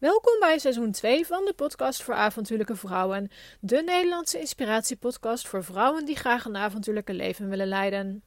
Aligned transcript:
Welkom 0.00 0.38
bij 0.38 0.58
seizoen 0.58 0.92
2 0.92 1.26
van 1.26 1.44
de 1.44 1.52
podcast 1.52 2.02
voor 2.02 2.14
avontuurlijke 2.14 2.76
vrouwen. 2.76 3.30
De 3.60 3.82
Nederlandse 3.82 4.38
inspiratiepodcast 4.38 5.48
voor 5.48 5.64
vrouwen 5.64 6.04
die 6.04 6.16
graag 6.16 6.44
een 6.44 6.56
avontuurlijke 6.56 7.14
leven 7.14 7.48
willen 7.48 7.66
leiden. 7.66 8.22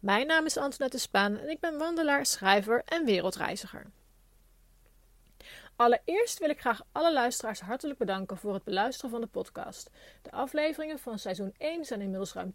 Mijn 0.00 0.26
naam 0.26 0.44
is 0.44 0.56
Antoinette 0.56 0.98
Spaan 0.98 1.36
en 1.36 1.50
ik 1.50 1.60
ben 1.60 1.78
wandelaar, 1.78 2.26
schrijver 2.26 2.82
en 2.84 3.04
wereldreiziger. 3.04 3.90
Allereerst 5.76 6.38
wil 6.38 6.50
ik 6.50 6.60
graag 6.60 6.82
alle 6.92 7.12
luisteraars 7.12 7.60
hartelijk 7.60 7.98
bedanken 7.98 8.36
voor 8.36 8.54
het 8.54 8.64
beluisteren 8.64 9.10
van 9.10 9.20
de 9.20 9.26
podcast. 9.26 9.90
De 10.22 10.30
afleveringen 10.30 10.98
van 10.98 11.18
seizoen 11.18 11.54
1 11.56 11.84
zijn 11.84 12.00
inmiddels 12.00 12.32
ruim 12.32 12.54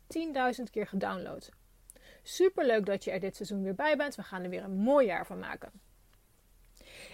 10.000 0.57 0.63
keer 0.71 0.87
gedownload. 0.87 1.49
Super 2.23 2.65
leuk 2.65 2.85
dat 2.85 3.03
je 3.03 3.11
er 3.11 3.19
dit 3.19 3.35
seizoen 3.35 3.63
weer 3.63 3.75
bij 3.75 3.97
bent. 3.97 4.15
We 4.15 4.23
gaan 4.23 4.43
er 4.43 4.49
weer 4.49 4.63
een 4.63 4.77
mooi 4.77 5.05
jaar 5.05 5.25
van 5.25 5.39
maken. 5.39 5.71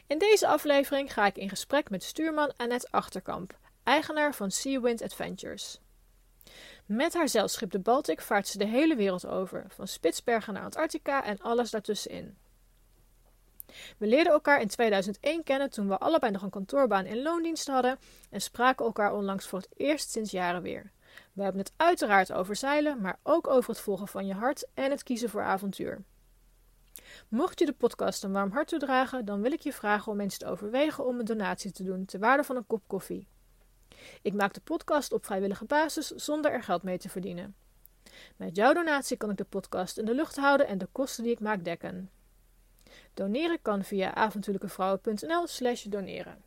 In 0.07 0.17
deze 0.17 0.47
aflevering 0.47 1.13
ga 1.13 1.25
ik 1.25 1.37
in 1.37 1.49
gesprek 1.49 1.89
met 1.89 2.03
stuurman 2.03 2.53
Annette 2.57 2.87
Achterkamp, 2.91 3.57
eigenaar 3.83 4.35
van 4.35 4.51
Seawind 4.51 5.01
Adventures. 5.01 5.79
Met 6.85 7.13
haar 7.13 7.29
zeilschip 7.29 7.71
de 7.71 7.79
Baltic 7.79 8.21
vaart 8.21 8.47
ze 8.47 8.57
de 8.57 8.65
hele 8.65 8.95
wereld 8.95 9.25
over, 9.25 9.65
van 9.69 9.87
Spitsbergen 9.87 10.53
naar 10.53 10.63
Antarctica 10.63 11.23
en 11.23 11.39
alles 11.39 11.71
daartussenin. 11.71 12.37
We 13.97 14.07
leerden 14.07 14.33
elkaar 14.33 14.61
in 14.61 14.67
2001 14.67 15.43
kennen 15.43 15.69
toen 15.69 15.87
we 15.87 15.97
allebei 15.97 16.31
nog 16.31 16.41
een 16.41 16.49
kantoorbaan 16.49 17.05
in 17.05 17.21
loondienst 17.21 17.67
hadden 17.67 17.99
en 18.29 18.41
spraken 18.41 18.85
elkaar 18.85 19.13
onlangs 19.13 19.47
voor 19.47 19.59
het 19.59 19.69
eerst 19.77 20.11
sinds 20.11 20.31
jaren 20.31 20.61
weer. 20.61 20.91
We 21.33 21.43
hebben 21.43 21.61
het 21.61 21.73
uiteraard 21.75 22.31
over 22.31 22.55
zeilen, 22.55 23.01
maar 23.01 23.19
ook 23.23 23.47
over 23.47 23.69
het 23.69 23.79
volgen 23.79 24.07
van 24.07 24.25
je 24.25 24.33
hart 24.33 24.67
en 24.73 24.91
het 24.91 25.03
kiezen 25.03 25.29
voor 25.29 25.43
avontuur. 25.43 26.03
Mocht 27.27 27.59
je 27.59 27.65
de 27.65 27.73
podcast 27.73 28.23
een 28.23 28.31
warm 28.31 28.51
hart 28.51 28.67
toedragen, 28.67 29.25
dan 29.25 29.41
wil 29.41 29.51
ik 29.51 29.61
je 29.61 29.73
vragen 29.73 30.11
om 30.11 30.19
eens 30.19 30.37
te 30.37 30.45
overwegen 30.45 31.05
om 31.05 31.19
een 31.19 31.25
donatie 31.25 31.71
te 31.71 31.83
doen 31.83 32.05
ter 32.05 32.19
waarde 32.19 32.43
van 32.43 32.55
een 32.55 32.67
kop 32.67 32.83
koffie. 32.87 33.27
Ik 34.21 34.33
maak 34.33 34.53
de 34.53 34.61
podcast 34.61 35.11
op 35.11 35.25
vrijwillige 35.25 35.65
basis 35.65 36.07
zonder 36.07 36.51
er 36.51 36.63
geld 36.63 36.83
mee 36.83 36.97
te 36.97 37.09
verdienen. 37.09 37.55
Met 38.35 38.55
jouw 38.55 38.73
donatie 38.73 39.17
kan 39.17 39.29
ik 39.29 39.37
de 39.37 39.43
podcast 39.43 39.97
in 39.97 40.05
de 40.05 40.13
lucht 40.13 40.35
houden 40.35 40.67
en 40.67 40.77
de 40.77 40.87
kosten 40.91 41.23
die 41.23 41.31
ik 41.31 41.39
maak 41.39 41.63
dekken. 41.63 42.09
Doneren 43.13 43.61
kan 43.61 43.83
via 43.83 44.13
avontuurlijkevrouwen.nl/slash 44.13 45.83
doneren. 45.83 46.41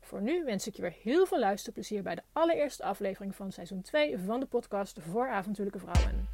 Voor 0.00 0.22
nu 0.22 0.44
wens 0.44 0.66
ik 0.66 0.76
je 0.76 0.82
weer 0.82 0.96
heel 1.02 1.26
veel 1.26 1.38
luisterplezier 1.38 2.02
bij 2.02 2.14
de 2.14 2.22
allereerste 2.32 2.82
aflevering 2.82 3.36
van 3.36 3.52
seizoen 3.52 3.82
2 3.82 4.18
van 4.18 4.40
de 4.40 4.46
podcast 4.46 4.98
voor 5.00 5.28
avontuurlijke 5.28 5.78
vrouwen. 5.78 6.28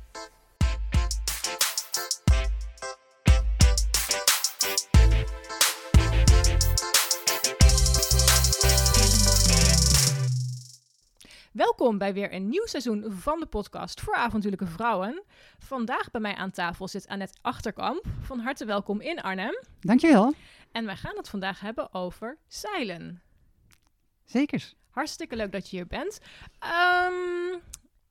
Welkom 11.53 11.98
bij 11.98 12.15
weer 12.15 12.34
een 12.34 12.48
nieuw 12.48 12.67
seizoen 12.67 13.12
van 13.12 13.41
de 13.41 13.47
podcast 13.47 14.01
voor 14.01 14.15
avontuurlijke 14.15 14.67
vrouwen. 14.67 15.23
Vandaag 15.59 16.11
bij 16.11 16.20
mij 16.20 16.34
aan 16.34 16.51
tafel 16.51 16.89
zit 16.89 17.09
Annette 17.09 17.39
Achterkamp. 17.43 18.05
Van 18.20 18.39
harte 18.39 18.65
welkom 18.65 19.01
in 19.01 19.20
Arnhem. 19.20 19.62
Dankjewel. 19.81 20.34
En 20.73 20.84
wij 20.84 20.97
gaan 20.97 21.17
het 21.17 21.28
vandaag 21.28 21.61
hebben 21.61 21.95
over 21.95 22.39
zeilen. 22.48 23.23
Zeker. 24.25 24.73
Hartstikke 24.91 25.37
leuk 25.37 25.53
dat 25.53 25.71
je 25.71 25.77
hier 25.77 25.87
bent. 25.87 26.21
Ehm, 26.59 27.59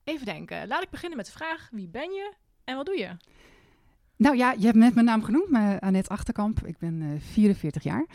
even 0.04 0.26
denken. 0.26 0.68
Laat 0.68 0.84
ik 0.84 0.90
beginnen 0.90 1.18
met 1.18 1.26
de 1.26 1.32
vraag: 1.32 1.70
wie 1.72 1.88
ben 1.88 2.12
je 2.12 2.34
en 2.64 2.76
wat 2.76 2.86
doe 2.86 2.98
je? 2.98 3.18
Nou 4.16 4.38
ja, 4.38 4.52
je 4.52 4.66
hebt 4.66 4.78
net 4.78 4.94
mijn 4.94 5.06
naam 5.06 5.24
genoemd, 5.24 5.80
Annette 5.80 6.10
Achterkamp. 6.10 6.66
Ik 6.66 6.78
ben 6.78 7.02
uh, 7.02 7.22
44 7.22 7.84
jaar. 7.84 8.06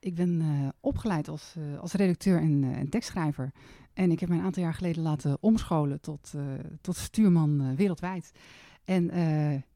Ik 0.00 0.14
ben 0.14 0.40
uh, 0.40 0.68
opgeleid 0.80 1.28
als, 1.28 1.54
uh, 1.58 1.78
als 1.78 1.92
redacteur 1.92 2.38
en, 2.38 2.74
en, 2.74 2.88
tekstschrijver. 2.88 3.52
En 4.00 4.10
ik 4.10 4.20
heb 4.20 4.28
mij 4.28 4.38
een 4.38 4.44
aantal 4.44 4.62
jaar 4.62 4.74
geleden 4.74 5.02
laten 5.02 5.36
omscholen 5.40 6.00
tot, 6.00 6.32
tot 6.80 6.96
stuurman 6.96 7.76
wereldwijd. 7.76 8.32
En 8.84 9.10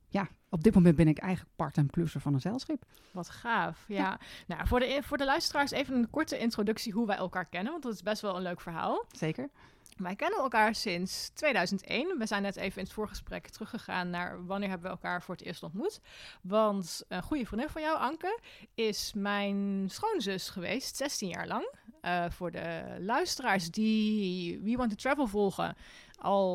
ja, 0.08 0.28
op 0.48 0.62
dit 0.62 0.74
moment 0.74 0.96
ben 0.96 1.08
ik 1.08 1.18
eigenlijk 1.18 1.56
part-time 1.56 1.88
klusser 1.88 2.20
van 2.20 2.34
een 2.34 2.40
zeilschip. 2.40 2.84
Wat 3.10 3.28
gaaf, 3.28 3.84
ja. 3.88 3.96
ja. 3.96 4.20
Nou, 4.46 4.66
voor 4.66 4.80
de, 4.80 5.00
voor 5.02 5.16
de 5.16 5.24
luisteraars 5.24 5.70
even 5.70 5.94
een 5.94 6.10
korte 6.10 6.38
introductie 6.38 6.92
hoe 6.92 7.06
wij 7.06 7.16
elkaar 7.16 7.44
kennen, 7.44 7.72
want 7.72 7.84
dat 7.84 7.92
is 7.92 8.02
best 8.02 8.22
wel 8.22 8.36
een 8.36 8.42
leuk 8.42 8.60
verhaal. 8.60 9.04
Zeker. 9.12 9.48
Wij 9.96 10.16
kennen 10.16 10.38
elkaar 10.38 10.74
sinds 10.74 11.30
2001. 11.34 12.18
We 12.18 12.26
zijn 12.26 12.42
net 12.42 12.56
even 12.56 12.78
in 12.78 12.84
het 12.84 12.92
voorgesprek 12.92 13.48
teruggegaan 13.48 14.10
naar 14.10 14.46
wanneer 14.46 14.68
hebben 14.68 14.86
we 14.86 14.96
elkaar 14.96 15.22
voor 15.22 15.34
het 15.34 15.44
eerst 15.44 15.62
ontmoet. 15.62 16.00
Want 16.42 17.02
een 17.08 17.22
goede 17.22 17.46
vriendin 17.46 17.68
van 17.68 17.82
jou, 17.82 17.98
Anke, 17.98 18.40
is 18.74 19.12
mijn 19.16 19.86
schoonzus 19.90 20.48
geweest, 20.48 20.96
16 20.96 21.28
jaar 21.28 21.46
lang. 21.46 21.72
Uh, 22.02 22.24
voor 22.30 22.50
de 22.50 22.96
luisteraars 23.00 23.70
die 23.70 24.60
We 24.60 24.76
Want 24.76 24.90
to 24.90 24.96
Travel 24.96 25.26
volgen, 25.26 25.76
al 26.18 26.50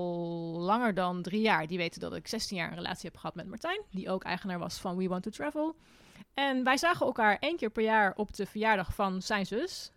langer 0.60 0.94
dan 0.94 1.22
drie 1.22 1.42
jaar, 1.42 1.68
die 1.68 1.78
weten 1.78 2.02
dat 2.02 2.16
ik 2.16 2.28
16 2.28 2.58
jaar 2.58 2.70
een 2.70 2.76
relatie 2.76 3.10
heb 3.10 3.20
gehad 3.20 3.36
met 3.36 3.48
Martijn, 3.48 3.82
die 3.92 4.10
ook 4.10 4.24
eigenaar 4.24 4.60
was 4.60 4.78
van 4.78 4.98
We 4.98 5.08
Want 5.08 5.24
to 5.24 5.30
Travel. 5.30 5.76
En 6.34 6.64
wij 6.64 6.78
zagen 6.78 7.06
elkaar 7.06 7.38
één 7.40 7.58
keer 7.58 7.70
per 7.70 7.84
jaar 7.84 8.14
op 8.16 8.34
de 8.34 8.46
verjaardag 8.46 8.94
van 8.94 9.22
zijn 9.22 9.46
zus. 9.46 9.92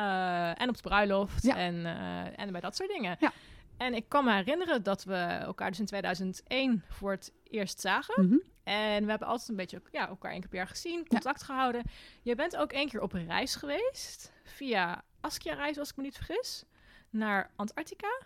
Uh, 0.00 0.60
en 0.60 0.68
op 0.68 0.76
de 0.76 0.82
bruiloft 0.82 1.46
en, 1.48 1.74
uh, 1.74 2.38
en 2.38 2.52
bij 2.52 2.60
dat 2.60 2.76
soort 2.76 2.90
dingen. 2.90 3.16
Ja. 3.20 3.32
En 3.76 3.94
ik 3.94 4.08
kan 4.08 4.24
me 4.24 4.32
herinneren 4.32 4.82
dat 4.82 5.04
we 5.04 5.14
elkaar 5.14 5.68
dus 5.68 5.78
in 5.78 5.86
2001 5.86 6.84
voor 6.88 7.10
het 7.10 7.32
eerst 7.44 7.80
zagen. 7.80 8.26
Mhm. 8.26 8.38
En 8.62 9.04
we 9.04 9.10
hebben 9.10 9.28
altijd 9.28 9.48
een 9.48 9.56
beetje 9.56 9.82
ja, 9.90 10.08
elkaar 10.08 10.30
één 10.30 10.40
keer 10.40 10.48
per 10.48 10.58
jaar 10.58 10.68
gezien, 10.68 11.06
contact 11.06 11.42
gehouden. 11.42 11.82
Je 12.22 12.34
bent 12.34 12.56
ook 12.56 12.72
één 12.72 12.88
keer 12.88 13.00
op 13.00 13.12
een 13.12 13.26
reis 13.26 13.54
geweest, 13.54 14.32
via 14.44 15.04
Askia-reis 15.20 15.78
als 15.78 15.90
ik 15.90 15.96
me 15.96 16.02
niet 16.02 16.16
vergis, 16.16 16.64
naar 17.10 17.50
Antarctica. 17.56 18.18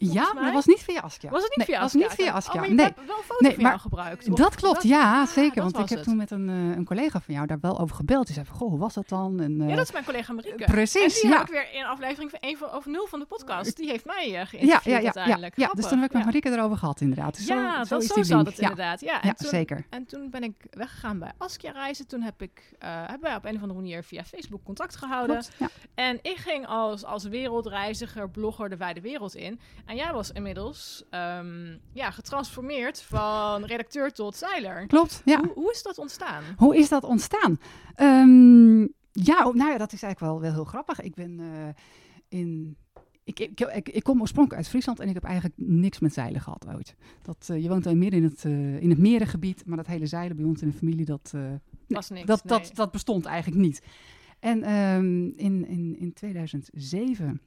Ja, 0.00 0.32
maar 0.34 0.44
dat 0.44 0.52
was 0.52 0.66
niet 0.66 0.82
via 0.82 1.00
Askia. 1.00 1.30
Was 1.30 1.42
het 1.42 1.56
niet 1.56 1.66
nee, 1.68 1.76
via 1.76 1.84
Askia? 1.84 2.00
was 2.00 2.10
niet 2.16 2.26
via 2.26 2.34
Askia. 2.34 2.62
Oh, 2.62 2.68
nee. 2.68 2.84
hebt 2.84 3.06
wel 3.06 3.16
een 3.16 3.22
foto 3.22 3.36
Nee, 3.44 3.52
van 3.52 3.62
maar 3.62 3.70
jou 3.70 3.82
gebruikt. 3.82 4.36
Dat 4.36 4.54
klopt, 4.54 4.74
dat- 4.74 4.82
ja, 4.90 5.26
zeker. 5.26 5.62
Want 5.62 5.78
ik 5.78 5.88
heb 5.88 5.98
het. 5.98 6.02
toen 6.08 6.16
met 6.16 6.30
een, 6.30 6.48
eh, 6.48 6.76
een 6.76 6.84
collega 6.84 7.20
van 7.20 7.34
jou 7.34 7.46
daar 7.46 7.58
wel 7.60 7.78
over 7.80 7.96
gebeld. 7.96 8.24
Die 8.26 8.34
zei 8.34 8.46
van, 8.46 8.56
goh, 8.56 8.68
hoe 8.70 8.78
was 8.78 8.94
dat 8.94 9.08
dan? 9.08 9.40
En, 9.40 9.60
eh, 9.60 9.68
Ja, 9.68 9.74
dat 9.76 9.84
is 9.84 9.92
mijn 9.92 10.04
collega 10.04 10.32
Marieke. 10.32 10.64
Precies, 10.64 11.14
en 11.14 11.20
die 11.20 11.30
ja. 11.30 11.36
heb 11.38 11.46
ik 11.46 11.52
weer 11.52 11.72
in 11.72 11.84
aflevering 11.84 12.30
van 12.30 12.38
1 12.42 12.56
van, 12.58 12.70
over 12.70 12.90
0 12.90 13.06
van 13.06 13.18
de 13.18 13.24
podcast. 13.26 13.76
Die 13.76 13.88
heeft 13.90 14.04
mij 14.04 14.24
eh, 14.24 14.30
ja, 14.30 14.44
geïnterviewd 14.44 14.84
ja, 14.84 14.90
ja, 14.92 14.98
ja, 14.98 15.04
uiteindelijk. 15.04 15.56
ja. 15.56 15.68
Dus 15.74 15.88
toen 15.88 15.98
heb 15.98 16.06
ik 16.06 16.12
met 16.12 16.22
ja. 16.22 16.28
Marieke 16.28 16.50
erover 16.50 16.76
gehad, 16.76 17.00
inderdaad. 17.00 17.36
Dus 17.36 17.46
ja, 17.46 17.84
zo, 17.84 17.94
dat, 17.94 18.02
is 18.02 18.08
zo 18.08 18.22
zat 18.22 18.28
link. 18.36 18.46
het 18.46 18.56
Ja. 18.56 18.62
inderdaad. 18.68 19.00
Ja, 19.00 19.22
en, 19.22 19.28
Ja, 19.28 19.34
toen, 19.34 19.48
zeker. 19.48 19.86
en 19.90 20.06
toen 20.06 20.30
ben 20.30 20.42
ik 20.42 20.54
weggegaan 20.70 21.18
bij 21.18 21.32
Askia 21.38 21.70
reizen. 21.70 22.06
Toen 22.06 22.20
heb 22.22 22.42
ik, 22.42 22.72
eh, 22.78 22.88
hebben 22.90 23.20
wij 23.28 23.36
op 23.36 23.44
een 23.44 23.54
of 23.54 23.60
andere 23.62 23.80
manier 23.80 24.02
via 24.04 24.24
Facebook 24.24 24.64
contact 24.64 24.96
gehouden. 24.96 25.44
En 25.94 26.18
ik 26.22 26.36
ging 26.36 26.66
als 26.66 27.24
wereldreiziger, 27.24 28.30
blogger 28.30 28.68
de 28.68 28.76
wijde 28.76 29.00
wereld 29.00 29.34
in. 29.34 29.60
En 29.88 29.96
jij 29.96 30.12
was 30.12 30.32
inmiddels 30.32 31.04
ehm, 31.10 31.76
ja, 31.92 32.10
getransformeerd 32.10 33.02
van 33.02 33.64
redacteur 33.64 34.12
tot 34.12 34.36
zeiler. 34.36 34.86
Klopt, 34.86 35.22
ja. 35.24 35.40
Hoe, 35.40 35.52
hoe 35.54 35.70
is 35.70 35.82
dat 35.82 35.98
ontstaan? 35.98 36.42
Hoe 36.56 36.76
is 36.76 36.88
dat 36.88 37.04
ontstaan? 37.04 37.58
Ehm, 37.94 38.80
ja, 39.12 39.46
oh, 39.46 39.54
nou 39.54 39.70
ja, 39.70 39.78
dat 39.78 39.92
is 39.92 40.02
eigenlijk 40.02 40.20
wel, 40.20 40.40
wel 40.40 40.52
heel 40.52 40.64
grappig. 40.64 41.00
Ik 41.00 41.14
ben 41.14 41.40
eh, 41.40 41.68
in... 42.28 42.76
Ik, 43.24 43.40
ik, 43.40 43.60
ik, 43.60 43.88
ik 43.88 44.02
kom 44.02 44.20
oorspronkelijk 44.20 44.62
uit 44.62 44.70
Friesland 44.70 45.00
en 45.00 45.08
ik 45.08 45.14
heb 45.14 45.24
eigenlijk 45.24 45.54
niks 45.58 45.98
met 45.98 46.12
zeilen 46.12 46.40
gehad 46.40 46.66
ooit. 46.74 46.94
Dat, 47.22 47.46
eh, 47.50 47.62
je 47.62 47.68
woont 47.68 47.84
dan 47.84 47.98
midden 47.98 48.18
in 48.18 48.24
het, 48.24 48.44
eh, 48.44 48.82
in 48.82 48.90
het 48.90 48.98
merengebied, 48.98 49.66
maar 49.66 49.76
dat 49.76 49.86
hele 49.86 50.06
zeilen 50.06 50.36
bij 50.36 50.44
ons 50.44 50.62
in 50.62 50.68
de 50.68 50.76
familie, 50.76 51.04
dat, 51.04 51.34
Was 51.88 52.10
niks. 52.10 52.26
dat, 52.26 52.44
nee. 52.44 52.58
dat, 52.58 52.70
dat 52.74 52.90
bestond 52.90 53.24
eigenlijk 53.24 53.62
niet. 53.62 53.82
En 54.38 54.62
ehm, 54.62 55.26
in, 55.36 55.66
in, 55.66 55.96
in 55.98 56.12
2007 56.12 57.40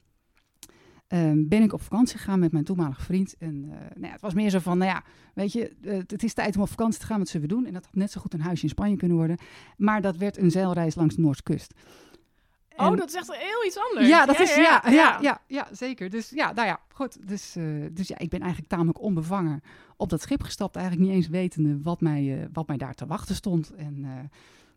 ehm, 1.12 1.48
ben 1.48 1.62
ik 1.62 1.72
op 1.72 1.82
vakantie 1.82 2.18
gegaan 2.18 2.38
met 2.38 2.52
mijn 2.52 2.64
toenmalige 2.64 3.02
vriend. 3.02 3.34
En 3.38 3.64
eh, 3.64 3.78
nou 3.78 4.06
ja, 4.06 4.12
het 4.12 4.20
was 4.20 4.34
meer 4.34 4.50
zo 4.50 4.58
van, 4.58 4.78
nou 4.78 4.90
ja, 4.90 5.02
weet 5.34 5.52
je, 5.52 5.72
eh, 5.82 5.96
het 6.06 6.22
is 6.22 6.34
tijd 6.34 6.56
om 6.56 6.62
op 6.62 6.68
vakantie 6.68 7.00
te 7.00 7.06
gaan, 7.06 7.18
wat 7.18 7.28
zullen 7.28 7.48
we 7.48 7.54
doen? 7.54 7.66
En 7.66 7.72
dat 7.72 7.84
had 7.84 7.94
net 7.94 8.10
zo 8.10 8.20
goed 8.20 8.34
een 8.34 8.40
huisje 8.40 8.62
in 8.62 8.68
Spanje 8.68 8.96
kunnen 8.96 9.16
worden. 9.16 9.38
Maar 9.76 10.00
dat 10.00 10.16
werd 10.16 10.36
een 10.36 10.50
zeilreis 10.50 10.94
langs 10.94 11.14
de 11.14 11.20
Noordkust. 11.20 11.74
Oh, 12.76 12.86
En- 12.86 12.96
dat 12.96 13.08
is 13.08 13.14
echt 13.14 13.36
heel 13.36 13.64
iets 13.66 13.78
anders. 13.78 14.08
ja, 14.08 14.26
dat 14.26 14.40
is, 14.40 14.54
ja, 14.54 14.82
ja, 14.90 15.18
ja, 15.20 15.40
ja, 15.46 15.68
zeker. 15.72 16.10
Dus 16.10 16.30
ja, 16.30 16.52
nou 16.52 16.66
ja, 16.66 16.80
goed. 16.92 17.28
Dus, 17.28 17.56
eh, 17.56 17.64
dus 17.92 18.08
ja, 18.08 18.18
ik 18.18 18.30
ben 18.30 18.40
eigenlijk 18.40 18.70
tamelijk 18.70 19.00
onbevangen 19.00 19.60
op 19.96 20.10
dat 20.10 20.20
schip 20.20 20.42
gestapt. 20.42 20.76
Eigenlijk 20.76 21.06
niet 21.06 21.16
eens 21.16 21.28
wetende 21.28 21.80
wat 21.82 22.00
mij, 22.00 22.48
wat 22.52 22.66
mij 22.66 22.76
daar 22.76 22.94
te 22.94 23.06
wachten 23.06 23.34
stond. 23.34 23.74
En 23.74 24.06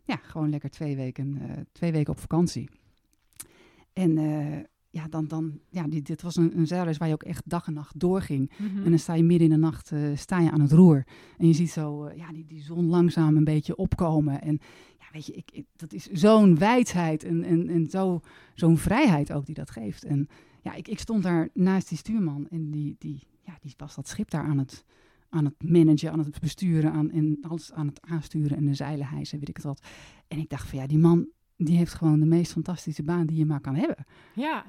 ja, 0.04 0.16
gewoon 0.22 0.50
lekker 0.50 0.70
twee 0.70 0.96
weken, 0.96 1.38
twee 1.72 1.92
weken 1.92 2.12
op 2.12 2.20
vakantie. 2.20 2.70
En 3.92 4.18
ja, 4.96 5.08
dan, 5.08 5.26
dan, 5.28 5.58
ja 5.68 5.86
die, 5.88 6.02
dit 6.02 6.22
was 6.22 6.36
een, 6.36 6.58
een 6.58 6.66
zeilreis 6.66 6.96
waar 6.96 7.08
je 7.08 7.14
ook 7.14 7.22
echt 7.22 7.42
dag 7.50 7.66
en 7.66 7.72
nacht 7.72 8.00
doorging. 8.00 8.52
Mhm. 8.58 8.82
En 8.84 8.90
dan 8.90 8.98
sta 8.98 9.14
je 9.14 9.22
midden 9.22 9.46
in 9.48 9.54
de 9.54 9.60
nacht 9.60 9.92
eh, 9.92 10.00
sta 10.14 10.40
je 10.40 10.50
aan 10.50 10.60
het 10.60 10.72
roer. 10.72 11.04
En 11.38 11.46
je 11.46 11.52
ziet 11.52 11.70
zo 11.70 12.04
eh, 12.04 12.16
ja, 12.16 12.32
die, 12.32 12.46
die 12.46 12.62
zon 12.62 12.86
langzaam 12.86 13.36
een 13.36 13.44
beetje 13.44 13.76
opkomen. 13.76 14.42
En 14.42 14.58
ja, 14.98 15.04
weet 15.12 15.26
je, 15.26 15.32
ik, 15.32 15.50
ik- 15.52 15.66
dat 15.76 15.92
is 15.92 16.06
zo'n 16.06 16.58
wijdheid 16.58 17.24
en, 17.24 17.42
en, 17.44 17.68
en 17.68 17.86
zo, 17.90 18.20
zo'n 18.54 18.76
vrijheid 18.78 19.32
ook 19.32 19.46
die 19.46 19.54
dat 19.54 19.70
geeft. 19.70 20.04
En 20.04 20.28
ja, 20.62 20.74
ik, 20.74 20.88
ik 20.88 20.98
stond 20.98 21.22
daar 21.22 21.48
naast 21.54 21.88
die 21.88 21.98
stuurman 21.98 22.46
en 22.50 22.70
die, 22.70 22.96
die, 22.98 23.22
ja, 23.42 23.56
die 23.60 23.74
was 23.76 23.94
dat 23.94 24.08
schip 24.08 24.30
daar 24.30 24.44
aan 24.44 24.58
het, 24.58 24.84
aan 25.28 25.44
het 25.44 25.62
managen, 25.70 26.12
aan 26.12 26.18
het 26.18 26.40
besturen 26.40 26.92
aan, 26.92 27.10
en 27.10 27.38
alles 27.40 27.72
aan 27.72 27.86
het 27.86 28.00
aansturen 28.00 28.56
en 28.56 28.64
de 28.66 28.74
zeilen 28.74 29.06
hijsen, 29.06 29.38
weet 29.38 29.48
ik 29.48 29.56
het 29.56 29.64
wat. 29.64 29.86
En 30.28 30.38
ik 30.38 30.48
dacht 30.48 30.68
van 30.68 30.78
ja, 30.78 30.86
die 30.86 30.98
man 30.98 31.28
die 31.56 31.76
heeft 31.76 31.94
gewoon 31.94 32.20
de 32.20 32.26
meest 32.26 32.52
fantastische 32.52 33.02
baan 33.02 33.26
die 33.26 33.36
je 33.36 33.46
maar 33.46 33.60
kan 33.60 33.74
hebben. 33.74 34.04
Ja. 34.34 34.64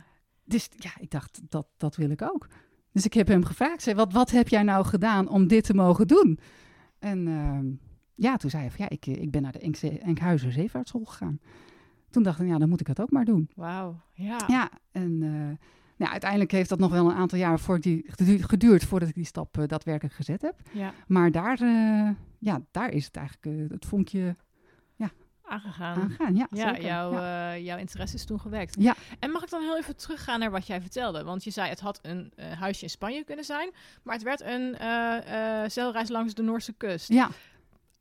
Dus 0.47 0.69
ja, 0.77 0.91
ik 0.99 1.11
dacht, 1.11 1.41
dat, 1.49 1.67
dat 1.77 1.95
wil 1.95 2.09
ik 2.09 2.21
ook. 2.21 2.47
Dus 2.91 3.05
ik 3.05 3.13
heb 3.13 3.27
hem 3.27 3.45
gevraagd, 3.45 3.81
zei, 3.81 3.95
wat, 3.95 4.13
wat 4.13 4.31
heb 4.31 4.47
jij 4.47 4.63
nou 4.63 4.85
gedaan 4.85 5.29
om 5.29 5.47
dit 5.47 5.63
te 5.63 5.73
mogen 5.73 6.07
doen? 6.07 6.39
En 6.99 7.27
ehm, 7.27 7.65
ja, 8.15 8.37
toen 8.37 8.49
zei 8.49 8.61
hij 8.61 8.71
van, 8.71 8.85
ja, 8.89 8.89
ik, 8.89 9.05
ik 9.05 9.31
ben 9.31 9.41
naar 9.41 9.51
de 9.51 9.59
Enkse, 9.59 9.99
Enkhuizen 9.99 10.51
Zeevaartschool 10.51 11.05
gegaan. 11.05 11.39
Toen 12.09 12.23
dacht 12.23 12.39
ik, 12.39 12.47
ja, 12.47 12.57
dan 12.57 12.69
moet 12.69 12.81
ik 12.81 12.87
het 12.87 13.01
ook 13.01 13.11
maar 13.11 13.25
doen. 13.25 13.49
Wauw, 13.55 14.01
ja. 14.13 14.43
Ja, 14.47 14.69
en 14.91 15.21
uh, 15.21 15.29
nou, 15.97 16.11
uiteindelijk 16.11 16.51
heeft 16.51 16.69
dat 16.69 16.79
nog 16.79 16.91
wel 16.91 17.09
een 17.09 17.15
aantal 17.15 17.37
jaar 17.37 17.59
voor 17.59 17.79
die, 17.79 18.05
geduurd 18.41 18.83
voordat 18.83 19.09
ik 19.09 19.15
die 19.15 19.25
stap 19.25 19.57
uh, 19.57 19.67
daadwerkelijk 19.67 20.15
gezet 20.15 20.41
heb. 20.41 20.55
Ja. 20.73 20.93
Maar 21.07 21.31
daar, 21.31 21.57
ja, 22.39 22.61
daar 22.71 22.91
is 22.91 23.05
het 23.05 23.15
eigenlijk 23.15 23.71
het 23.71 23.85
vonkje 23.85 24.35
aangegaan. 25.47 26.15
ja, 26.33 26.47
ja, 26.51 26.67
zeker. 26.67 26.85
Jouw, 26.85 27.11
ja. 27.11 27.55
uh, 27.55 27.65
jouw 27.65 27.77
interesse 27.77 28.15
is 28.15 28.25
toen 28.25 28.39
gewekt. 28.39 28.75
Ja. 28.79 28.95
En 29.19 29.31
mag 29.31 29.43
ik 29.43 29.49
dan 29.49 29.61
heel 29.61 29.77
even 29.77 29.95
teruggaan 29.95 30.39
naar 30.39 30.51
wat 30.51 30.67
jij 30.67 30.81
vertelde? 30.81 31.23
Want 31.23 31.43
je 31.43 31.51
zei 31.51 31.69
het 31.69 31.79
had 31.79 31.99
een 32.01 32.33
uh, 32.35 32.51
huisje 32.51 32.83
in 32.83 32.89
Spanje 32.89 33.23
kunnen 33.23 33.45
zijn, 33.45 33.71
maar 34.03 34.13
het 34.13 34.23
werd 34.23 34.41
een 34.41 34.75
uh, 34.81 35.63
zeilreis 35.67 36.09
langs 36.09 36.33
de 36.33 36.41
Noorse 36.41 36.73
kust. 36.73 37.09
Ja. 37.09 37.29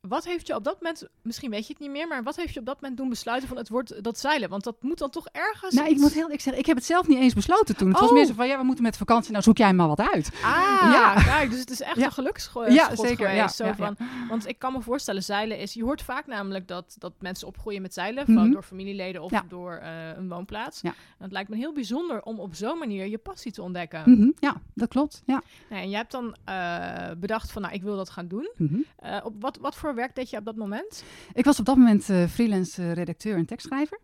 Wat 0.01 0.25
heeft 0.25 0.47
je 0.47 0.55
op 0.55 0.63
dat 0.63 0.81
moment, 0.81 1.07
misschien 1.21 1.49
weet 1.49 1.67
je 1.67 1.73
het 1.73 1.81
niet 1.81 1.91
meer, 1.91 2.07
maar 2.07 2.23
wat 2.23 2.35
heeft 2.35 2.53
je 2.53 2.59
op 2.59 2.65
dat 2.65 2.81
moment 2.81 2.97
doen 2.97 3.09
besluiten 3.09 3.47
van 3.47 3.57
het 3.57 3.69
wordt 3.69 4.03
dat 4.03 4.19
zeilen? 4.19 4.49
Want 4.49 4.63
dat 4.63 4.75
moet 4.81 4.97
dan 4.97 5.09
toch 5.09 5.27
ergens. 5.31 5.73
Nou, 5.73 5.89
ik 5.89 5.97
moet 5.97 6.13
heel 6.13 6.29
ik 6.29 6.41
zeg, 6.41 6.53
ik 6.53 6.65
heb 6.65 6.75
het 6.75 6.85
zelf 6.85 7.07
niet 7.07 7.17
eens 7.17 7.33
besloten 7.33 7.75
toen. 7.75 7.87
Het 7.87 7.97
oh. 7.97 8.03
was 8.03 8.11
meer 8.11 8.25
zo 8.25 8.33
van 8.33 8.47
ja, 8.47 8.57
we 8.57 8.63
moeten 8.63 8.83
met 8.83 8.97
vakantie, 8.97 9.31
nou 9.31 9.43
zoek 9.43 9.57
jij 9.57 9.73
maar 9.73 9.87
wat 9.87 9.99
uit. 9.99 10.31
Ah, 10.43 10.91
ja. 10.93 11.13
kijk, 11.13 11.49
dus 11.49 11.59
het 11.59 11.69
is 11.69 11.81
echt 11.81 11.95
ja. 11.95 12.05
een 12.05 12.11
geluksschot 12.11 12.73
ja, 12.73 12.95
zeker, 12.95 13.27
geweest. 13.27 13.37
Ja, 13.37 13.47
zo 13.47 13.65
ja, 13.65 13.75
van, 13.75 13.97
Want 14.29 14.47
ik 14.47 14.59
kan 14.59 14.73
me 14.73 14.81
voorstellen, 14.81 15.23
zeilen 15.23 15.59
is. 15.59 15.73
Je 15.73 15.83
hoort 15.83 16.01
vaak 16.01 16.27
namelijk 16.27 16.67
dat, 16.67 16.95
dat 16.97 17.13
mensen 17.19 17.47
opgroeien 17.47 17.81
met 17.81 17.93
zeilen, 17.93 18.23
Mhm. 18.27 18.33
van, 18.33 18.51
door 18.51 18.63
familieleden 18.63 19.21
of 19.21 19.31
door 19.49 19.79
uh, 19.83 20.17
een 20.17 20.29
woonplaats. 20.29 20.81
En 20.81 20.93
het 21.17 21.31
lijkt 21.31 21.49
me 21.49 21.55
heel 21.55 21.73
bijzonder 21.73 22.23
om 22.23 22.39
op 22.39 22.55
zo'n 22.55 22.77
manier 22.77 23.07
je 23.07 23.17
passie 23.17 23.51
te 23.51 23.61
ontdekken. 23.61 24.03
Mm 24.05 24.15
-hmm. 24.15 24.33
Ja, 24.39 24.55
dat 24.73 24.87
klopt. 24.87 25.21
Ja. 25.25 25.41
Nee, 25.69 25.81
en 25.81 25.89
jij 25.89 25.99
hebt 25.99 26.11
dan 26.11 26.35
uh, 26.49 27.11
bedacht 27.17 27.51
van, 27.51 27.61
nou, 27.61 27.73
ik 27.73 27.81
wil 27.81 27.95
dat 27.95 28.09
gaan 28.09 28.27
doen. 28.27 28.49
Mm 28.55 28.67
-hmm. 28.67 28.85
uh, 29.09 29.17
op 29.23 29.33
wat, 29.39 29.57
wat 29.57 29.75
voor 29.75 29.86
werk 29.95 30.15
deed 30.15 30.29
je 30.29 30.37
op 30.37 30.45
dat 30.45 30.55
moment? 30.55 31.03
Ik 31.33 31.45
was 31.45 31.59
op 31.59 31.65
dat 31.65 31.77
moment 31.77 32.09
uh, 32.09 32.27
freelance 32.27 32.91
redacteur 32.91 33.37
en 33.37 33.45
tekstschrijver. 33.45 33.99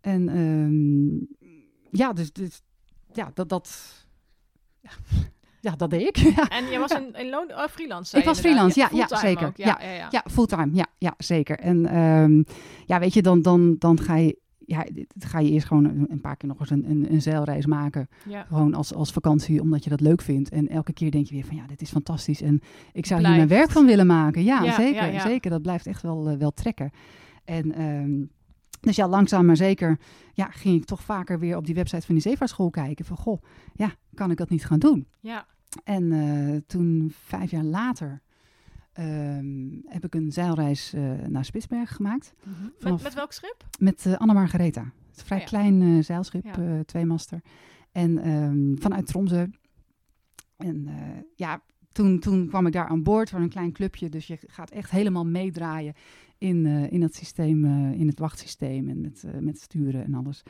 En 0.00 0.38
um, 0.38 1.28
ja, 1.90 2.12
dus, 2.12 2.32
dus, 2.32 2.62
ja, 3.12 3.30
dat, 3.34 3.48
dat, 3.48 3.92
ja, 5.60 5.76
dat 5.76 5.90
deed 5.90 6.00
ik. 6.00 6.16
ja. 6.16 6.48
En 6.58 6.64
je 6.64 6.78
was 6.78 6.90
een, 6.90 7.20
een 7.20 7.28
loon, 7.28 7.50
oh, 7.52 7.66
freelance? 7.66 8.18
Ik 8.18 8.24
was 8.24 8.40
freelance, 8.40 8.80
ja, 8.80 8.88
ja, 8.92 9.16
zeker. 9.16 9.52
Ja, 9.56 9.78
ja, 9.80 9.90
ja. 9.90 10.08
ja 10.10 10.24
fulltime, 10.30 10.70
ja, 10.72 10.86
ja, 10.98 11.14
zeker. 11.18 11.58
En 11.58 11.98
um, 11.98 12.44
ja, 12.86 12.98
weet 12.98 13.14
je, 13.14 13.22
dan, 13.22 13.42
dan, 13.42 13.76
dan 13.78 14.00
ga 14.00 14.16
je 14.16 14.42
ja, 14.66 14.86
ga 15.18 15.38
je 15.38 15.50
eerst 15.50 15.66
gewoon 15.66 16.06
een, 16.08 16.20
paar 16.20 16.36
keer 16.36 16.48
nog 16.48 16.60
eens 16.60 16.70
een, 16.70 16.90
een, 16.90 17.12
een 17.12 17.22
zeilreis 17.22 17.66
maken. 17.66 18.08
Ja. 18.28 18.44
Gewoon 18.48 18.74
als, 18.74 18.94
als 18.94 19.12
vakantie, 19.12 19.60
omdat 19.60 19.84
je 19.84 19.90
dat 19.90 20.00
leuk 20.00 20.22
vindt. 20.22 20.50
En 20.50 20.68
elke 20.68 20.92
keer 20.92 21.10
denk 21.10 21.26
je 21.26 21.34
weer 21.34 21.44
van 21.44 21.56
ja, 21.56 21.66
dit 21.66 21.80
is 21.80 21.90
fantastisch. 21.90 22.42
En 22.42 22.60
ik 22.92 23.06
zou 23.06 23.20
Blijft. 23.20 23.38
hier 23.38 23.46
mijn 23.46 23.58
werk 23.58 23.70
van 23.70 23.86
willen 23.86 24.06
maken. 24.06 24.44
Ja, 24.44 24.62
Ja, 24.62 24.74
zeker, 24.74 25.12
ja, 25.12 25.20
zeker. 25.20 25.50
Dat 25.50 25.62
blijft 25.62 25.86
echt 25.86 26.02
wel, 26.02 26.30
uh, 26.30 26.36
wel 26.36 26.50
trekken. 26.50 26.90
En 27.44 27.72
ehm, 27.72 28.24
dus 28.80 28.96
ja, 28.96 29.08
langzaam 29.08 29.46
maar 29.46 29.56
zeker 29.56 29.98
ja, 30.32 30.46
ging 30.50 30.76
ik 30.76 30.84
toch 30.84 31.02
vaker 31.02 31.38
weer 31.38 31.56
op 31.56 31.66
die 31.66 31.74
website 31.74 32.06
van 32.06 32.14
die 32.14 32.22
zeevaartschool 32.22 32.70
kijken. 32.70 33.04
Van 33.04 33.16
goh, 33.16 33.42
ja, 33.74 33.94
kan 34.14 34.30
ik 34.30 34.36
dat 34.36 34.50
niet 34.50 34.66
gaan 34.66 34.78
doen? 34.78 35.06
Ja. 35.20 35.46
En 35.84 36.12
uh, 36.12 36.60
toen, 36.66 37.12
vijf 37.24 37.50
jaar 37.50 37.64
later, 37.64 38.22
um, 38.98 39.82
heb 39.86 40.04
ik 40.04 40.14
een 40.14 40.32
zeilreis 40.32 40.94
uh, 40.94 41.12
naar 41.28 41.44
Spitsbergen 41.44 41.96
gemaakt. 41.96 42.34
Mm 42.44 42.54
-hmm. 42.54 42.72
met, 42.92 43.02
met, 43.02 43.14
welk 43.14 43.32
schip? 43.32 43.64
Met 43.78 44.04
uh, 44.06 44.16
Anna 44.16 44.32
Margaretha. 44.32 44.82
Het 44.82 45.14
is 45.14 45.20
een 45.20 45.26
vrij 45.26 45.38
Oh 45.38 45.44
ja. 45.44 45.48
klein 45.48 45.80
uh, 45.80 46.02
zeilschip, 46.02 46.44
Ja. 46.44 46.82
tweemaster. 46.84 47.40
En 47.92 48.28
um, 48.30 48.76
vanuit 48.80 49.06
Tromsø. 49.06 49.46
En 50.56 50.88
ja, 51.36 51.62
toen, 51.92 52.18
toen 52.18 52.48
kwam 52.48 52.66
ik 52.66 52.72
daar 52.72 52.88
aan 52.88 53.02
boord 53.02 53.30
van 53.30 53.42
een 53.42 53.48
klein 53.48 53.72
clubje. 53.72 54.08
Dus 54.08 54.26
je 54.26 54.38
gaat 54.46 54.70
echt 54.70 54.90
helemaal 54.90 55.26
meedraaien 55.26 55.94
in, 56.38 56.66
in 56.66 57.02
het 57.02 57.14
systeem, 57.14 57.64
in 57.92 58.08
het 58.08 58.18
wachtsysteem 58.18 58.88
en 58.88 59.00
met, 59.00 59.24
met 59.40 59.60
sturen 59.60 60.04
en 60.04 60.14
alles. 60.14 60.42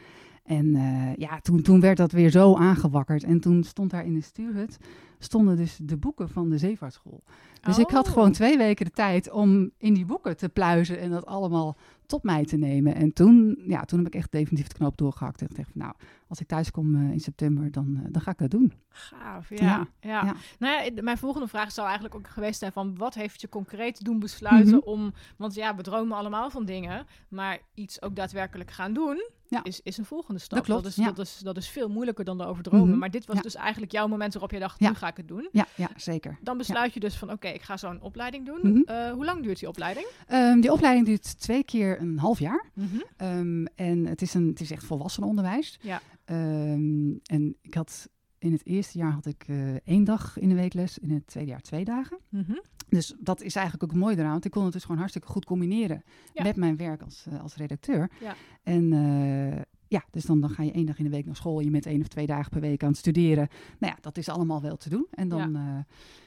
En 0.44 0.67
uh, 0.67 1.14
ja, 1.17 1.41
toen, 1.41 1.62
toen 1.62 1.81
werd 1.81 1.96
dat 1.96 2.12
weer 2.12 2.31
zo 2.31 2.55
aangewakkerd. 2.55 3.25
En 3.25 3.41
toen 3.41 3.62
stond 3.62 3.91
daar 3.91 4.05
in 4.05 4.14
de 4.14 4.20
stuurhut 4.20 4.79
stonden 5.25 5.56
dus 5.56 5.79
de 5.82 5.96
boeken 5.96 6.29
van 6.29 6.49
de 6.50 6.58
zeevaartschool. 6.58 7.23
Dus 7.61 7.75
oh. 7.75 7.81
ik 7.81 7.91
had 7.91 8.08
gewoon 8.08 8.32
twee 8.32 8.56
weken 8.56 8.85
de 8.85 8.93
tijd 8.93 9.31
om 9.31 9.70
in 9.79 9.94
die 9.94 10.05
boeken 10.05 10.37
te 10.37 10.49
pluizen 10.49 10.99
en 10.99 11.11
dat 11.11 11.26
allemaal 11.26 11.76
tot 12.06 12.22
mij 12.22 12.44
te 12.44 12.56
nemen. 12.56 12.94
En 12.94 13.12
toen, 13.12 13.62
ja, 13.66 13.84
toen 13.84 13.98
heb 13.98 14.08
ik 14.08 14.14
echt 14.14 14.32
definitief 14.32 14.66
de 14.66 14.74
knoop 14.74 14.96
doorgehakt. 14.96 15.40
En 15.40 15.48
dacht, 15.56 15.74
nou, 15.74 15.92
als 16.28 16.40
ik 16.40 16.46
thuis 16.46 16.70
kom 16.70 16.94
uh, 16.94 17.10
in 17.10 17.20
september, 17.20 17.70
dan, 17.70 18.00
uh, 18.00 18.06
dan 18.10 18.22
ga 18.22 18.30
ik 18.30 18.38
dat 18.38 18.50
doen. 18.50 18.72
Gaaf, 18.88 19.48
ja. 19.48 19.56
ja. 19.66 19.86
ja. 20.00 20.24
ja. 20.24 20.34
Nou 20.58 20.84
ja, 20.84 21.02
mijn 21.02 21.18
volgende 21.18 21.48
vraag 21.48 21.72
zou 21.72 21.86
eigenlijk 21.86 22.16
ook 22.16 22.28
geweest 22.28 22.58
zijn 22.58 22.72
van... 22.72 22.96
wat 22.96 23.14
heeft 23.14 23.40
je 23.40 23.48
concreet 23.48 24.04
doen 24.04 24.18
besluiten 24.18 24.74
mm 24.74 24.80
-hmm. 24.84 24.92
om... 24.92 25.12
want 25.36 25.54
ja, 25.54 25.76
we 25.76 25.82
dromen 25.82 26.16
allemaal 26.16 26.50
van 26.50 26.64
dingen... 26.64 27.06
maar 27.28 27.58
iets 27.74 28.02
ook 28.02 28.16
daadwerkelijk 28.16 28.70
gaan 28.70 28.92
doen... 28.92 29.22
Ja. 29.48 29.64
Is, 29.64 29.80
is 29.82 29.98
een 29.98 30.04
volgende 30.04 30.40
stap. 30.40 30.58
Dat, 30.58 30.66
klopt, 30.66 30.82
dat, 30.82 30.92
is, 30.96 31.04
dat, 31.04 31.18
is, 31.18 31.38
dat 31.38 31.56
is 31.56 31.68
veel 31.68 31.88
moeilijker 31.88 32.24
dan 32.24 32.40
erover 32.40 32.62
dromen. 32.62 32.84
Mm 32.84 32.90
-hmm. 32.90 32.98
Maar 32.98 33.10
dit 33.10 33.26
was 33.26 33.42
dus 33.42 33.54
eigenlijk 33.54 33.92
jouw 33.92 34.06
moment 34.06 34.32
waarop 34.32 34.50
je 34.50 34.58
dacht, 34.58 34.80
nu 34.80 34.94
ga 34.94 35.08
ik 35.08 35.16
het 35.16 35.28
doen. 35.28 35.48
Ja, 35.52 35.66
ja 35.76 35.88
zeker. 35.96 36.38
Dan 36.42 36.58
besluit 36.58 36.94
je 36.94 37.00
dus 37.00 37.16
van, 37.16 37.30
oké, 37.30 37.48
ik 37.48 37.62
ga 37.62 37.76
zo'n 37.76 38.00
opleiding 38.00 38.46
doen. 38.46 38.60
Mm 38.62 38.72
-hmm. 38.72 38.84
uh, 38.86 39.10
hoe 39.10 39.24
lang 39.24 39.42
duurt 39.42 39.58
die 39.58 39.68
opleiding? 39.68 40.06
Um, 40.32 40.60
die 40.60 40.72
opleiding 40.72 41.06
duurt 41.06 41.40
twee 41.40 41.64
keer 41.64 41.94
een 42.00 42.19
half 42.19 42.38
jaar. 42.38 42.64
Mm 42.75 42.87
-hmm. 42.87 43.29
um, 43.29 43.67
en 43.75 44.06
het 44.06 44.23
is, 44.23 44.35
een, 44.35 44.46
het 44.46 44.61
is 44.61 44.70
echt 44.70 44.85
volwassenenonderwijs. 44.85 45.79
Ja. 45.82 46.00
Um, 46.26 47.20
en 47.23 47.56
ik 47.62 47.75
had... 47.75 48.08
In 48.38 48.52
het 48.52 48.67
eerste 48.67 48.99
jaar 48.99 49.12
had 49.12 49.26
ik 49.26 49.49
uh, 49.49 49.76
één 49.85 50.05
dag 50.05 50.38
in 50.38 50.49
de 50.49 50.55
week 50.55 50.75
les. 50.75 50.99
In 50.99 51.11
het 51.11 51.26
tweede 51.26 51.50
jaar 51.50 51.61
twee 51.61 51.85
dagen. 51.85 52.19
Mm 52.29 52.44
-hmm. 52.46 52.62
Dus 52.88 53.14
dat 53.19 53.43
is 53.43 53.55
eigenlijk 53.55 53.93
ook 53.93 53.99
mooi 53.99 54.17
eraan. 54.17 54.31
Want 54.31 54.44
ik 54.44 54.50
kon 54.50 54.64
het 54.64 54.73
dus 54.73 54.82
gewoon 54.82 54.99
hartstikke 54.99 55.29
goed 55.29 55.44
combineren 55.44 56.02
Ja. 56.32 56.43
met 56.43 56.56
mijn 56.56 56.76
werk 56.76 57.02
als, 57.02 57.26
uh, 57.29 57.43
als 57.43 57.56
redacteur. 57.56 58.11
Ja. 58.20 58.35
En 58.62 58.93
uh, 58.93 59.56
ja, 59.88 60.05
dus 60.11 60.25
dan, 60.25 60.41
dan 60.41 60.50
ga 60.50 60.62
je 60.62 60.73
één 60.73 60.87
dag 60.87 60.99
in 60.99 61.05
de 61.05 61.11
week 61.11 61.26
naar 61.26 61.37
school. 61.37 61.61
Je 61.61 61.70
bent 61.70 61.87
één 61.87 62.00
of 62.00 62.08
twee 62.08 62.26
dagen 62.26 62.50
per 62.50 62.61
week 62.61 62.82
aan 62.82 62.88
het 62.88 62.99
studeren. 62.99 63.49
Nou 63.79 63.93
ja, 63.93 63.99
dat 64.00 64.17
is 64.17 64.29
allemaal 64.29 64.62
wel 64.62 64.76
te 64.76 64.88
doen. 64.88 65.06
En 65.11 65.29
dan, 65.29 65.52
ja, 65.52 65.87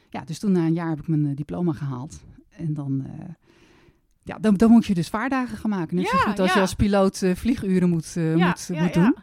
ja 0.10 0.24
dus 0.26 0.40
toen 0.40 0.52
na 0.52 0.66
een 0.66 0.74
jaar 0.74 0.90
heb 0.90 1.00
ik 1.00 1.08
mijn 1.08 1.36
diploma 1.36 1.74
gehaald. 1.74 2.24
En 2.50 2.74
dan, 2.74 3.06
ja, 4.28 4.38
dan, 4.40 4.56
dan 4.56 4.72
moet 4.72 4.86
je 4.86 4.94
dus 4.94 5.10
vaardagen 5.10 5.58
gaan 5.58 5.70
maken. 5.70 5.96
Net 5.96 6.06
Ja, 6.06 6.12
zo 6.12 6.18
goed 6.18 6.40
als 6.40 6.48
ja. 6.50 6.56
je 6.56 6.62
als 6.62 6.74
piloot 6.74 7.22
uh, 7.22 7.36
vlieguren 7.36 7.90
moet, 7.90 8.16
uh, 8.18 8.36
Ja, 8.38 8.48
moet, 8.48 8.68
ja, 8.72 8.82
moet 8.84 8.94
ja. 8.94 9.02
doen. 9.04 9.16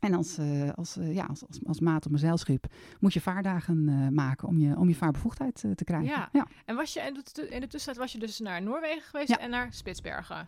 En 0.00 0.14
als, 0.14 0.38
uh, 0.38 0.70
als, 0.74 0.96
uh, 0.96 1.14
ja, 1.14 1.24
als, 1.24 1.46
als, 1.46 1.58
als 1.66 1.80
maat 1.80 2.06
op 2.06 2.12
een 2.12 2.18
zeilschip 2.18 2.66
moet 3.00 3.12
je 3.12 3.20
vaardagen 3.20 3.88
uh, 3.88 4.08
maken 4.08 4.48
om 4.48 4.58
je, 4.58 4.76
om 4.76 4.88
je 4.88 4.94
vaarbevoegdheid 4.94 5.62
uh, 5.66 5.72
te 5.72 5.84
krijgen. 5.84 6.08
Ja. 6.08 6.28
ja. 6.32 6.46
En 6.64 6.76
was 6.76 6.92
je 6.92 7.00
in 7.00 7.14
de, 7.32 7.48
in 7.48 7.60
de 7.60 7.66
tussentijd 7.66 7.96
was 7.96 8.12
je 8.12 8.18
dus 8.18 8.38
naar 8.38 8.62
Noorwegen 8.62 9.02
geweest 9.02 9.28
Ja. 9.28 9.38
en 9.38 9.50
naar 9.50 9.68
Spitsbergen. 9.72 10.46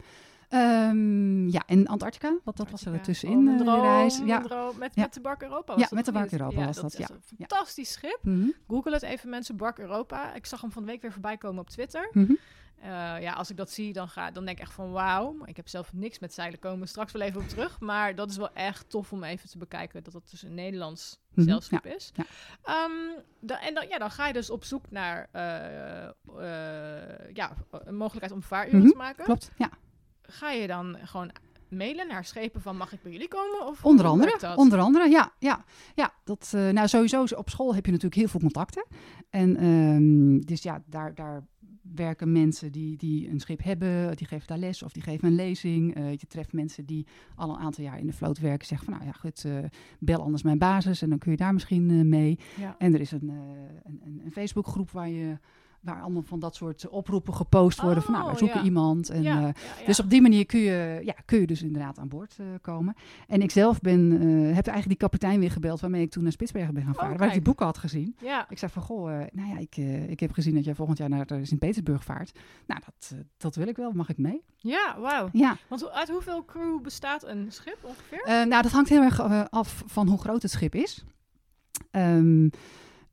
Um, 0.51 1.49
ja, 1.49 1.63
en 1.67 1.87
Antarctica, 1.87 2.37
want 2.45 2.57
dat 2.57 2.71
was 2.71 2.85
er 2.85 3.01
tussenin, 3.01 3.49
Oh, 3.49 3.59
de 3.59 3.65
droom, 3.65 3.81
reis. 3.81 4.19
een 4.19 4.27
Ja. 4.27 4.41
droom. 4.41 4.79
Met, 4.79 4.95
Ja. 4.95 5.03
met 5.03 5.15
de 5.15 5.21
Bark 5.21 5.43
Europa 5.43 5.73
was 5.73 5.77
Ja, 5.83 5.87
dat 5.89 5.95
met 5.95 6.05
de 6.05 6.13
Bark? 6.13 6.33
Europa 6.33 6.61
ja, 6.61 6.67
was 6.67 6.75
dat. 6.75 6.85
dat, 6.85 6.93
is 6.93 6.99
ja. 6.99 7.15
een 7.15 7.21
Ja. 7.37 7.47
fantastisch 7.49 7.93
schip. 7.93 8.19
Mhm. 8.23 8.49
Google 8.69 8.93
het 8.93 9.03
even 9.03 9.31
mensen, 9.31 9.57
Bark 9.57 9.79
Europa. 9.79 10.35
Ik 10.35 10.47
zag 10.47 10.61
hem 10.61 10.71
van 10.73 10.83
de 10.85 10.91
week 10.91 11.03
weer 11.03 11.13
voorbij 11.13 11.37
komen 11.37 11.61
op 11.61 11.71
Twitter. 11.71 12.09
Mhm. 12.13 12.33
Uh, 12.83 12.87
ja, 13.21 13.33
als 13.33 13.51
ik 13.51 13.57
dat 13.57 13.71
zie, 13.71 13.93
dan, 13.93 14.09
ga, 14.09 14.31
dan 14.31 14.45
denk 14.45 14.57
ik 14.57 14.63
echt 14.63 14.73
van 14.73 14.91
wauw. 14.93 15.37
Ik 15.45 15.57
heb 15.57 15.69
zelf 15.69 15.93
niks 15.93 16.19
met 16.19 16.35
zeilen 16.35 16.59
komen 16.59 16.89
straks 16.89 17.13
wel 17.13 17.23
even 17.23 17.41
op 17.41 17.49
terug. 17.49 17.81
Maar 17.81 18.15
dat 18.15 18.31
is 18.31 18.37
wel 18.37 18.53
echt 18.53 18.91
tof 18.91 19.13
om 19.13 19.25
even 19.25 19.49
te 19.49 19.59
bekijken 19.59 20.03
dat 20.03 20.13
het 20.13 20.31
dus 20.31 20.43
een 20.43 20.55
Nederlands 20.55 21.19
zeilschip 21.35 21.87
is. 21.87 22.13
ja. 22.15 22.25
Um, 22.85 23.23
da- 23.41 23.61
en 23.61 23.75
dan, 23.75 23.89
ja, 23.89 23.99
dan 23.99 24.11
ga 24.11 24.27
je 24.27 24.33
dus 24.33 24.51
op 24.51 24.65
zoek 24.65 24.91
naar 24.91 25.29
uh, 25.33 26.09
uh, 26.43 27.35
ja, 27.35 27.53
een 27.71 27.97
mogelijkheid 27.97 28.33
om 28.33 28.43
vaaruren 28.43 28.79
Mhm, 28.81 28.89
te 28.91 28.97
maken. 28.97 29.25
Klopt, 29.25 29.51
ja. 29.57 29.71
Ga 30.23 30.51
je 30.51 30.67
dan 30.67 30.99
gewoon 31.05 31.31
mailen 31.71 32.09
naar 32.09 32.25
schepen 32.25 32.61
van 32.61 32.77
mag 32.77 32.93
ik 32.93 33.03
bij 33.03 33.13
jullie 33.13 33.29
komen? 33.29 33.67
Of 33.67 33.85
Onder 33.85 34.07
andere, 34.07 34.57
onder 34.57 34.79
andere, 34.79 35.09
ja. 35.09 35.33
ja, 35.39 35.65
ja 35.95 36.13
dat, 36.25 36.53
uh, 36.55 36.69
nou, 36.69 36.89
sowieso 36.89 37.25
op 37.37 37.51
school 37.51 37.75
heb 37.75 37.85
je 37.85 37.91
natuurlijk 37.91 38.21
heel 38.21 38.29
veel 38.29 38.41
contacten. 38.41 38.87
En 39.31 39.65
um, 39.65 40.47
dus 40.47 40.63
ja, 40.63 40.83
daar, 40.87 41.15
daar 41.15 41.47
werken 41.95 42.33
mensen 42.33 42.73
die, 42.73 42.97
die 42.97 43.31
een 43.31 43.41
schip 43.41 43.63
hebben, 43.63 44.17
die 44.17 44.27
geven 44.27 44.47
daar 44.47 44.59
les 44.59 44.83
of 44.83 44.93
die 44.93 45.03
geven 45.03 45.29
een 45.29 45.35
lezing. 45.35 45.99
Uh, 45.99 46.11
je 46.11 46.27
treft 46.29 46.53
mensen 46.53 46.87
die 46.87 47.07
al 47.37 47.51
een 47.51 47.61
aantal 47.61 47.85
jaar 47.85 47.99
in 47.99 48.07
de 48.07 48.13
vloot 48.13 48.39
werken. 48.39 48.67
Zeggen 48.67 48.87
van, 48.87 48.97
nou 48.97 49.07
ja, 49.07 49.19
goed, 49.19 49.45
uh, 49.45 49.59
bel 49.99 50.23
anders 50.23 50.43
mijn 50.43 50.59
basis 50.59 51.03
en 51.03 51.09
dan 51.09 51.19
kun 51.19 51.31
je 51.31 51.37
daar 51.37 51.53
misschien 51.53 52.09
mee. 52.09 52.39
Ja. 52.57 52.75
En 52.79 52.95
er 52.95 53.01
is 53.01 53.13
een, 53.13 53.29
een, 53.85 54.21
een 54.25 54.33
Facebookgroep 54.33 54.91
waar 54.91 55.09
je 55.09 55.39
waar 55.81 56.01
allemaal 56.03 56.23
van 56.23 56.39
dat 56.41 56.55
soort 56.55 56.89
oproepen 56.89 57.35
gepost 57.35 57.81
worden. 57.81 58.03
van 58.03 58.13
nou, 58.13 58.25
we 58.27 58.33
Oh, 58.33 58.37
zoeken 58.39 58.59
ja. 58.59 58.65
iemand. 58.65 59.11
En, 59.11 59.23
Ja, 59.23 59.37
eh, 59.39 59.43
ja. 59.43 59.87
Dus 59.87 60.01
op 60.01 60.11
die 60.11 60.23
manier 60.23 60.47
kun 60.47 60.61
je, 60.61 61.01
ja, 61.05 61.15
kun 61.25 61.41
je 61.41 61.47
dus 61.47 61.63
inderdaad 61.63 61.99
aan 61.99 62.09
boord 62.09 62.37
eh, 62.39 62.47
komen. 62.61 62.95
En 63.27 63.43
ik 63.43 63.51
zelf 63.51 63.81
ben, 63.81 64.13
eh, 64.13 64.19
heb 64.55 64.67
eigenlijk 64.67 64.89
die 64.89 64.97
kapitein 64.97 65.41
weer 65.41 65.51
gebeld 65.51 65.81
waarmee 65.81 66.03
ik 66.03 66.11
toen 66.11 66.23
naar 66.23 66.33
Spitsbergen 66.33 66.75
ben 66.75 66.83
gaan 66.83 66.93
Oh, 66.93 66.99
varen. 66.99 67.19
waar 67.19 67.27
ik 67.27 67.33
die 67.33 67.43
boeken 67.43 67.67
had 67.67 67.79
gezien. 67.79 68.17
Ja. 68.23 68.47
Ik 68.51 68.59
zei 68.59 68.71
van, 68.73 68.83
goh, 68.83 69.13
eh, 69.21 69.27
nou 69.33 69.49
ja, 69.49 69.59
ik, 69.59 69.77
eh, 69.77 70.11
ik 70.11 70.21
heb 70.21 70.33
gezien 70.33 70.55
dat 70.55 70.65
jij 70.65 70.75
volgend 70.75 70.99
jaar 70.99 71.09
naar 71.09 71.27
eh, 71.27 71.39
Sint-Petersburg 71.43 72.05
vaart. 72.05 72.39
Nou, 72.67 72.81
dat, 72.85 73.11
eh, 73.13 73.19
dat 73.37 73.55
wil 73.55 73.67
ik 73.69 73.77
wel. 73.77 73.93
Mag 73.93 74.09
ik 74.09 74.19
mee? 74.19 74.43
Ja, 74.57 74.97
wauw. 75.01 75.29
Ja. 75.33 75.57
Want 75.69 75.91
uit 75.91 76.09
hoeveel 76.09 76.45
crew 76.45 76.81
bestaat 76.83 77.25
een 77.27 77.47
schip 77.53 77.79
ongeveer? 77.83 78.23
Eh, 78.25 78.45
nou, 78.45 78.63
dat 78.63 78.73
hangt 78.73 78.89
heel 78.89 79.03
erg 79.03 79.19
eh, 79.19 79.43
af 79.51 79.83
van 79.87 80.09
hoe 80.09 80.19
groot 80.19 80.43
het 80.43 80.51
schip 80.51 80.75
is. 80.75 81.05
Ehm, 81.91 82.49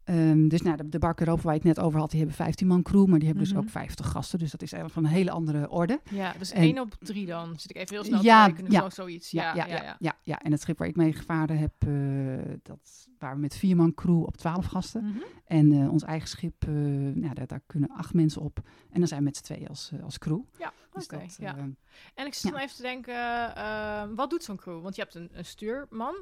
ehm, 0.06 0.48
dus 0.48 0.62
nou, 0.62 0.78
de, 0.78 0.90
de 0.90 1.00
Bark 1.00 1.20
Europa 1.20 1.42
waar 1.42 1.54
het 1.54 1.64
net 1.64 1.80
over 1.80 2.00
had, 2.00 2.10
die 2.10 2.20
hebben 2.20 2.38
15 2.38 2.68
man 2.68 2.82
crew, 2.82 3.06
maar 3.06 3.20
die 3.20 3.28
hebben 3.28 3.46
Mhm. 3.48 3.56
dus 3.56 3.64
ook 3.64 3.70
50 3.72 4.10
gasten. 4.12 4.40
Dus 4.40 4.52
dat 4.52 4.62
is 4.62 4.72
eigenlijk 4.74 5.02
van 5.06 5.12
een 5.12 5.18
hele 5.18 5.32
andere 5.32 5.70
orde. 5.70 6.00
ja, 6.10 6.34
dus 6.38 6.52
en- 6.52 6.62
één 6.62 6.80
op 6.80 6.96
drie 7.00 7.26
dan. 7.26 7.60
Zit 7.60 7.70
ik 7.70 7.76
even 7.78 7.96
heel 7.96 8.04
snel 8.04 8.22
Ja, 8.22 8.44
te 8.46 8.50
rekenen. 8.52 8.72
ja. 8.72 8.82
Zo, 8.82 8.90
zoiets. 8.90 9.32
Ja, 9.32 9.56
Ja, 9.56 9.66
ja, 9.68 9.84
ja. 9.84 9.96
ja, 10.00 10.14
ja. 10.24 10.40
En 10.42 10.52
het 10.52 10.62
schip 10.62 10.78
waar 10.78 10.88
ik 10.88 10.96
mee 10.96 11.14
gevaren 11.14 11.58
heb, 11.58 11.74
eh, 11.88 12.56
dat 12.64 13.08
waren 13.20 13.36
we 13.36 13.42
met 13.42 13.56
vier 13.56 13.76
man 13.76 13.94
crew 13.94 14.24
op 14.24 14.38
12 14.38 14.66
gasten. 14.66 15.04
Mhm. 15.06 15.18
En 15.46 15.72
eh, 15.72 15.92
ons 15.92 16.04
eigen 16.04 16.28
schip, 16.28 16.64
eh, 16.64 16.70
nou, 17.14 17.34
daar, 17.34 17.48
daar 17.48 17.62
kunnen 17.66 17.90
acht 17.90 18.14
mensen 18.14 18.42
op. 18.42 18.60
En 18.92 19.00
dan 19.00 19.08
zijn 19.08 19.20
we 19.20 19.26
met 19.26 19.38
z'n 19.38 19.44
tweeën 19.44 19.68
als, 19.68 19.92
als 20.04 20.18
crew. 20.18 20.40
Ja, 20.60 20.68
oké. 20.68 20.74
Dus 20.94 21.08
dat, 21.08 21.36
ja. 21.40 21.56
eh, 21.58 21.64
En 22.16 22.26
ik 22.26 22.34
zit 22.34 22.52
dan 22.52 22.60
even 22.62 22.76
te 22.76 22.82
denken, 22.82 24.16
wat 24.16 24.30
doet 24.30 24.44
zo'n 24.44 24.56
crew? 24.58 24.82
Want 24.82 24.96
je 24.96 25.02
hebt 25.02 25.16
een, 25.16 25.30
een 25.34 25.46
stuurman. 25.46 26.16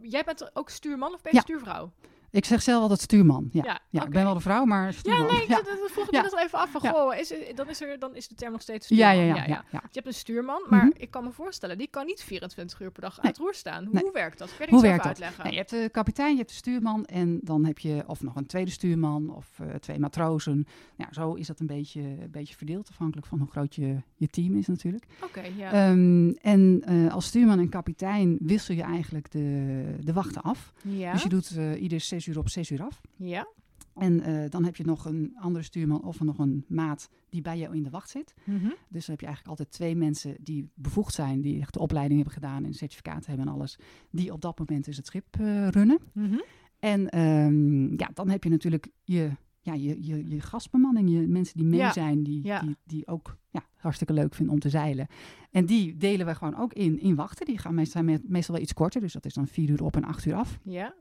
Jij 0.00 0.22
bent 0.24 0.56
ook 0.56 0.70
stuurman 0.70 1.14
of 1.14 1.22
ben 1.22 1.32
je 1.34 1.40
stuurvrouw? 1.40 1.92
Ik 2.30 2.44
zeg 2.44 2.62
zelf 2.62 2.82
altijd 2.82 3.00
stuurman. 3.00 3.48
Ja, 3.52 3.80
Ja, 3.90 4.04
ik 4.04 4.10
ben 4.10 4.24
wel 4.24 4.34
de 4.34 4.40
vrouw, 4.40 4.64
maar 4.64 4.84
Ja, 4.86 4.92
stuurman. 4.92 5.26
nee, 5.26 5.48
ja. 5.48 5.56
zit- 5.56 5.64
dat 5.64 5.90
vroeg 5.90 6.04
ik 6.06 6.12
me 6.12 6.30
al 6.30 6.38
even 6.38 6.58
af 6.58 6.70
van, 6.70 6.80
goh, 6.80 7.14
is, 7.14 7.32
dan, 7.54 7.68
is 7.68 7.80
er, 7.80 7.98
dan 7.98 8.14
is 8.16 8.28
de 8.28 8.34
term 8.34 8.52
nog 8.52 8.62
steeds 8.62 8.88
Ja, 8.88 9.10
stuurman. 9.12 9.34
ja, 9.36 9.44
ja, 9.46 9.64
ja. 9.70 9.80
Je 9.82 9.88
hebt 9.92 10.06
een 10.06 10.14
stuurman, 10.14 10.66
maar 10.68 10.84
Mhm. 10.84 10.94
ik 10.96 11.10
kan 11.10 11.24
me 11.24 11.30
voorstellen, 11.32 11.78
die 11.78 11.88
kan 11.90 12.06
niet 12.06 12.22
24 12.22 12.80
uur 12.80 12.90
per 12.90 13.02
dag 13.02 13.16
Nee. 13.16 13.26
uit 13.26 13.38
roer 13.38 13.54
staan. 13.54 13.84
Hoe, 13.84 13.94
Nee. 14.02 14.10
werkt 14.12 14.38
dat? 14.38 14.56
Kun 14.56 14.66
je 14.66 14.72
Hoe 14.72 14.82
werkt 14.82 14.96
dat? 14.96 15.06
uitleggen? 15.06 15.42
Nee, 15.44 15.52
je 15.52 15.58
hebt 15.58 15.70
de 15.70 15.88
kapitein, 15.92 16.30
je 16.32 16.36
hebt 16.38 16.48
de 16.48 16.54
stuurman 16.56 17.04
en 17.04 17.40
dan 17.42 17.64
heb 17.64 17.78
je 17.78 18.02
of 18.06 18.22
nog 18.22 18.36
een 18.36 18.46
tweede 18.46 18.70
stuurman 18.70 19.34
of 19.34 19.46
eh, 19.60 19.66
twee 19.74 19.98
matrozen. 19.98 20.66
Nou, 20.96 21.12
zo 21.12 21.34
is 21.34 21.46
dat 21.46 21.60
een 21.60 21.66
beetje, 21.66 22.00
een 22.00 22.30
beetje 22.30 22.56
verdeeld, 22.56 22.88
afhankelijk 22.90 23.26
van 23.26 23.38
hoe 23.38 23.48
groot 23.50 23.74
je, 23.74 23.96
je 24.16 24.28
team 24.28 24.56
is 24.56 24.66
natuurlijk. 24.66 25.04
Oké, 25.24 25.42
ja. 25.56 25.72
Ehm, 25.72 26.28
en 26.30 26.82
eh, 26.84 27.12
als 27.14 27.26
stuurman 27.26 27.58
en 27.58 27.68
kapitein 27.68 28.38
wissel 28.40 28.74
je 28.74 28.82
eigenlijk 28.82 29.30
de, 29.30 29.96
de 30.00 30.12
wachten 30.12 30.42
af. 30.42 30.72
ja. 30.82 31.12
Dus 31.12 31.22
je 31.22 31.28
doet 31.28 31.56
eh, 31.56 31.82
ieder 31.82 32.00
zes 32.00 32.19
uur 32.26 32.38
op 32.38 32.48
zes 32.48 32.70
uur 32.70 32.82
af. 32.82 33.00
ja. 33.16 33.48
En 33.94 34.20
eh, 34.20 34.50
dan 34.50 34.64
heb 34.64 34.76
je 34.76 34.84
nog 34.84 35.04
een 35.04 35.36
andere 35.40 35.64
stuurman 35.64 36.02
of 36.04 36.20
nog 36.20 36.38
een 36.38 36.64
maat 36.68 37.08
die 37.28 37.40
bij 37.40 37.58
jou 37.58 37.74
in 37.76 37.82
de 37.82 37.90
wacht 37.90 38.10
zit. 38.10 38.34
Mhm. 38.44 38.58
Dus 38.88 39.06
dan 39.06 39.10
heb 39.16 39.20
je 39.20 39.26
eigenlijk 39.26 39.46
altijd 39.48 39.70
twee 39.70 39.96
mensen 39.96 40.36
die 40.40 40.70
bevoegd 40.74 41.14
zijn, 41.14 41.40
die 41.40 41.60
echt 41.60 41.72
de 41.74 41.78
opleiding 41.80 42.16
hebben 42.22 42.42
gedaan 42.42 42.64
en 42.64 42.74
certificaat 42.74 43.26
hebben 43.26 43.46
en 43.46 43.52
alles, 43.52 43.78
die 44.10 44.32
op 44.32 44.40
dat 44.40 44.58
moment 44.58 44.84
dus 44.84 44.96
het 44.96 45.06
schip 45.06 45.24
eh, 45.40 45.68
runnen. 45.68 45.98
Mhm. 46.12 46.38
En 46.78 47.08
ehm, 47.08 47.92
ja, 47.96 48.10
dan 48.14 48.28
heb 48.28 48.44
je 48.44 48.50
natuurlijk 48.50 48.88
je, 49.04 49.30
ja, 49.60 49.72
je, 49.74 49.96
je, 50.06 50.28
je 50.28 50.40
gastbemanning, 50.40 51.10
je 51.10 51.26
mensen 51.28 51.56
die 51.58 51.66
mee 51.66 51.80
Ja, 51.80 51.92
zijn, 51.92 52.22
die, 52.22 52.44
ja. 52.44 52.60
die, 52.60 52.76
die 52.84 53.06
ook 53.06 53.36
ja, 53.50 53.62
hartstikke 53.76 54.12
leuk 54.12 54.34
vinden 54.34 54.54
om 54.54 54.60
te 54.60 54.68
zeilen. 54.70 55.06
En 55.50 55.66
die 55.66 55.96
delen 55.96 56.26
we 56.26 56.34
gewoon 56.34 56.56
ook 56.56 56.72
in, 56.72 57.00
in 57.00 57.14
wachten. 57.14 57.46
Die 57.46 57.58
gaan 57.58 57.74
meestal, 57.74 58.02
me- 58.02 58.20
meestal 58.22 58.54
wel 58.54 58.64
iets 58.64 58.72
korter, 58.74 59.00
dus 59.00 59.12
dat 59.12 59.24
is 59.26 59.34
dan 59.34 59.46
vier 59.46 59.70
uur 59.70 59.82
op 59.84 59.96
en 59.96 60.04
acht 60.04 60.24
uur 60.24 60.34
af. 60.34 60.58
Ja. 60.62 60.94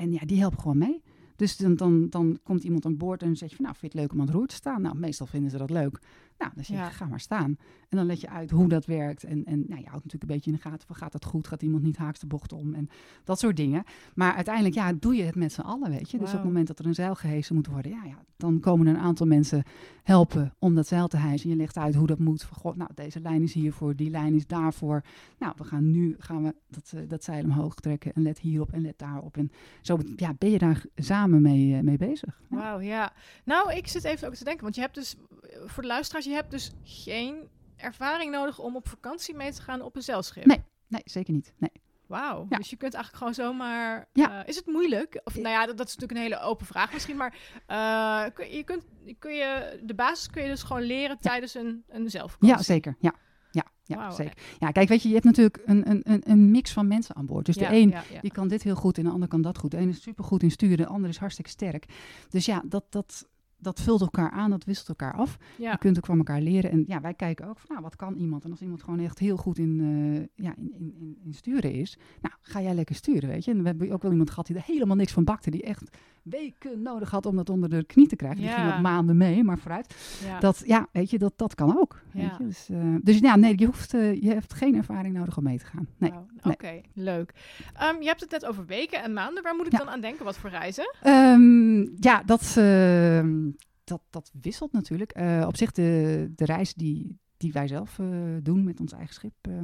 En 0.00 0.12
ja, 0.12 0.20
die 0.26 0.38
helpen 0.38 0.60
gewoon 0.60 0.78
mee. 0.78 1.02
Dus 1.36 1.56
dan, 1.56 1.74
dan, 1.74 2.08
dan 2.08 2.38
komt 2.42 2.64
iemand 2.64 2.84
aan 2.84 2.96
boord 2.96 3.20
en 3.20 3.26
dan 3.26 3.36
zeg 3.36 3.48
je 3.48 3.56
van, 3.56 3.64
nou, 3.64 3.76
vind 3.78 3.92
je 3.92 3.98
het 3.98 4.06
leuk 4.06 4.14
om 4.14 4.20
aan 4.20 4.26
het 4.26 4.36
roer 4.36 4.46
te 4.46 4.54
staan? 4.54 4.82
Nou, 4.82 4.96
meestal 4.96 5.26
vinden 5.26 5.50
ze 5.50 5.58
dat 5.58 5.70
leuk. 5.70 6.00
Nou, 6.40 6.52
dan 6.54 6.64
zeg 6.64 6.76
je, 6.76 6.82
Ja. 6.82 6.88
ga 6.90 7.06
maar 7.06 7.20
staan. 7.20 7.56
En 7.88 7.96
dan 7.96 8.06
leg 8.06 8.20
je 8.20 8.28
uit 8.28 8.50
hoe 8.50 8.68
dat 8.68 8.84
werkt. 8.86 9.24
En, 9.24 9.44
en 9.44 9.58
nou, 9.68 9.80
je 9.80 9.88
houdt 9.88 10.04
natuurlijk 10.04 10.22
een 10.22 10.28
beetje 10.36 10.50
in 10.50 10.56
de 10.56 10.62
gaten 10.62 10.86
van, 10.86 10.96
gaat 10.96 11.12
dat 11.12 11.24
goed? 11.24 11.46
Gaat 11.46 11.62
iemand 11.62 11.82
niet 11.82 11.96
haaks 11.96 12.18
de 12.20 12.26
bocht 12.26 12.52
om? 12.52 12.74
En 12.74 12.88
dat 13.24 13.38
soort 13.38 13.56
dingen. 13.56 13.84
Maar 14.14 14.34
uiteindelijk, 14.34 14.74
ja, 14.74 14.92
doe 14.92 15.14
je 15.14 15.22
het 15.22 15.34
met 15.34 15.52
z'n 15.52 15.60
allen, 15.60 15.90
weet 15.90 16.10
je. 16.10 16.18
Dus 16.18 16.28
op 16.28 16.34
het 16.34 16.44
moment 16.44 16.66
dat 16.66 16.78
er 16.78 16.86
een 16.86 16.94
zeil 16.94 17.14
gehesen 17.14 17.54
moet 17.54 17.66
worden, 17.66 17.90
ja, 17.90 18.04
ja, 18.04 18.24
dan 18.36 18.60
komen 18.60 18.86
er 18.86 18.94
een 18.94 19.00
aantal 19.00 19.26
mensen 19.26 19.62
helpen 20.02 20.54
om 20.58 20.74
dat 20.74 20.86
zeil 20.86 21.08
te 21.08 21.16
hijsen. 21.16 21.50
Je 21.50 21.56
legt 21.56 21.76
uit 21.76 21.94
hoe 21.94 22.06
dat 22.06 22.18
moet. 22.18 22.42
Van, 22.42 22.56
God, 22.56 22.76
nou, 22.76 22.90
deze 22.94 23.20
lijn 23.20 23.42
is 23.42 23.52
hiervoor, 23.52 23.96
die 23.96 24.10
lijn 24.10 24.34
is 24.34 24.46
daarvoor. 24.46 25.02
Nou, 25.38 25.52
we 25.56 25.64
gaan 25.64 25.90
nu 25.90 26.16
gaan 26.18 26.42
we 26.42 26.54
dat, 26.68 26.92
eh, 26.94 27.00
dat 27.08 27.24
zeil 27.24 27.44
omhoog 27.44 27.74
trekken 27.74 28.12
en 28.12 28.22
let 28.22 28.38
hierop 28.38 28.72
en 28.72 28.82
let 28.82 28.98
daarop. 28.98 29.36
En 29.36 29.50
zo 29.80 29.98
ja, 30.16 30.34
ben 30.38 30.50
je 30.50 30.58
daar 30.58 30.84
samen 30.96 31.42
mee, 31.42 31.74
eh, 31.76 31.80
mee 31.82 31.96
bezig. 31.96 32.40
Ja. 32.50 32.56
Wauw, 32.56 32.80
ja. 32.80 33.12
Nou, 33.44 33.72
ik 33.72 33.86
zit 33.88 34.04
even 34.04 34.28
ook 34.28 34.34
te 34.34 34.44
denken, 34.44 34.62
want 34.62 34.74
je 34.74 34.80
hebt 34.80 34.94
dus, 34.94 35.16
eh, 35.42 35.58
voor 35.66 35.82
de 35.82 35.88
luisteraars, 35.88 36.24
je 36.30 36.36
hebt 36.36 36.50
dus 36.50 36.72
geen 36.84 37.48
ervaring 37.76 38.32
nodig 38.32 38.58
om 38.58 38.76
op 38.76 38.88
vakantie 38.88 39.34
mee 39.34 39.52
te 39.52 39.62
gaan 39.62 39.82
op 39.82 39.96
een 39.96 40.02
zeilschip. 40.02 40.44
Nee. 40.44 40.62
Nee, 40.86 41.02
zeker 41.04 41.32
niet. 41.32 41.52
Nee. 41.58 41.70
Wauw, 42.06 42.46
Ja. 42.48 42.56
dus 42.56 42.70
je 42.70 42.76
kunt 42.76 42.94
eigenlijk 42.94 43.24
gewoon 43.24 43.48
zomaar... 43.48 44.08
Ja. 44.12 44.40
eh, 44.42 44.48
is 44.48 44.56
het 44.56 44.66
moeilijk? 44.66 45.20
Of 45.24 45.34
nou 45.34 45.48
ja, 45.48 45.66
dat, 45.66 45.76
dat 45.76 45.86
is 45.88 45.94
natuurlijk 45.96 46.20
een 46.20 46.26
hele 46.32 46.48
open 46.48 46.66
vraag 46.66 46.92
misschien, 46.92 47.16
maar 47.16 47.36
eh, 47.66 48.24
kun, 48.34 48.50
je 48.50 48.64
kunt, 48.64 48.84
kun 49.18 49.34
je, 49.34 49.80
de 49.84 49.94
basis 49.94 50.30
kun 50.30 50.42
je 50.42 50.48
dus 50.48 50.62
gewoon 50.62 50.82
leren 50.82 51.18
tijdens 51.18 51.54
een, 51.54 51.84
een 51.88 52.10
zelfvakantie. 52.10 52.56
Ja, 52.56 52.62
zeker. 52.62 52.96
Ja. 52.98 53.14
Ja, 53.50 53.64
ja 53.84 54.10
zeker. 54.10 54.36
Ja, 54.58 54.70
kijk, 54.70 54.88
weet 54.88 55.02
je, 55.02 55.08
je 55.08 55.14
hebt 55.14 55.26
natuurlijk 55.26 55.62
een, 55.64 55.90
een, 55.90 56.00
een, 56.04 56.30
een 56.30 56.50
mix 56.50 56.72
van 56.72 56.86
mensen 56.88 57.16
aan 57.16 57.26
boord. 57.26 57.46
Dus 57.46 57.56
de 57.56 57.68
een 57.70 57.94
die 58.20 58.32
kan 58.32 58.48
dit 58.48 58.62
heel 58.62 58.74
goed 58.74 58.98
en 58.98 59.04
de 59.04 59.10
ander 59.10 59.28
kan 59.28 59.42
dat 59.42 59.58
goed. 59.58 59.70
De 59.70 59.76
een 59.76 59.88
is 59.88 60.02
supergoed 60.02 60.42
in 60.42 60.50
sturen, 60.50 60.76
de 60.76 60.86
ander 60.86 61.10
is 61.10 61.16
hartstikke 61.16 61.50
sterk. 61.50 61.84
Dus 62.28 62.44
ja, 62.46 62.62
dat, 62.64 62.84
dat, 62.88 63.28
dat 63.60 63.80
vult 63.80 64.00
elkaar 64.00 64.30
aan, 64.30 64.50
dat 64.50 64.64
wisselt 64.64 64.88
elkaar 64.88 65.12
af. 65.14 65.38
Ja. 65.56 65.70
Je 65.70 65.78
kunt 65.78 65.96
ook 65.96 66.06
van 66.06 66.18
elkaar 66.18 66.40
leren. 66.40 66.70
En 66.70 66.84
ja, 66.86 67.00
wij 67.00 67.14
kijken 67.14 67.48
ook 67.48 67.58
van, 67.58 67.66
nou, 67.68 67.82
wat 67.82 67.96
kan 67.96 68.14
iemand? 68.14 68.44
En 68.44 68.50
als 68.50 68.60
iemand 68.60 68.82
gewoon 68.82 69.00
echt 69.00 69.18
heel 69.18 69.36
goed 69.36 69.58
in, 69.58 69.80
eh, 69.80 70.44
ja, 70.44 70.54
in, 70.56 70.72
in, 70.98 71.16
in, 71.24 71.34
sturen 71.34 71.72
is, 71.72 71.98
nou, 72.20 72.34
ga 72.40 72.60
jij 72.62 72.74
lekker 72.74 72.94
sturen, 72.94 73.28
weet 73.28 73.44
je. 73.44 73.50
En 73.50 73.60
we 73.60 73.66
hebben 73.66 73.90
ook 73.92 74.02
wel 74.02 74.10
iemand 74.10 74.30
gehad 74.30 74.46
die 74.46 74.56
er 74.56 74.62
helemaal 74.66 74.96
niks 74.96 75.12
van 75.12 75.24
bakte, 75.24 75.50
die 75.50 75.62
echt 75.62 75.96
weken 76.22 76.82
nodig 76.82 77.10
had 77.10 77.26
om 77.26 77.36
dat 77.36 77.48
onder 77.50 77.68
de 77.70 77.84
knie 77.84 78.06
te 78.06 78.16
krijgen. 78.16 78.40
Die 78.40 78.48
Ja. 78.50 78.54
ging 78.62 78.74
ook 78.74 78.80
maanden 78.82 79.16
mee, 79.16 79.44
maar 79.44 79.58
vooruit. 79.58 79.94
ja. 80.24 80.38
Dat, 80.38 80.62
ja, 80.66 80.86
weet 80.92 81.10
je, 81.10 81.18
dat, 81.18 81.32
dat 81.36 81.54
kan 81.54 81.78
ook. 81.78 82.02
Weet 82.12 82.36
je? 82.38 82.44
Dus, 82.44 82.68
eh, 82.68 82.94
dus 83.02 83.18
ja, 83.18 83.36
nee, 83.36 83.58
je, 83.58 83.66
hoeft, 83.66 83.94
eh, 83.94 84.22
je 84.22 84.28
hebt 84.32 84.54
geen 84.54 84.74
ervaring 84.74 85.14
nodig 85.14 85.36
om 85.36 85.44
mee 85.44 85.58
te 85.58 85.64
gaan. 85.66 85.88
Nee. 85.96 86.12
Oké, 86.42 86.80
leuk. 86.94 87.34
Ehm, 87.74 88.00
je 88.00 88.06
hebt 88.06 88.20
het 88.20 88.30
net 88.30 88.46
over 88.46 88.66
weken 88.66 89.02
en 89.02 89.12
maanden. 89.12 89.42
Waar 89.42 89.54
moet 89.56 89.66
ik 89.66 89.78
dan 89.78 89.88
aan 89.88 90.00
denken? 90.00 90.24
Wat 90.24 90.36
voor 90.38 90.50
reizen? 90.50 90.94
Ehm, 91.02 91.80
ja, 91.96 92.22
dat, 92.26 92.54
ehm, 92.56 93.49
dat, 93.90 94.02
dat 94.10 94.30
wisselt 94.40 94.72
natuurlijk. 94.72 95.12
Eh, 95.12 95.44
op 95.46 95.56
zich 95.56 95.72
de, 95.72 96.32
de 96.36 96.44
reis 96.44 96.74
die, 96.74 97.18
die 97.36 97.52
wij 97.52 97.68
zelf 97.68 97.98
eh, 97.98 98.06
doen 98.42 98.64
met 98.64 98.80
ons 98.80 98.92
eigen 98.92 99.14
schip, 99.14 99.32
eh, 99.40 99.54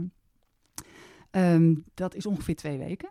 ehm, 1.31 1.75
dat 1.95 2.15
is 2.15 2.27
ongeveer 2.27 2.57
twee 2.57 2.79
weken. 2.79 3.09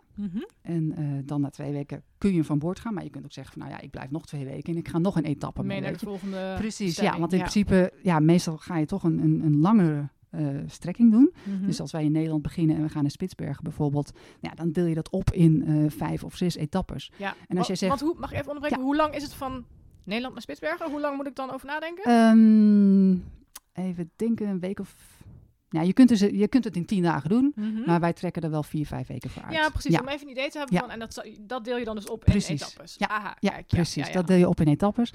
En 0.62 0.92
eh, 0.96 1.04
dan 1.24 1.40
na 1.40 1.50
twee 1.50 1.72
weken 1.72 2.02
kun 2.18 2.34
je 2.34 2.44
van 2.44 2.58
boord 2.58 2.80
gaan. 2.80 2.94
Maar 2.94 3.04
je 3.04 3.10
kunt 3.10 3.24
ook 3.24 3.32
zeggen 3.32 3.52
van, 3.52 3.62
nou 3.62 3.74
ja, 3.76 3.84
ik 3.84 3.90
blijf 3.90 4.10
nog 4.10 4.26
twee 4.26 4.44
weken 4.44 4.72
en 4.72 4.78
ik 4.78 4.88
ga 4.88 4.98
nog 4.98 5.16
een 5.16 5.24
etappe 5.24 5.62
mee. 5.62 5.80
Naar 5.80 5.92
de 5.92 5.98
je. 6.00 6.06
volgende 6.06 6.54
Precies, 6.58 6.92
stelling. 6.92 7.12
ja. 7.14 7.20
Want 7.20 7.32
in 7.32 7.38
principe, 7.38 7.92
ja, 8.02 8.18
meestal 8.20 8.56
ga 8.56 8.76
je 8.78 8.86
toch 8.86 9.02
een, 9.02 9.18
een, 9.18 9.40
een 9.44 9.56
langere 9.60 10.08
eh, 10.30 10.48
strekking 10.66 11.10
doen. 11.12 11.32
Mhm. 11.44 11.66
Dus 11.66 11.80
als 11.80 11.92
wij 11.92 12.04
in 12.04 12.12
Nederland 12.12 12.42
beginnen 12.42 12.76
en 12.76 12.82
we 12.82 12.88
gaan 12.88 13.02
naar 13.02 13.10
Spitsbergen 13.10 13.62
bijvoorbeeld, 13.64 14.12
ja, 14.40 14.50
dan 14.50 14.72
deel 14.72 14.86
je 14.86 14.94
dat 14.94 15.10
op 15.10 15.30
in 15.30 15.84
vijf 15.90 16.24
of 16.24 16.36
zes 16.36 16.54
etappes. 16.56 17.12
Ja. 17.16 17.34
En 17.48 17.58
als 17.58 17.66
jij 17.66 17.76
zegt- 17.76 18.00
Want 18.00 18.12
hoe, 18.12 18.20
mag 18.20 18.30
ik 18.30 18.36
even 18.36 18.48
onderbreken? 18.48 18.82
Hoe 18.82 18.96
lang 18.96 19.14
is 19.14 19.22
het 19.22 19.34
van 19.34 19.64
Nederland 20.06 20.32
naar 20.34 20.42
Spitsbergen? 20.42 20.90
Hoe 20.90 21.00
lang 21.00 21.16
moet 21.16 21.26
ik 21.26 21.34
dan 21.36 21.50
over 21.52 21.66
nadenken? 21.66 22.04
Ehm, 22.04 23.10
even 23.86 24.10
denken, 24.16 24.48
een 24.48 24.60
week 24.60 24.80
of. 24.80 24.94
Ja, 25.68 25.82
je 25.82 25.92
kunt, 25.92 26.08
dus, 26.08 26.20
je 26.20 26.48
kunt 26.48 26.64
het 26.64 26.76
in 26.76 26.84
tien 26.84 27.02
dagen 27.02 27.28
doen, 27.30 27.52
Mhm. 27.56 27.82
maar 27.86 28.00
wij 28.00 28.12
trekken 28.12 28.42
er 28.42 28.50
wel 28.50 28.62
vier, 28.62 28.86
vijf 28.86 29.06
weken 29.06 29.30
voor 29.30 29.42
uit. 29.42 29.52
Ja, 29.54 29.68
precies. 29.68 29.92
Ja, 29.94 30.00
Om 30.00 30.08
even 30.08 30.26
een 30.26 30.32
idee 30.32 30.50
te 30.50 30.58
hebben 30.58 30.76
Ja. 30.76 30.80
van... 30.82 30.90
En 30.90 30.98
dat, 30.98 31.24
dat 31.40 31.64
deel 31.64 31.76
je 31.78 31.84
dan 31.84 31.94
dus 31.96 32.08
op 32.08 32.20
Precies. 32.20 32.48
in 32.48 32.54
etappes. 32.54 32.94
Ja, 32.98 33.06
Aha, 33.06 33.36
ja, 33.40 33.50
kijk, 33.50 33.66
precies. 33.66 34.12
Dat 34.12 34.26
deel 34.26 34.36
je 34.36 34.48
op 34.48 34.60
in 34.60 34.68
etappes. 34.68 35.12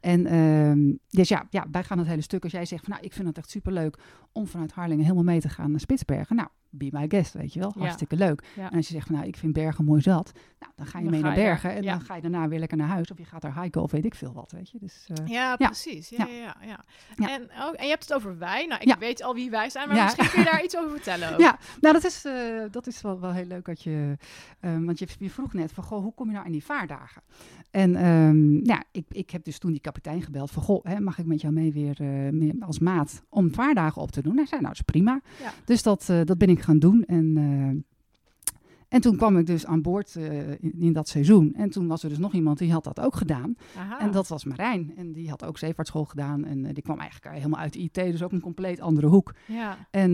En 0.00 0.26
ehm, 0.26 0.92
dus 1.08 1.28
ja, 1.28 1.46
ja, 1.50 1.66
wij 1.70 1.84
gaan 1.84 1.98
het 1.98 2.06
hele 2.06 2.20
stuk. 2.20 2.42
Als 2.42 2.52
jij 2.52 2.64
zegt 2.64 2.84
van 2.84 2.92
nou, 2.92 3.04
ik 3.04 3.12
vind 3.12 3.26
het 3.28 3.38
echt 3.38 3.50
superleuk 3.50 3.98
om 4.32 4.46
vanuit 4.46 4.72
Harlingen 4.72 5.02
helemaal 5.02 5.24
mee 5.24 5.40
te 5.40 5.48
gaan 5.48 5.70
naar 5.70 5.80
Spitsbergen. 5.80 6.36
Nou, 6.36 6.48
be 6.78 6.88
my 6.90 7.04
guest, 7.08 7.32
weet 7.32 7.52
je 7.52 7.60
wel. 7.60 7.72
Ja. 7.74 7.80
Hartstikke 7.80 8.16
leuk. 8.16 8.44
Ja. 8.56 8.70
En 8.70 8.76
als 8.76 8.86
je 8.86 8.92
zegt 8.92 9.06
van 9.06 9.14
nou, 9.16 9.26
ik 9.28 9.36
vind 9.36 9.52
Bergen 9.52 9.84
mooi 9.84 10.00
zat. 10.00 10.32
Nou, 10.60 10.72
dan 10.76 10.86
ga 10.86 10.98
je 10.98 11.04
Dan 11.04 11.12
mee 11.12 11.22
ga 11.22 11.26
naar 11.28 11.36
je 11.38 11.44
Bergen. 11.44 11.68
daar, 11.68 11.78
En 11.78 11.82
ja. 11.84 11.92
dan 11.92 12.00
ga 12.00 12.14
je 12.14 12.22
daarna 12.22 12.48
weer 12.48 12.58
lekker 12.58 12.76
naar 12.76 12.88
huis. 12.88 13.10
Of 13.10 13.18
je 13.18 13.24
gaat 13.24 13.42
daar 13.42 13.62
hiken 13.62 13.82
of 13.82 13.90
weet 13.90 14.04
ik 14.04 14.14
veel 14.14 14.32
wat, 14.32 14.52
weet 14.52 14.70
je. 14.70 14.78
Dus, 14.78 15.06
eh, 15.14 15.26
Ja, 15.26 15.56
precies. 15.56 16.08
Ja, 16.08 16.26
Ja. 16.26 16.56
ja. 16.66 16.84
En, 17.16 17.42
oh, 17.42 17.72
en 17.76 17.84
je 17.84 17.90
hebt 17.90 18.02
het 18.08 18.12
over 18.14 18.38
wij. 18.38 18.66
Nou, 18.66 18.80
ik 18.82 18.96
weet 18.98 19.22
al 19.22 19.34
wie 19.34 19.50
wij 19.50 19.70
zijn, 19.70 19.88
maar 19.88 20.02
misschien 20.04 20.28
kun 20.30 20.38
je 20.38 20.50
daar 20.50 20.64
iets 20.64 20.76
over 20.76 20.90
vertellen 20.90 21.32
ook. 21.32 21.40
Ja, 21.40 21.58
nou 21.80 21.94
dat 21.94 22.04
is, 22.04 22.24
eh, 22.24 22.34
dat 22.70 22.86
is 22.86 23.00
wel, 23.02 23.20
wel 23.20 23.32
heel 23.32 23.44
leuk 23.46 23.64
dat 23.64 23.82
je, 23.82 24.16
ehm, 24.60 24.84
want 24.84 24.98
je, 24.98 25.06
je 25.18 25.30
vroeg 25.30 25.52
net 25.52 25.72
van, 25.72 25.84
goh, 25.84 26.02
hoe 26.02 26.14
kom 26.14 26.26
je 26.26 26.32
nou 26.32 26.46
aan 26.46 26.52
die 26.52 26.64
vaardagen? 26.64 27.22
En 27.70 27.96
ehm, 27.96 28.64
ja, 28.66 28.82
ik, 28.92 29.04
ik 29.08 29.30
heb 29.30 29.44
dus 29.44 29.58
toen 29.58 29.70
die 29.70 29.80
kapitein 29.80 30.22
gebeld 30.22 30.50
van, 30.50 30.62
goh, 30.62 30.84
hè, 30.84 31.00
mag 31.00 31.18
ik 31.18 31.26
met 31.26 31.40
jou 31.40 31.52
mee 31.54 31.72
weer 31.72 32.00
eh, 32.00 32.32
mee 32.32 32.54
als 32.60 32.78
maat 32.78 33.22
om 33.28 33.54
vaardagen 33.54 34.02
op 34.02 34.10
te 34.10 34.22
doen? 34.22 34.36
Hij 34.36 34.46
zei, 34.46 34.60
nou, 34.60 34.72
dat 34.74 34.82
is 34.86 34.92
prima. 34.92 35.20
Dus 35.64 35.82
dat, 35.82 36.06
dat 36.24 36.38
ben 36.38 36.48
ik 36.48 36.62
gaan 36.64 36.78
doen 36.78 37.04
en... 37.04 37.36
eh, 37.36 37.82
En 38.88 39.00
toen 39.00 39.16
kwam 39.16 39.38
ik 39.38 39.46
dus 39.46 39.66
aan 39.66 39.82
boord 39.82 40.14
in, 40.60 40.80
in, 40.80 40.92
dat 40.92 41.08
seizoen. 41.08 41.54
En 41.54 41.70
toen 41.70 41.86
was 41.86 42.02
er 42.02 42.08
dus 42.08 42.18
nog 42.18 42.32
iemand 42.32 42.58
die 42.58 42.72
had 42.72 42.84
dat 42.84 43.00
ook 43.00 43.16
gedaan. 43.16 43.56
Aha. 43.76 44.00
En 44.00 44.10
dat 44.10 44.28
was 44.28 44.44
Marijn. 44.44 44.92
En 44.96 45.12
die 45.12 45.28
had 45.28 45.44
ook 45.44 45.58
zeevaartschool 45.58 46.04
gedaan. 46.04 46.44
En 46.44 46.62
die 46.72 46.82
kwam 46.82 46.98
eigenlijk 46.98 47.36
helemaal 47.36 47.60
uit 47.60 47.72
de 47.72 47.78
IT, 47.78 47.94
dus 47.94 48.22
ook 48.22 48.32
een 48.32 48.40
compleet 48.40 48.80
andere 48.80 49.06
hoek. 49.06 49.34
Ja. 49.46 49.76
En 49.90 50.12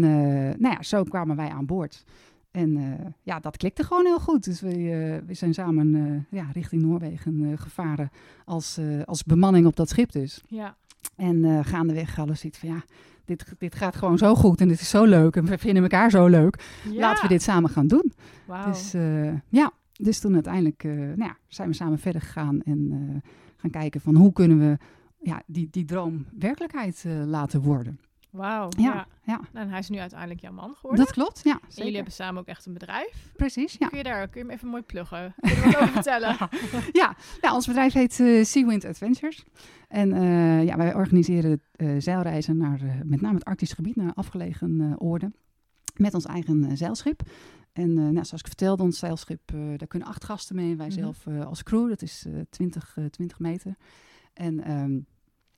nou 0.58 0.74
ja, 0.74 0.82
zo 0.82 1.02
kwamen 1.02 1.36
wij 1.36 1.48
aan 1.48 1.66
boord. 1.66 2.04
En 2.50 2.76
uh, 2.76 2.94
ja, 3.22 3.40
dat 3.40 3.56
klikte 3.56 3.84
gewoon 3.84 4.04
heel 4.04 4.20
goed. 4.20 4.44
Dus 4.44 4.60
we, 4.60 4.78
uh, 4.78 5.16
we 5.26 5.34
zijn 5.34 5.54
samen 5.54 5.94
uh, 5.94 6.20
ja, 6.30 6.46
richting 6.52 6.82
Noorwegen 6.82 7.58
gevaren 7.58 8.10
als, 8.44 8.80
als 9.04 9.22
bemanning 9.24 9.66
op 9.66 9.76
dat 9.76 9.88
schip 9.88 10.12
dus. 10.12 10.42
Ja. 10.48 10.76
En 11.16 11.64
gaandeweg 11.64 12.16
hadden 12.16 12.36
we 12.42 12.50
van 12.52 12.68
ja, 12.68 12.82
dit, 13.24 13.44
dit 13.58 13.74
gaat 13.74 13.96
gewoon 13.96 14.18
zo 14.18 14.34
goed 14.34 14.60
en 14.60 14.68
dit 14.68 14.80
is 14.80 14.90
zo 14.90 15.04
leuk 15.04 15.36
en 15.36 15.44
we 15.44 15.58
vinden 15.58 15.82
elkaar 15.82 16.10
zo 16.10 16.26
leuk. 16.26 16.62
Ja. 16.90 17.00
Laten 17.00 17.22
we 17.22 17.28
dit 17.28 17.42
samen 17.42 17.70
gaan 17.70 17.86
doen. 17.86 18.12
Wow. 18.46 18.66
Dus 18.66 18.92
ja, 19.48 19.72
dus 19.92 20.18
toen 20.18 20.34
uiteindelijk 20.34 20.82
nou 20.82 21.22
ja, 21.24 21.36
zijn 21.48 21.68
we 21.68 21.74
samen 21.74 21.98
verder 21.98 22.20
gegaan 22.20 22.62
en 22.62 23.22
gaan 23.56 23.70
kijken 23.70 24.00
van 24.00 24.14
hoe 24.14 24.32
kunnen 24.32 24.58
we 24.58 24.78
ja, 25.18 25.42
die, 25.46 25.68
die 25.70 25.84
droom 25.84 26.26
werkelijkheid 26.38 27.04
laten 27.26 27.60
worden. 27.60 28.00
Wauw. 28.30 28.68
Ja, 28.78 28.92
Ja. 28.92 29.06
ja. 29.22 29.40
En 29.52 29.68
hij 29.68 29.78
is 29.78 29.88
nu 29.88 29.98
uiteindelijk 29.98 30.40
jouw 30.40 30.52
man 30.52 30.74
geworden. 30.74 31.04
Dat 31.04 31.12
klopt, 31.14 31.40
ja. 31.44 31.52
En 31.52 31.68
jullie 31.74 31.94
hebben 31.94 32.12
samen 32.12 32.40
ook 32.40 32.46
echt 32.46 32.66
een 32.66 32.72
bedrijf. 32.72 33.32
Precies, 33.36 33.76
ja. 33.78 33.88
Kun 33.88 33.98
je 33.98 34.04
daar 34.04 34.28
kun 34.28 34.40
je 34.40 34.46
me 34.46 34.52
even 34.52 34.68
mooi 34.68 34.82
pluggen? 34.82 35.34
Kun 35.40 35.50
je 35.50 35.60
wat 35.60 35.76
over 35.76 35.88
vertellen? 35.88 36.36
ja, 37.00 37.16
ja, 37.40 37.54
ons 37.54 37.66
bedrijf 37.66 37.92
heet 37.92 38.20
eh 38.20 38.44
Seawind 38.44 38.84
Adventures. 38.84 39.44
En 39.88 40.12
eh, 40.12 40.64
ja, 40.64 40.76
wij 40.76 40.94
organiseren 40.94 41.62
eh, 41.72 41.94
zeilreizen 41.98 42.56
naar 42.56 42.80
met 43.04 43.20
name 43.20 43.34
het 43.34 43.44
Arctisch 43.44 43.72
gebied, 43.72 43.96
naar 43.96 44.14
afgelegen 44.14 44.94
oorden. 45.00 45.34
Met 45.96 46.14
ons 46.14 46.24
eigen 46.26 46.76
zeilschip. 46.76 47.22
En 47.72 47.94
nou, 47.94 48.12
zoals 48.12 48.30
ik 48.32 48.46
vertelde, 48.46 48.82
ons 48.82 48.98
zeilschip, 48.98 49.40
daar 49.76 49.86
kunnen 49.88 50.08
acht 50.08 50.24
gasten 50.24 50.56
mee. 50.56 50.76
Wij 50.76 50.86
Mhm. 50.86 50.98
zelf 50.98 51.26
als 51.26 51.62
crew, 51.62 51.88
dat 51.88 52.02
is 52.02 52.24
eh 52.26 52.40
20, 52.50 52.96
eh, 52.96 53.04
20 53.04 53.38
meter. 53.38 53.74
En 54.34 54.64
ehm, 54.64 54.98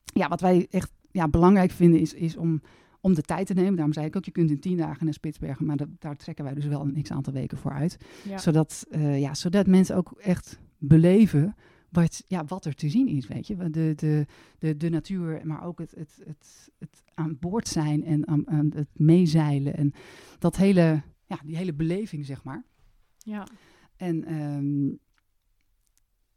ja, 0.05 0.29
wat 0.29 0.41
wij 0.41 0.67
echt 0.71 0.91
ja, 1.13 1.29
belangrijk 1.29 1.71
vinden 1.71 2.01
is, 2.01 2.15
is 2.15 2.37
om, 2.37 2.63
om 3.01 3.15
de 3.15 3.23
tijd 3.23 3.47
te 3.47 3.55
nemen. 3.55 3.75
Daarom 3.75 3.93
zei 3.93 4.07
ik 4.07 4.17
ook, 4.17 4.25
je 4.25 4.31
kunt 4.31 4.51
in 4.51 4.61
tien 4.61 4.77
dagen 4.77 5.05
naar 5.05 5.15
Spitsbergen, 5.15 5.67
maar 5.67 5.77
dat, 5.77 5.89
daar 5.99 6.17
trekken 6.17 6.45
wij 6.45 6.55
dus 6.55 6.67
wel 6.67 6.81
een 6.83 7.03
x-aantal 7.03 7.33
weken 7.33 7.59
voor 7.59 7.73
uit. 7.73 7.97
Ja. 8.29 8.39
Zodat, 8.39 8.87
eh, 8.91 9.21
ja, 9.21 9.35
zodat 9.35 9.67
mensen 9.67 9.97
ook 9.97 10.13
echt 10.19 10.61
beleven 10.79 11.55
wat, 11.89 12.25
ja, 12.27 12.45
wat 12.45 12.65
er 12.65 12.75
te 12.75 12.89
zien 12.89 13.09
is, 13.09 13.27
weet 13.29 13.47
je. 13.47 13.57
De, 13.71 13.95
de, 13.95 14.27
de, 14.59 14.77
de 14.77 14.89
natuur, 14.89 15.41
maar 15.45 15.65
ook 15.65 15.79
het, 15.79 15.91
het, 15.97 16.23
het, 16.27 16.71
het 16.79 17.03
aan 17.15 17.37
boord 17.41 17.69
zijn 17.69 18.05
en 18.05 18.27
aan, 18.29 18.49
aan 18.49 18.71
het 18.75 18.89
meezeilen. 18.93 19.77
En 19.77 19.93
dat 20.39 20.57
hele, 20.57 21.03
ja, 21.27 21.39
die 21.45 21.57
hele 21.57 21.75
beleving, 21.75 22.27
zeg 22.27 22.45
maar. 22.45 22.65
ja. 23.19 23.47
En 23.97 24.25
ehm, 24.25 24.87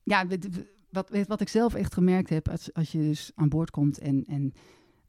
ja, 0.04 0.28
we- 0.28 0.40
we- 0.52 0.74
wat, 0.96 1.26
wat 1.28 1.42
ik 1.42 1.50
zelf 1.50 1.74
echt 1.74 1.94
gemerkt 1.94 2.30
heb, 2.30 2.50
als, 2.50 2.74
als 2.74 2.92
je 2.92 2.98
dus 2.98 3.32
aan 3.36 3.50
boord 3.50 3.72
komt 3.72 3.98
en, 4.00 4.26
en 4.28 4.52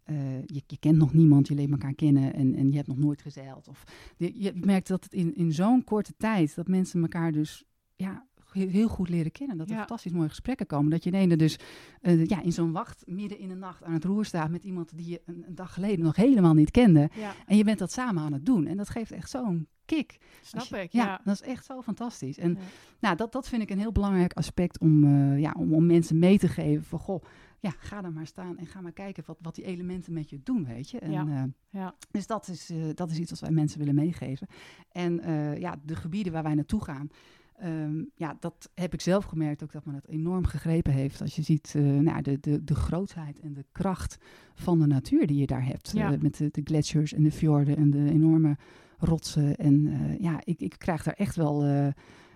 eh, 0.02 0.40
je, 0.46 0.62
je 0.66 0.78
kent 0.78 0.96
nog 0.96 1.12
niemand, 1.12 1.48
je 1.48 1.54
leert 1.54 1.70
elkaar 1.70 1.94
kennen 1.94 2.34
en, 2.34 2.54
en 2.54 2.70
je 2.70 2.76
hebt 2.76 2.88
nog 2.88 2.98
nooit 2.98 3.22
gezeild. 3.22 3.68
Of, 3.68 3.84
je, 4.16 4.32
je 4.34 4.52
merkt 4.54 4.88
dat 4.88 5.04
het 5.04 5.12
in, 5.14 5.34
in 5.34 5.52
zo'n 5.52 5.84
korte 5.84 6.14
tijd, 6.16 6.54
dat 6.54 6.68
mensen 6.68 7.02
elkaar 7.02 7.32
dus 7.32 7.64
ja, 7.96 8.26
heel, 8.52 8.88
goed 8.88 9.08
leren 9.08 9.32
kennen. 9.32 9.56
Dat 9.56 9.66
er 9.66 9.72
Ja. 9.72 9.78
fantastisch 9.78 10.12
mooie 10.12 10.28
gesprekken 10.28 10.66
komen. 10.66 10.90
Dat 10.90 11.04
je 11.04 11.10
in 11.10 11.18
ene 11.18 11.36
dus 11.36 11.58
eh, 12.00 12.24
ja, 12.26 12.42
in 12.42 12.52
zo'n 12.52 12.72
wacht 12.72 13.02
midden 13.06 13.38
in 13.38 13.48
de 13.48 13.54
nacht 13.54 13.82
aan 13.82 13.92
het 13.92 14.04
roer 14.04 14.24
staat 14.24 14.50
met 14.50 14.64
iemand 14.64 14.96
die 14.96 15.10
je 15.10 15.22
een, 15.24 15.44
een 15.46 15.54
dag 15.54 15.72
geleden 15.74 16.04
nog 16.04 16.16
helemaal 16.16 16.54
niet 16.54 16.70
kende. 16.70 17.10
ja, 17.14 17.34
En 17.46 17.56
je 17.56 17.64
bent 17.64 17.78
dat 17.78 17.92
samen 17.92 18.22
aan 18.22 18.32
het 18.32 18.46
doen. 18.46 18.66
En 18.66 18.76
dat 18.76 18.88
geeft 18.90 19.12
echt 19.12 19.30
zo'n 19.30 19.66
kick. 19.86 20.18
snap 20.42 20.64
je- 20.64 20.82
ik. 20.82 20.92
Ja, 20.92 21.04
Ja. 21.04 21.20
dat 21.24 21.34
is 21.34 21.42
echt 21.42 21.64
zo 21.64 21.82
fantastisch. 21.82 22.38
En 22.38 22.50
Ja. 22.50 22.58
nou, 23.00 23.16
dat, 23.16 23.32
dat 23.32 23.48
vind 23.48 23.62
ik 23.62 23.70
een 23.70 23.78
heel 23.78 23.92
belangrijk 23.92 24.32
aspect 24.32 24.78
om, 24.78 25.04
eh, 25.04 25.38
ja, 25.40 25.54
om, 25.58 25.74
om 25.74 25.86
mensen 25.86 26.18
mee 26.18 26.38
te 26.38 26.48
geven. 26.48 26.84
Van 26.84 26.98
goh, 26.98 27.22
ja, 27.60 27.70
ga 27.78 28.02
er 28.04 28.12
maar 28.12 28.26
staan 28.26 28.58
en 28.58 28.66
ga 28.66 28.80
maar 28.80 28.92
kijken 28.92 29.22
wat, 29.26 29.38
wat 29.40 29.54
die 29.54 29.64
elementen 29.64 30.12
met 30.12 30.30
je 30.30 30.40
doen, 30.42 30.64
weet 30.64 30.90
je. 30.90 30.98
En, 30.98 31.10
Ja. 31.10 31.26
eh, 31.26 31.42
Ja. 31.80 31.94
dus 32.10 32.26
dat 32.26 32.48
is, 32.48 32.70
eh, 32.70 32.76
dat 32.94 33.10
is 33.10 33.18
iets 33.18 33.30
wat 33.30 33.40
wij 33.40 33.50
mensen 33.50 33.78
willen 33.78 33.94
meegeven. 33.94 34.46
En 34.92 35.14
ja, 35.58 35.76
de 35.84 35.96
gebieden 35.96 36.32
waar 36.32 36.42
wij 36.42 36.54
naartoe 36.54 36.82
gaan. 36.84 37.08
ehm, 37.56 38.02
ja, 38.14 38.36
dat 38.40 38.70
heb 38.74 38.92
ik 38.92 39.00
zelf 39.00 39.24
gemerkt 39.24 39.62
ook 39.62 39.72
dat 39.72 39.84
me 39.84 39.92
dat 39.92 40.06
enorm 40.06 40.44
gegrepen 40.46 40.92
heeft. 40.92 41.20
Als 41.20 41.36
je 41.36 41.42
ziet 41.42 41.72
eh, 41.76 41.82
nou, 41.82 42.22
de, 42.22 42.40
de, 42.40 42.64
de 42.64 42.74
grootheid 42.74 43.40
en 43.40 43.52
de 43.52 43.64
kracht 43.72 44.18
van 44.54 44.78
de 44.78 44.86
natuur 44.86 45.26
die 45.26 45.36
je 45.40 45.46
daar 45.46 45.64
hebt. 45.66 45.90
Ja. 45.94 46.16
Met 46.20 46.36
de, 46.36 46.48
de 46.50 46.60
gletsjers 46.64 47.12
en 47.12 47.22
de 47.22 47.30
fjorden 47.30 47.76
en 47.76 47.90
de 47.90 48.10
enorme 48.10 48.56
rotsen. 48.98 49.56
En 49.56 49.86
eh, 49.86 50.18
ja, 50.18 50.40
ik, 50.44 50.60
ik 50.60 50.74
krijg 50.78 51.02
daar 51.02 51.14
echt 51.14 51.36
wel. 51.36 51.62
eh, 51.64 51.86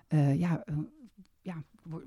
eh, 0.09 0.39
ja, 0.39 0.65
ja, 1.43 1.55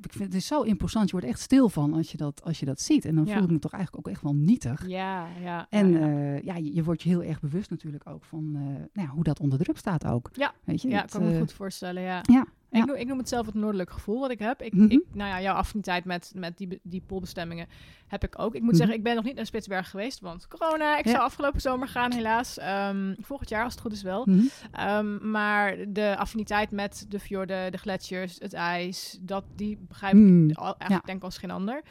ik 0.02 0.12
vind 0.12 0.24
het 0.24 0.34
is 0.34 0.48
zo 0.48 0.62
imposant. 0.62 1.06
Je 1.06 1.12
wordt 1.12 1.28
echt 1.28 1.40
stil 1.40 1.70
van 1.70 1.94
als 1.94 2.12
je 2.12 2.18
dat, 2.18 2.44
als 2.44 2.60
je 2.60 2.66
dat 2.66 2.82
ziet. 2.82 3.06
En 3.06 3.16
dan 3.16 3.26
Ja. 3.26 3.34
voel 3.34 3.44
ik 3.44 3.50
me 3.52 3.60
toch 3.60 3.72
eigenlijk 3.74 4.08
ook 4.08 4.14
echt 4.14 4.24
wel 4.24 4.36
nietig. 4.36 4.88
Ja, 4.88 5.28
ja. 5.42 5.68
En 5.70 5.92
ja, 5.92 6.08
ja. 6.08 6.40
ja, 6.44 6.56
je, 6.56 6.74
je 6.76 6.84
wordt 6.84 7.02
je 7.04 7.10
heel 7.10 7.24
erg 7.24 7.40
bewust 7.40 7.70
natuurlijk 7.70 8.08
ook 8.10 8.24
van 8.24 8.52
nou 8.52 8.88
ja, 8.94 9.06
hoe 9.08 9.24
dat 9.24 9.40
onder 9.40 9.60
druk 9.60 9.78
staat 9.78 10.06
ook. 10.06 10.30
Ja. 10.34 10.54
Weet 10.64 10.82
je, 10.82 10.90
ja, 10.90 11.02
kan 11.02 11.24
me 11.24 11.40
goed 11.40 11.54
voorstellen, 11.54 12.02
ja. 12.04 12.20
Ja, 12.22 12.46
Ik, 12.74 12.86
noem, 12.86 12.96
ik 12.96 13.08
noem 13.08 13.18
het 13.18 13.30
zelf 13.30 13.46
het 13.46 13.56
noordelijk 13.56 13.92
gevoel 13.92 14.20
wat 14.20 14.32
ik 14.32 14.40
heb. 14.40 14.62
Ik, 14.62 14.74
Mhm. 14.74 14.92
ik, 14.92 15.04
nou 15.14 15.30
ja, 15.30 15.42
jouw 15.42 15.56
affiniteit 15.56 16.06
met, 16.06 16.32
met 16.36 16.58
die, 16.58 16.80
die 16.84 17.02
poolbestemmingen 17.08 17.68
heb 18.08 18.24
ik 18.24 18.40
ook. 18.40 18.56
Ik 18.56 18.62
moet 18.62 18.70
Mhm. 18.70 18.78
zeggen, 18.80 18.96
ik 18.98 19.04
ben 19.04 19.16
nog 19.16 19.24
niet 19.24 19.36
naar 19.36 19.46
Spitsbergen 19.46 19.90
geweest, 19.90 20.20
want 20.20 20.48
corona. 20.48 20.98
Ik 20.98 21.06
Ja. 21.06 21.12
zou 21.12 21.24
afgelopen 21.24 21.62
zomer 21.62 21.88
gaan, 21.88 22.12
helaas. 22.14 22.58
Ehm, 22.58 23.14
volgend 23.20 23.50
jaar, 23.50 23.64
als 23.64 23.74
het 23.74 23.82
goed 23.82 23.92
is 23.92 24.02
wel. 24.04 24.26
Mhm. 24.26 24.40
Ehm, 24.72 25.32
maar 25.32 25.76
de 25.88 26.18
affiniteit 26.18 26.72
met 26.72 27.06
de 27.10 27.20
fjorden, 27.20 27.72
de 27.72 27.78
gletsjers, 27.78 28.36
het 28.40 28.54
ijs, 28.54 29.18
dat, 29.22 29.44
die 29.56 29.78
begrijp 29.88 30.14
ik 30.14 30.20
Mm, 30.20 30.52
al, 30.52 30.64
eigenlijk 30.66 30.90
ja. 31.02 31.02
denk 31.06 31.18
ik 31.18 31.24
als 31.24 31.38
geen 31.38 31.52
ander. 31.52 31.82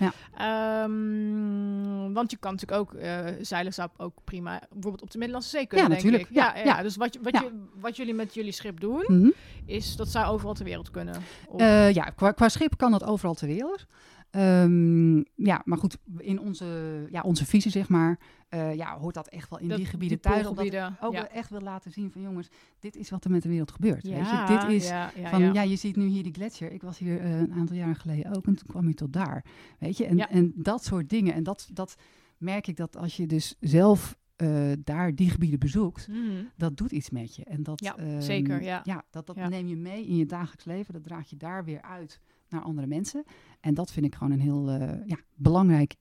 Ehm, 0.83 2.13
want 2.13 2.31
je 2.31 2.37
kan 2.37 2.53
natuurlijk 2.53 2.81
ook, 2.81 2.95
eh, 2.95 3.25
zeilen 3.41 3.73
zou 3.73 3.89
ook 3.97 4.13
prima 4.25 4.61
bijvoorbeeld 4.71 5.03
op 5.03 5.11
de 5.11 5.19
Middellandse 5.19 5.51
Zee 5.57 5.67
kunnen, 5.67 5.89
Ja, 5.89 5.93
denk 5.95 6.05
natuurlijk. 6.05 6.31
ik. 6.31 6.37
Ja, 6.37 6.57
Ja, 6.77 6.83
dus 6.83 6.97
wat, 6.97 7.19
wat, 7.23 7.33
je, 7.33 7.51
wat 7.81 7.97
jullie 7.97 8.15
met 8.15 8.35
jullie 8.35 8.53
schip 8.53 8.81
doen, 8.81 9.35
is 9.67 9.97
dat 9.97 10.09
zou 10.09 10.27
overal 10.27 10.55
ter 10.55 10.65
wereld 10.65 10.72
kunnen. 10.91 11.17
Of- 11.49 11.61
Eh, 11.61 11.93
ja, 11.93 12.05
qua, 12.05 12.31
qua 12.33 12.49
schip 12.49 12.77
kan 12.77 12.91
dat 12.91 13.05
overal 13.05 13.35
ter 13.35 13.47
wereld. 13.49 13.87
Ehm, 14.31 15.17
ja, 15.35 15.63
maar 15.65 15.79
goed, 15.79 15.97
in 16.19 16.41
onze, 16.41 16.67
ja, 17.11 17.21
onze 17.23 17.47
visie, 17.47 17.71
zeg 17.71 17.89
maar, 17.89 18.19
eh, 18.49 18.75
ja, 18.75 18.99
hoort 18.99 19.15
dat 19.15 19.29
echt 19.29 19.51
wel 19.51 19.59
in 19.59 19.69
dat- 19.69 19.77
die 19.77 19.87
gebieden 19.87 20.21
die 20.21 20.31
thuis. 20.33 20.47
Omdat 20.47 20.65
ik 20.65 20.71
poolgebieden, 20.71 21.07
ook 21.09 21.13
ja. 21.13 21.29
echt 21.29 21.51
wil 21.51 21.61
laten 21.61 21.91
zien 21.93 22.11
van 22.11 22.23
jongens, 22.23 22.49
dit 22.81 22.97
is 22.97 23.11
wat 23.11 23.25
er 23.25 23.31
met 23.31 23.43
de 23.43 23.49
wereld 23.49 23.71
gebeurt. 23.73 24.03
weet 24.03 24.13
Ja, 24.13 24.51
je? 24.51 24.59
Dit 24.59 24.69
is 24.83 24.89
ja, 24.89 25.11
van, 25.25 25.53
ja. 25.53 25.63
je 25.63 25.77
ziet 25.77 25.97
nu 25.97 26.07
hier 26.07 26.23
die 26.23 26.33
gletsjer. 26.35 26.73
Ik 26.73 26.83
was 26.83 26.99
hier 26.99 27.21
eh, 27.21 27.39
een 27.39 27.53
aantal 27.53 27.77
jaren 27.77 27.97
geleden 27.97 28.37
ook 28.37 28.47
en 28.47 28.55
toen 28.55 28.67
kwam 28.67 28.89
je 28.89 28.95
tot 28.95 29.13
daar. 29.13 29.45
Weet 29.79 29.97
je, 29.97 30.07
en, 30.07 30.17
Ja. 30.17 30.29
en 30.31 30.53
dat 30.57 30.85
soort 30.85 31.11
dingen. 31.11 31.35
En 31.35 31.43
dat, 31.43 31.69
dat 31.73 31.95
merk 32.39 32.67
ik 32.67 32.77
dat 32.77 32.97
als 32.97 33.17
je 33.17 33.27
dus 33.27 33.57
zelf 33.61 34.17
eh, 34.37 34.73
daar 34.85 35.15
die 35.15 35.31
gebieden 35.31 35.59
bezoekt, 35.59 36.09
Mhm. 36.09 36.45
dat 36.57 36.77
doet 36.77 36.93
iets 36.93 37.11
met 37.11 37.37
je. 37.37 37.45
En 37.45 37.63
dat, 37.63 37.81
Ja, 37.81 37.97
ehm, 37.97 38.21
zeker, 38.21 38.63
ja. 38.63 38.83
dat, 39.11 39.27
dat 39.27 39.37
Ja. 39.37 39.49
neem 39.49 39.67
je 39.69 39.77
mee 39.77 40.07
in 40.07 40.17
je 40.17 40.27
dagelijks 40.27 40.65
leven. 40.65 40.93
Dat 40.95 41.03
draag 41.05 41.31
je 41.31 41.37
daar 41.37 41.65
weer 41.65 41.83
uit 41.83 42.21
naar 42.49 42.61
andere 42.63 42.87
mensen. 42.87 43.25
En 43.61 43.75
dat 43.75 43.93
vind 43.93 44.07
ik 44.07 44.15
gewoon 44.15 44.33
een 44.33 44.41
heel 44.41 44.71
eh, 44.71 45.07
ja, 45.07 45.17
belangrijk 45.35 45.95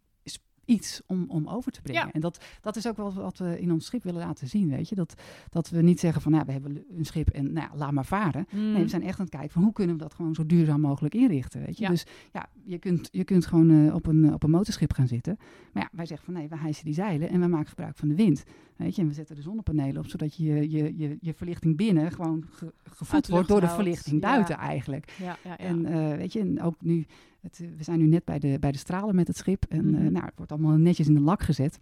iets 0.72 1.02
om, 1.06 1.26
om 1.28 1.48
over 1.48 1.72
te 1.72 1.82
brengen. 1.82 2.06
Ja. 2.06 2.12
En 2.12 2.20
dat, 2.22 2.44
dat 2.62 2.76
is 2.76 2.88
ook 2.88 2.98
wel 2.98 3.14
wat 3.14 3.38
we 3.38 3.60
in 3.62 3.72
ons 3.72 3.86
schip 3.86 4.04
willen 4.04 4.22
laten 4.22 4.48
zien, 4.48 4.70
weet 4.70 4.90
je. 4.90 4.96
Dat, 4.96 5.14
dat 5.50 5.70
we 5.70 5.82
niet 5.82 6.00
zeggen 6.00 6.22
van, 6.22 6.32
nou, 6.32 6.44
we 6.46 6.52
hebben 6.52 6.84
een 6.98 7.06
schip 7.06 7.30
en 7.30 7.44
nou, 7.54 7.68
ja, 7.72 7.78
laat 7.78 7.92
maar 7.92 8.06
varen. 8.06 8.46
Mhm. 8.52 8.72
Nee, 8.72 8.82
we 8.84 8.88
zijn 8.90 9.04
echt 9.04 9.18
aan 9.20 9.26
het 9.26 9.34
kijken 9.34 9.52
van 9.52 9.64
hoe 9.64 9.74
kunnen 9.74 9.96
we 9.96 10.02
dat 10.02 10.14
gewoon 10.14 10.34
zo 10.36 10.46
duurzaam 10.46 10.82
mogelijk 10.82 11.14
inrichten, 11.14 11.66
weet 11.66 11.78
je. 11.78 11.84
Ja. 11.84 11.90
Dus 11.90 12.06
ja, 12.34 12.50
je 12.64 12.78
kunt, 12.78 13.10
je 13.12 13.24
kunt 13.24 13.46
gewoon 13.46 13.88
eh, 13.88 13.96
op, 13.96 14.06
een, 14.08 14.34
op 14.34 14.44
een 14.44 14.50
motorschip 14.50 14.94
gaan 14.94 15.08
zitten. 15.08 15.38
Maar 15.74 15.84
ja, 15.84 15.90
wij 15.92 16.06
zeggen 16.06 16.26
van 16.26 16.34
nee, 16.34 16.48
we 16.48 16.58
hijsen 16.58 16.86
die 16.86 16.94
zeilen 16.94 17.30
en 17.30 17.40
we 17.40 17.48
maken 17.48 17.68
gebruik 17.70 17.98
van 17.98 18.08
de 18.08 18.16
wind. 18.16 18.44
Weet 18.76 18.96
je, 18.96 19.02
en 19.02 19.08
we 19.08 19.14
zetten 19.14 19.36
de 19.36 19.42
zonnepanelen 19.42 19.98
op, 20.02 20.08
zodat 20.08 20.36
je 20.36 20.70
je, 20.70 20.98
je, 20.98 21.18
je 21.22 21.34
verlichting 21.34 21.78
binnen 21.78 22.12
gewoon 22.12 22.46
ge- 22.50 22.74
gevoed 22.84 23.28
wordt 23.28 23.48
door 23.48 23.62
de 23.62 23.68
verlichting 23.68 24.22
buiten 24.22 24.58
eigenlijk. 24.58 25.14
ja, 25.20 25.26
ja, 25.26 25.50
ja. 25.50 25.58
En 25.58 25.86
eh, 25.86 26.18
weet 26.18 26.34
je, 26.34 26.40
en 26.40 26.62
ook 26.62 26.76
nu, 26.82 27.06
het, 27.42 27.60
eh, 27.62 27.68
we 27.78 27.84
zijn 27.84 28.00
nu 28.00 28.08
net 28.08 28.26
bij 28.26 28.40
de, 28.40 28.58
bij 28.60 28.72
de 28.72 28.78
stralen 28.78 29.16
met 29.16 29.28
het 29.28 29.38
schip. 29.38 29.64
En 29.70 29.96
eh, 29.96 30.02
Mhm. 30.02 30.12
nou, 30.12 30.26
het 30.26 30.34
wordt 30.36 30.52
allemaal 30.52 30.78
netjes 30.78 31.08
in 31.08 31.14
de 31.14 31.20
lak 31.20 31.42
gezet. 31.42 31.80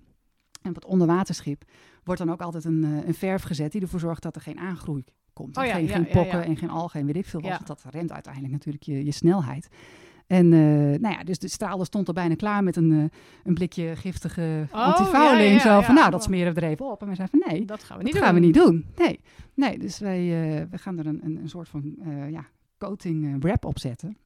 En 0.62 0.70
op 0.70 0.76
het 0.76 0.86
onderwaterschip 0.86 1.64
wordt 2.04 2.22
dan 2.22 2.32
ook 2.32 2.42
altijd 2.42 2.64
een, 2.66 2.84
eh, 2.84 3.08
een 3.08 3.14
verf 3.14 3.44
gezet 3.44 3.72
die 3.72 3.82
ervoor 3.82 4.00
zorgt 4.00 4.24
dat 4.24 4.36
er 4.36 4.42
geen 4.42 4.58
aangroei 4.60 5.04
komt. 5.34 5.58
Oh 5.58 5.66
ja, 5.66 5.74
geen, 5.74 5.86
ja, 5.88 5.94
geen 5.94 6.08
pokken 6.08 6.40
ja. 6.40 6.46
en 6.46 6.58
geen 6.58 6.70
algen 6.70 7.00
en 7.00 7.06
weet 7.06 7.16
ik 7.16 7.26
veel 7.26 7.42
wat. 7.42 7.62
Dat 7.68 7.84
remt 7.90 8.12
uiteindelijk 8.12 8.54
natuurlijk 8.54 8.84
je, 8.84 9.06
je 9.06 9.12
snelheid. 9.12 9.68
En 10.28 10.50
nou 11.02 11.10
ja, 11.10 11.24
dus 11.24 11.40
de 11.40 11.48
stralen 11.48 11.86
stond 11.86 12.08
er 12.08 12.14
bijna 12.14 12.36
klaar 12.36 12.64
met 12.64 12.76
een, 12.76 13.12
een 13.44 13.54
blikje 13.54 13.96
giftige 13.96 14.68
Oh, 14.74 14.86
antifouling. 14.86 15.48
ja, 15.48 15.54
ja, 15.54 15.60
zo 15.60 15.82
van, 15.82 15.96
nou, 15.96 16.12
dat 16.12 16.24
smeren 16.24 16.54
we 16.54 16.62
er 16.62 16.68
even 16.70 16.92
op. 16.92 17.00
En 17.02 17.08
wij 17.08 17.16
zeiden 17.16 17.40
van, 17.42 17.52
nee, 17.54 17.66
dat 17.66 17.84
gaan 17.84 17.98
we 17.98 18.04
dat 18.04 18.14
niet 18.14 18.22
gaan 18.24 18.34
doen. 18.34 18.42
we 18.42 18.46
niet 18.48 18.56
doen. 18.56 18.86
Nee, 18.98 19.20
nee 19.54 19.80
dus 19.80 20.00
wij 20.00 20.20
we 20.72 20.78
gaan 20.78 21.00
er 21.00 21.06
een, 21.08 21.20
een, 21.26 21.36
een 21.42 21.50
soort 21.50 21.70
van 21.70 21.96
ja, 22.30 22.46
coating 22.78 23.42
wrap 23.44 23.66
op 23.66 23.80
zetten. 23.80 24.18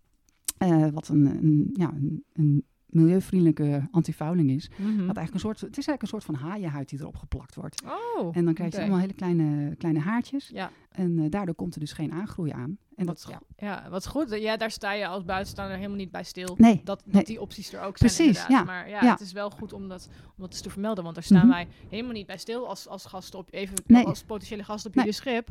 Eh, 0.71 0.88
wat 0.93 1.08
een, 1.08 1.26
een, 1.26 1.69
ja, 1.73 1.91
een, 1.93 2.23
een 2.34 2.63
milieuvriendelijke 2.86 3.88
antifouling 3.91 4.49
is. 4.49 4.67
Wat 4.78 4.80
eigenlijk 4.97 5.34
een 5.34 5.39
soort, 5.39 5.62
het 5.62 5.78
is 5.78 5.88
eigenlijk 5.88 6.02
een 6.02 6.08
soort 6.08 6.23
van 6.23 6.36
haaienhuid 6.36 6.89
die 6.89 6.99
erop 6.99 7.15
geplakt 7.15 7.56
wordt. 7.56 7.82
Oh, 8.15 8.36
En 8.38 8.45
dan 8.45 8.54
krijg 8.54 8.71
je 8.73 8.80
allemaal 8.80 8.99
hele 8.99 9.13
kleine, 9.13 9.76
kleine 9.76 9.99
haartjes. 9.99 10.49
Ja, 10.54 10.71
En 10.89 11.19
eh, 11.19 11.30
daardoor 11.30 11.56
komt 11.56 11.73
er 11.73 11.80
dus 11.80 11.91
geen 11.93 12.12
aangroei 12.12 12.52
aan. 12.52 12.78
En 12.95 13.06
wat, 13.06 13.23
dat, 13.28 13.39
ja, 13.58 13.67
ja, 13.67 13.89
wat 13.89 14.08
goed. 14.08 14.30
Ja, 14.39 14.58
daar 14.58 14.71
sta 14.71 14.93
je 14.93 15.08
als 15.08 15.23
buitenstaander 15.26 15.76
helemaal 15.76 15.97
niet 15.97 16.12
bij 16.12 16.23
stil. 16.23 16.56
Nee, 16.58 16.76
dat, 16.84 17.02
dat 17.06 17.13
nee. 17.13 17.23
die 17.23 17.41
opties 17.41 17.73
er 17.73 17.82
ook 17.82 17.97
zijn 17.97 18.12
Precies, 18.13 18.28
inderdaad. 18.41 18.49
ja, 18.49 18.63
Maar 18.63 18.89
ja, 18.89 19.02
ja. 19.04 19.12
het 19.12 19.19
is 19.19 19.32
wel 19.32 19.49
goed 19.49 19.73
om 19.73 19.88
dat, 19.88 20.10
om 20.26 20.34
dat 20.38 20.52
eens 20.52 20.62
te 20.62 20.69
vermelden. 20.69 21.04
Want 21.04 21.15
daar 21.15 21.23
staan 21.23 21.38
Mhm. 21.47 21.49
wij 21.56 21.67
helemaal 21.89 22.12
niet 22.13 22.28
bij 22.28 22.38
stil 22.38 22.67
als, 22.67 22.88
als 22.88 23.06
gasten 23.06 23.39
op 23.39 23.47
even 23.54 23.76
Nee. 23.86 24.06
als 24.06 24.23
potentiële 24.23 24.63
gasten 24.63 24.89
op 24.89 24.95
Nee. 24.95 25.06
jullie 25.06 25.19
schip. 25.19 25.49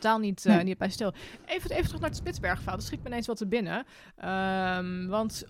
Totaal 0.00 0.18
niet, 0.18 0.46
eh, 0.46 0.54
Nee. 0.54 0.64
niet 0.64 0.78
bij 0.78 0.90
stil. 0.90 1.12
Even, 1.46 1.70
even 1.70 1.84
terug 1.84 2.00
naar 2.00 2.08
het 2.08 2.18
Spitsbergverhaal. 2.18 2.76
Dat 2.76 2.84
schiet 2.84 3.02
me 3.02 3.08
ineens 3.08 3.26
wat 3.26 3.36
te 3.36 3.46
binnen. 3.46 3.84
Ehm, 4.16 5.06
want 5.06 5.44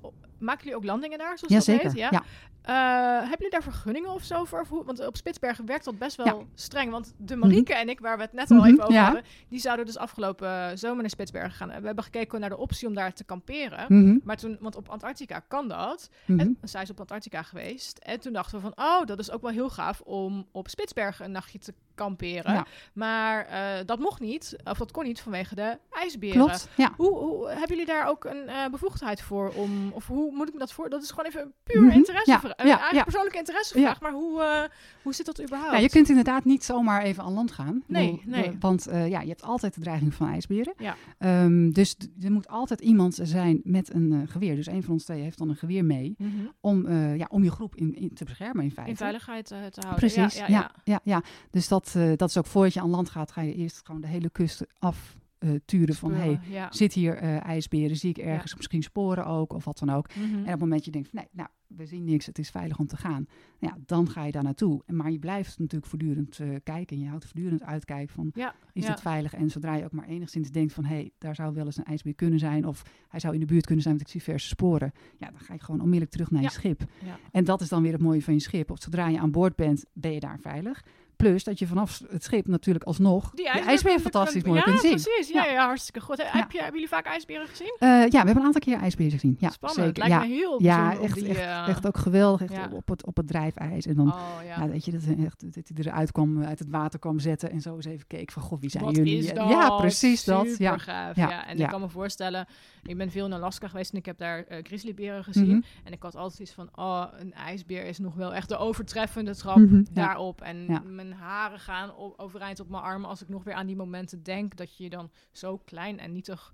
maken 0.45 0.63
jullie 0.63 0.77
ook 0.79 0.85
landingen 0.85 1.19
daar, 1.19 1.39
zoals 1.39 1.41
dat 1.65 1.65
Jazeker. 1.65 1.91
heet? 1.91 1.99
Ja? 1.99 2.09
Ja. 2.13 2.23
Eh, 2.63 3.19
hebben 3.19 3.37
jullie 3.37 3.51
daar 3.51 3.63
vergunningen 3.63 4.11
of 4.11 4.23
zo 4.23 4.45
voor? 4.45 4.67
Want 4.85 5.07
op 5.07 5.17
Spitsbergen 5.17 5.67
werkt 5.67 5.85
dat 5.85 5.99
best 5.99 6.17
wel 6.17 6.27
Ja. 6.27 6.33
Mhm. 6.35 6.45
streng. 6.55 6.91
Want 6.91 7.15
de 7.17 7.37
Marieke 7.37 7.75
en 7.75 7.89
ik, 7.89 8.01
waar 8.01 8.17
we 8.17 8.23
het 8.23 8.33
net 8.33 8.51
al 8.51 8.57
Mhm, 8.57 8.67
even 8.67 8.83
over 8.83 8.95
ja. 8.95 9.05
hadden, 9.05 9.23
die 9.49 9.59
zouden 9.61 9.87
dus 9.87 9.97
afgelopen 9.97 10.49
eh, 10.49 10.71
zomer 10.77 11.01
naar 11.01 11.11
Spitsbergen 11.11 11.51
gaan. 11.53 11.71
En 11.71 11.81
we 11.81 11.87
hebben 11.87 12.05
gekeken 12.05 12.41
naar 12.41 12.49
de 12.49 12.57
optie 12.57 12.89
om 12.89 12.95
daar 12.95 13.13
te 13.13 13.25
kamperen. 13.25 13.85
Mhm, 13.89 14.19
Maar 14.25 14.37
toen, 14.37 14.57
want 14.61 14.77
op 14.77 14.89
Antarctica 14.89 15.39
kan 15.49 15.69
dat. 15.69 16.11
mhm. 16.27 16.41
En 16.41 16.59
zij 16.63 16.83
is 16.83 16.91
op 16.91 17.01
Antarctica 17.01 17.43
geweest. 17.43 17.99
En 17.99 18.21
toen 18.21 18.33
dachten 18.33 18.55
we 18.57 18.71
van, 18.73 18.85
oh, 18.87 19.05
dat 19.07 19.19
is 19.19 19.31
ook 19.31 19.43
wel 19.43 19.51
heel 19.51 19.71
gaaf 19.71 20.01
om 20.01 20.47
op 20.53 20.69
Spitsbergen 20.69 21.25
een 21.25 21.31
nachtje 21.31 21.59
te 21.59 21.75
kamperen. 21.95 22.53
Ja. 22.53 22.67
Maar 22.95 23.47
eh, 23.47 23.85
dat 23.87 23.99
mocht 23.99 24.21
niet, 24.21 24.57
of 24.65 24.79
dat 24.79 24.91
kon 24.91 25.05
niet 25.05 25.21
vanwege 25.21 25.55
de 25.55 25.79
ijsberen. 25.91 26.37
Klopt, 26.45 26.69
ja. 26.77 26.93
Hoe, 26.97 27.17
hoe 27.19 27.49
hebben 27.49 27.69
jullie 27.69 27.87
daar 27.87 28.09
ook 28.09 28.25
een 28.25 28.49
eh, 28.49 28.67
bevoegdheid 28.71 29.23
voor 29.23 29.49
om, 29.49 29.91
of 29.93 30.07
hoe 30.07 30.34
moet 30.35 30.47
ik 30.49 30.53
me 30.53 30.59
dat 30.59 30.73
voor? 30.73 30.89
Dat 30.91 31.03
is 31.03 31.11
gewoon 31.11 31.27
even 31.27 31.41
een 31.43 31.53
puur 31.63 31.83
Mhm, 31.83 31.91
interesse, 31.97 32.31
ja, 32.31 32.41
een 32.45 32.67
ja, 32.67 32.79
eigen 32.79 32.97
ja. 32.97 33.03
persoonlijke 33.03 33.39
interessevraag. 33.39 34.01
Maar 34.01 34.13
hoe, 34.13 34.43
eh, 34.43 34.63
hoe 35.03 35.15
zit 35.15 35.27
dat 35.27 35.43
überhaupt? 35.43 35.73
Ja, 35.73 35.79
je 35.79 35.89
kunt 35.89 36.09
inderdaad 36.09 36.45
niet 36.45 36.65
zomaar 36.65 37.03
even 37.03 37.23
aan 37.25 37.33
land 37.33 37.53
gaan. 37.53 37.83
Nee, 37.87 38.11
bedoel, 38.25 38.35
nee. 38.41 38.45
eh, 38.45 38.55
Want 38.61 38.87
eh, 38.87 39.09
ja, 39.09 39.21
je 39.21 39.29
hebt 39.29 39.43
altijd 39.43 39.75
de 39.75 39.81
dreiging 39.81 40.15
van 40.15 40.29
ijsberen. 40.29 40.75
Ja. 40.79 40.97
Ehm, 41.19 41.71
dus 41.71 41.97
er 42.23 42.33
moet 42.33 42.49
altijd 42.49 42.81
iemand 42.81 43.19
zijn 43.23 43.61
met 43.65 43.95
een 43.95 44.13
eh, 44.13 44.31
geweer. 44.33 44.55
Dus 44.57 44.67
een 44.67 44.83
van 44.83 44.93
ons 44.93 45.05
twee 45.05 45.21
heeft 45.23 45.39
dan 45.39 45.49
een 45.49 45.57
geweer 45.57 45.85
mee. 45.85 46.15
Mhm. 46.19 46.31
Om, 46.61 46.87
eh, 46.87 47.17
ja, 47.17 47.27
om 47.31 47.43
je 47.45 47.51
groep 47.51 47.77
in, 47.77 47.95
in 47.95 48.15
te 48.15 48.25
beschermen 48.25 48.65
in 48.65 48.71
feite. 48.71 48.91
in 48.91 48.97
veiligheid 48.97 49.51
eh, 49.51 49.59
te 49.59 49.81
houden. 49.87 50.09
Precies, 50.11 50.39
Ja, 50.39 50.47
ja, 50.49 50.71
ja. 50.85 51.01
ja, 51.05 51.23
Dus 51.51 51.69
dat, 51.69 51.93
eh, 51.97 52.13
dat 52.17 52.29
is 52.29 52.37
ook 52.39 52.47
voordat 52.47 52.73
je 52.75 52.81
aan 52.81 52.91
land 52.91 53.11
gaat, 53.11 53.33
ga 53.33 53.41
je 53.41 53.55
eerst 53.55 53.81
gewoon 53.87 54.01
de 54.01 54.07
hele 54.07 54.31
kust 54.31 54.63
af 54.79 55.17
eh, 55.45 55.51
turen 55.65 55.95
van... 55.95 56.13
hey, 56.13 56.41
ja. 56.49 56.73
zit 56.73 56.93
hier 56.93 57.17
eh, 57.17 57.45
ijsberen? 57.47 57.97
Zie 57.97 58.11
ik 58.11 58.19
ergens 58.19 58.55
misschien 58.55 58.83
sporen 58.83 59.27
ook 59.27 59.53
of 59.53 59.65
wat 59.65 59.79
dan 59.79 59.91
ook? 59.91 60.15
Mhm. 60.15 60.35
En 60.35 60.41
op 60.41 60.47
het 60.47 60.59
moment 60.59 60.71
dat 60.71 60.85
je 60.85 60.91
denkt, 60.91 61.09
van, 61.09 61.19
nee, 61.19 61.29
nou, 61.33 61.49
we 61.67 61.87
zien 61.87 62.05
niks, 62.05 62.27
het 62.27 62.39
is 62.39 62.51
veilig 62.51 62.79
om 62.79 62.87
te 62.87 62.97
gaan. 62.97 63.27
Ja, 63.59 63.77
dan 63.87 64.09
ga 64.09 64.25
je 64.25 64.33
daar 64.33 64.43
naartoe. 64.43 64.83
Maar 64.87 65.11
je 65.11 65.19
blijft 65.19 65.59
natuurlijk 65.59 65.91
voortdurend 65.91 66.39
eh, 66.39 66.49
kijken 66.63 66.97
en 66.97 67.03
je 67.03 67.09
houdt 67.09 67.25
voortdurend 67.25 67.63
uitkijk 67.63 68.11
van, 68.11 68.31
Ja, 68.35 68.55
is 68.73 68.85
ja. 68.85 68.91
het 68.91 69.01
veilig? 69.01 69.35
En 69.35 69.51
zodra 69.51 69.75
je 69.75 69.85
ook 69.85 69.93
maar 69.93 70.07
enigszins 70.07 70.51
denkt 70.51 70.73
van, 70.73 70.85
hé, 70.85 70.95
hey, 70.95 71.11
daar 71.19 71.35
zou 71.35 71.55
wel 71.55 71.65
eens 71.65 71.77
een 71.77 71.85
ijsbeer 71.85 72.15
kunnen 72.15 72.39
zijn 72.39 72.67
of 72.67 72.83
hij 73.09 73.21
zou 73.21 73.35
in 73.35 73.41
de 73.41 73.47
buurt 73.47 73.65
kunnen 73.67 73.83
zijn, 73.83 73.97
want 73.97 74.07
ik 74.07 74.13
zie 74.13 74.23
verse 74.23 74.49
sporen. 74.49 74.93
Ja, 75.19 75.31
dan 75.31 75.41
ga 75.41 75.55
je 75.55 75.61
gewoon 75.61 75.81
onmiddellijk 75.81 76.13
terug 76.13 76.31
naar 76.31 76.43
Ja. 76.43 76.49
je 76.49 76.55
schip. 76.55 76.85
En 77.33 77.45
dat 77.45 77.61
is 77.61 77.69
dan 77.69 77.83
weer 77.83 77.93
het 77.93 78.03
mooie 78.03 78.23
van 78.23 78.35
je 78.35 78.41
schip. 78.41 78.71
Of 78.71 78.83
zodra 78.83 79.09
je 79.09 79.19
aan 79.19 79.31
boord 79.31 79.57
bent, 79.57 79.85
ben 79.93 80.13
je 80.13 80.21
daar 80.21 80.39
veilig. 80.41 80.85
Plus 81.17 81.45
dat 81.45 81.59
je 81.59 81.67
vanaf 81.67 82.01
het 82.11 82.25
schip 82.25 82.47
natuurlijk 82.47 82.85
alsnog 82.85 83.31
Die 83.31 83.49
ijsbeer 83.49 84.01
fantastisch 84.01 84.43
kunt- 84.43 84.47
mooi 84.47 84.59
ja, 84.59 84.65
kunt 84.65 84.81
zien. 84.81 84.91
precies. 84.91 85.29
Ja, 85.33 85.67
hartstikke 85.67 86.01
goed. 86.01 86.23
Heb, 86.27 86.51
je, 86.51 86.57
hebben 86.57 86.75
jullie 86.75 86.89
vaak 86.89 87.07
ijsberen 87.07 87.47
gezien? 87.47 87.77
Eh, 87.79 87.89
ja, 87.89 88.09
we 88.09 88.17
hebben 88.17 88.37
een 88.37 88.43
aantal 88.45 88.61
keer 88.61 88.79
ijsberen 88.79 89.13
gezien. 89.13 89.37
Ja, 89.39 89.51
Spannend. 89.51 89.85
zeker. 89.85 89.99
Lijkt 90.09 90.15
ja, 90.15 90.21
me 90.29 90.35
heel 90.35 90.63
ja 90.63 90.99
echt, 91.01 91.15
die, 91.15 91.29
echt, 91.29 91.39
eh, 91.39 91.69
echt 91.69 91.87
ook 91.87 91.97
geweldig. 91.97 92.51
Echt 92.51 92.73
op, 92.73 92.89
het, 92.89 93.05
op 93.07 93.17
het 93.17 93.27
drijfijs. 93.27 93.87
En 93.87 93.95
dan, 93.95 94.13
Oh 94.13 94.29
ja. 94.47 94.69
weet 94.69 94.85
je, 94.85 94.91
dat, 94.93 95.01
echt, 95.25 95.55
dat 95.55 95.69
hij 95.75 95.85
eruit 95.85 96.13
kwam, 96.13 96.45
uit 96.45 96.59
het 96.59 96.69
water 96.71 96.99
kwam 96.99 97.19
zetten 97.19 97.51
en 97.51 97.61
zo 97.61 97.75
eens 97.75 97.85
even 97.87 98.07
keek 98.07 98.31
van, 98.33 98.43
god, 98.43 98.61
wie 98.61 98.71
zijn 98.71 98.85
Wat 98.85 98.97
jullie? 98.97 99.35
Ja, 99.35 99.77
precies 99.77 100.25
dat. 100.25 100.57
Ja. 100.59 100.79
gaaf. 100.79 101.17
Ja. 101.17 101.47
En 101.47 101.59
ik 101.59 101.69
kan 101.69 101.81
me 101.81 101.89
voorstellen, 101.89 102.47
ik 102.83 102.97
ben 102.97 103.11
veel 103.11 103.27
in 103.27 103.33
Alaska 103.33 103.69
geweest 103.69 103.93
en 103.93 103.99
ik 103.99 104.07
heb 104.07 104.19
daar 104.19 104.45
eh 104.45 104.59
grizzlyberen 104.63 105.25
gezien. 105.25 105.47
Mhm. 105.47 105.61
En 105.85 105.93
ik 105.93 106.03
had 106.03 106.17
altijd 106.17 106.41
iets 106.41 106.53
van, 106.53 106.69
oh, 106.75 107.05
een 107.19 107.33
ijsbeer 107.33 107.85
is 107.85 107.99
nog 107.99 108.15
wel 108.15 108.35
echt 108.35 108.49
de 108.49 108.57
overtreffende 108.57 109.37
trap 109.37 109.57
Mhm, 109.57 109.83
daarop. 109.93 110.41
En. 110.41 110.67
Mijn 111.09 111.21
haren 111.21 111.59
gaan 111.61 111.93
overeind 112.17 112.61
op 112.61 112.69
mijn 112.69 112.83
armen 112.83 113.09
als 113.09 113.23
ik 113.23 113.29
nog 113.29 113.45
weer 113.45 113.55
aan 113.55 113.67
die 113.67 113.77
momenten 113.77 114.23
denk 114.23 114.57
dat 114.57 114.77
je 114.77 114.83
je 114.85 114.91
dan 114.91 115.11
zo 115.33 115.57
klein 115.65 115.99
en 115.99 116.13
nietig 116.13 116.53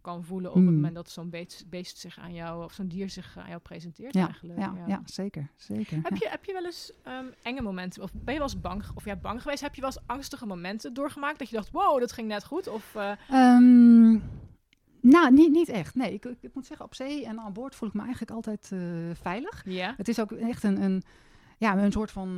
kan 0.00 0.24
voelen 0.24 0.50
op 0.50 0.56
het 0.56 0.64
Mm. 0.66 0.74
moment 0.74 0.94
dat 0.94 1.10
zo'n 1.10 1.30
beest, 1.30 1.64
beest 1.70 1.98
zich 1.98 2.18
aan 2.18 2.34
jou, 2.34 2.64
of 2.64 2.72
zo'n 2.72 2.88
dier 2.88 3.10
zich 3.10 3.36
aan 3.38 3.48
jou 3.48 3.60
presenteert 3.60 4.14
Ja, 4.14 4.24
eigenlijk. 4.26 4.58
ja, 4.58 4.74
ja, 4.86 5.02
zeker. 5.04 5.48
zeker 5.56 5.98
Heb, 6.02 6.16
je, 6.16 6.28
heb 6.28 6.44
je 6.44 6.52
wel 6.52 6.64
eens 6.64 6.92
ehm, 7.02 7.24
enge 7.42 7.62
momenten, 7.62 8.02
of 8.02 8.12
ben 8.12 8.34
je 8.34 8.40
wel 8.40 8.48
eens 8.48 8.60
bang, 8.60 8.84
of 8.94 9.04
ja, 9.04 9.16
bang 9.16 9.42
geweest? 9.42 9.60
Heb 9.62 9.74
je 9.74 9.80
wel 9.80 9.90
eens 9.90 10.06
angstige 10.06 10.46
momenten 10.46 10.94
doorgemaakt 10.94 11.38
dat 11.38 11.48
je 11.48 11.56
dacht, 11.56 11.70
wow, 11.70 12.00
dat 12.00 12.12
ging 12.12 12.28
net 12.28 12.44
goed? 12.44 12.68
Of, 12.68 12.94
eh, 12.94 13.12
Ehm, 13.30 14.10
nou, 15.00 15.32
niet, 15.32 15.50
niet 15.50 15.68
echt. 15.68 15.94
Nee, 15.94 16.12
ik, 16.12 16.24
ik, 16.24 16.38
ik 16.42 16.54
moet 16.54 16.66
zeggen, 16.66 16.86
op 16.86 16.94
zee 16.94 17.26
en 17.26 17.40
aan 17.40 17.52
boord 17.52 17.74
voel 17.74 17.88
ik 17.88 17.94
me 17.94 18.00
eigenlijk 18.02 18.30
altijd 18.30 18.70
eh, 18.72 18.80
veilig. 19.22 19.62
ja? 19.66 19.94
Het 19.96 20.08
is 20.08 20.20
ook 20.20 20.32
echt 20.32 20.62
een, 20.62 20.82
een, 20.82 21.02
ja, 21.58 21.76
een 21.78 21.92
soort 21.92 22.10
van, 22.10 22.28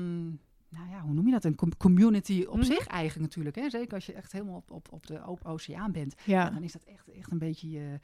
nou 0.69 0.91
ja, 0.91 1.01
hoe 1.01 1.13
noem 1.15 1.27
je 1.27 1.33
dat? 1.33 1.45
Een 1.45 1.55
com- 1.55 1.77
community 1.77 2.45
op 2.49 2.57
Mhm. 2.57 2.65
zich 2.65 2.87
eigen 2.87 3.21
natuurlijk. 3.21 3.57
Hè? 3.57 3.71
Zeker 3.71 3.95
als 3.95 4.07
je 4.07 4.13
echt 4.13 4.33
helemaal 4.33 4.57
op, 4.57 4.71
op, 4.71 4.89
op 4.93 5.07
de 5.07 5.25
open 5.25 5.47
oceaan 5.51 5.93
bent. 5.93 6.15
Ja. 6.25 6.51
Dan 6.51 6.63
is 6.63 6.73
dat 6.73 6.83
echt, 6.83 7.09
echt 7.19 7.31
een 7.33 7.39
beetje 7.39 7.71
je, 7.71 7.99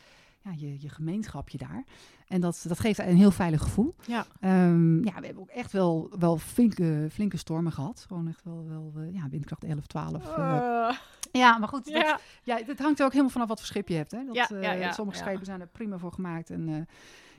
ja, 0.44 0.51
je, 0.57 0.81
je 0.81 0.88
gemeenschapje 0.88 1.59
daar. 1.59 1.85
En 2.27 2.40
dat, 2.40 2.64
dat 2.68 2.81
geeft 2.81 2.98
een 2.98 3.16
heel 3.16 3.31
veilig 3.31 3.62
gevoel. 3.62 3.94
Ja. 4.07 4.27
Ehm, 4.40 5.05
ja, 5.05 5.14
we 5.20 5.25
hebben 5.27 5.42
ook 5.42 5.48
echt 5.48 5.72
wel, 5.72 6.11
wel 6.18 6.38
flinke, 6.38 7.09
flinke 7.12 7.37
stormen 7.37 7.72
gehad. 7.72 8.05
Gewoon 8.09 8.29
echt 8.29 8.44
wel, 8.44 8.64
wel 8.68 9.03
ja, 9.12 9.29
windkracht 9.29 9.64
11, 9.64 9.87
12. 9.87 10.37
eh. 10.37 10.88
Eh, 10.88 10.96
ja, 11.33 11.59
maar 11.59 11.68
goed, 11.68 11.85
dat, 11.85 11.94
ja. 12.03 12.18
ja, 12.42 12.61
het 12.66 12.79
hangt 12.79 12.98
er 12.98 13.05
ook 13.05 13.11
helemaal 13.11 13.33
vanaf 13.33 13.48
wat 13.48 13.59
voor 13.59 13.66
schip 13.68 13.88
je 13.88 13.94
hebt. 13.94 14.11
Hè? 14.11 14.25
Dat, 14.25 14.35
Ja, 14.35 14.48
eh, 14.51 14.81
ja, 14.81 14.92
sommige 14.92 15.18
schepen 15.18 15.44
zijn 15.44 15.61
er 15.61 15.66
prima 15.66 15.98
voor 15.98 16.12
gemaakt. 16.12 16.51
En, 16.51 16.87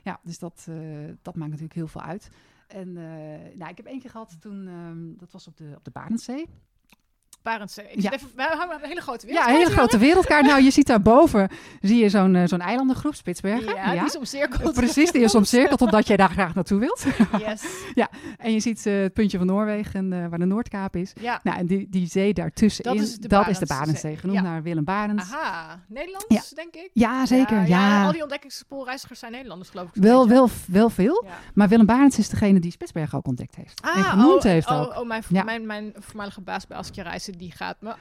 ja, 0.02 0.20
dus 0.22 0.38
dat, 0.38 0.68
dat 1.22 1.34
maakt 1.36 1.50
natuurlijk 1.50 1.74
heel 1.74 1.88
veel 1.88 2.00
uit. 2.00 2.30
En 2.74 2.96
eh, 2.96 3.56
nou, 3.56 3.70
ik 3.70 3.76
heb 3.76 3.86
één 3.86 4.00
keer 4.00 4.10
gehad 4.10 4.40
toen, 4.40 4.68
ehm, 4.68 5.16
dat 5.16 5.32
was 5.32 5.46
op 5.46 5.56
de, 5.56 5.72
op 5.76 5.84
de 5.84 5.90
Barentszee. 5.90 6.48
Barentszee. 7.44 7.86
Ja. 7.94 8.12
even, 8.12 8.28
wij 8.36 8.54
hangen 8.58 8.74
een 8.82 8.88
hele 8.88 9.00
grote 9.00 9.26
wereld. 9.26 9.44
Ja, 9.46 9.50
een 9.52 9.58
hele 9.58 9.70
grote 9.70 9.98
wereldkaart. 9.98 10.46
Nou, 10.46 10.62
je 10.62 10.70
ziet 10.70 10.86
daarboven, 10.86 11.48
zie 11.80 11.98
je 12.02 12.08
zo'n 12.08 12.34
eh, 12.34 12.42
zo'n 12.46 12.60
eilandengroep, 12.60 13.14
Spitsbergen. 13.14 13.74
Ja, 13.74 13.92
die 13.92 14.04
is 14.04 14.16
omcirkeld. 14.16 14.74
Precies, 14.74 15.10
die 15.12 15.22
is 15.22 15.34
omcirkeld 15.44 15.80
omdat 15.80 16.06
jij 16.06 16.16
daar 16.16 16.30
graag 16.30 16.54
naartoe 16.54 16.78
wilt. 16.80 17.04
Yes. 17.38 17.62
En 18.38 18.52
je 18.52 18.60
ziet 18.60 18.86
eh, 18.86 19.00
het 19.00 19.12
puntje 19.12 19.38
van 19.38 19.46
Noorwegen, 19.46 20.12
eh, 20.12 20.28
waar 20.28 20.38
de 20.38 20.44
Noordkaap 20.44 20.96
is. 20.96 21.12
Ja. 21.20 21.40
Nou, 21.42 21.58
en 21.58 21.66
die, 21.66 21.86
die 21.90 22.06
zee 22.06 22.34
daartussenin, 22.34 22.92
Dat 22.92 23.00
dat 23.00 23.06
is 23.06 23.12
is 23.14 23.20
de 23.20 23.28
de, 23.28 23.34
Barentszee. 23.36 23.66
Barentszee. 23.66 24.16
Genoemd 24.16 24.38
Ja. 24.38 24.44
naar 24.44 24.62
Willem 24.62 24.84
Barents. 24.84 25.32
Aha. 25.32 25.80
Nederlands, 25.88 26.26
Ja. 26.28 26.40
denk 26.54 26.74
ik. 26.74 26.90
Ja, 26.92 27.26
zeker. 27.26 27.56
Ja, 27.56 27.64
ja, 27.66 28.04
al 28.04 28.12
die 28.12 28.22
ontdekkingspoolreizigers 28.22 29.18
zijn 29.18 29.32
Nederlanders, 29.32 29.70
geloof 29.70 29.88
ik. 29.92 30.02
wel, 30.02 30.28
wel, 30.28 30.48
wel 30.66 30.90
veel. 30.90 31.24
Ja. 31.26 31.34
Maar 31.54 31.68
Willem 31.68 31.86
Barents 31.86 32.18
is 32.18 32.28
degene 32.28 32.60
die 32.60 32.70
Spitsbergen 32.70 33.18
ook 33.18 33.26
ontdekt 33.26 33.54
heeft. 33.56 33.80
en 33.96 34.04
genoemd 34.04 34.34
oh, 34.36 34.42
heeft 34.42 34.70
oh, 34.70 34.80
ook. 34.80 34.96
Oh, 34.98 35.06
mijn, 35.06 35.22
Ja. 35.28 35.42
mijn, 35.42 35.66
mijn 35.66 35.92
voormalige 35.98 36.40
baas 36.40 36.66
bij 36.66 36.76
Askja 36.76 37.02
Reizen, 37.02 37.33
die 37.36 37.52
gaat 37.52 37.80
me 37.80 37.94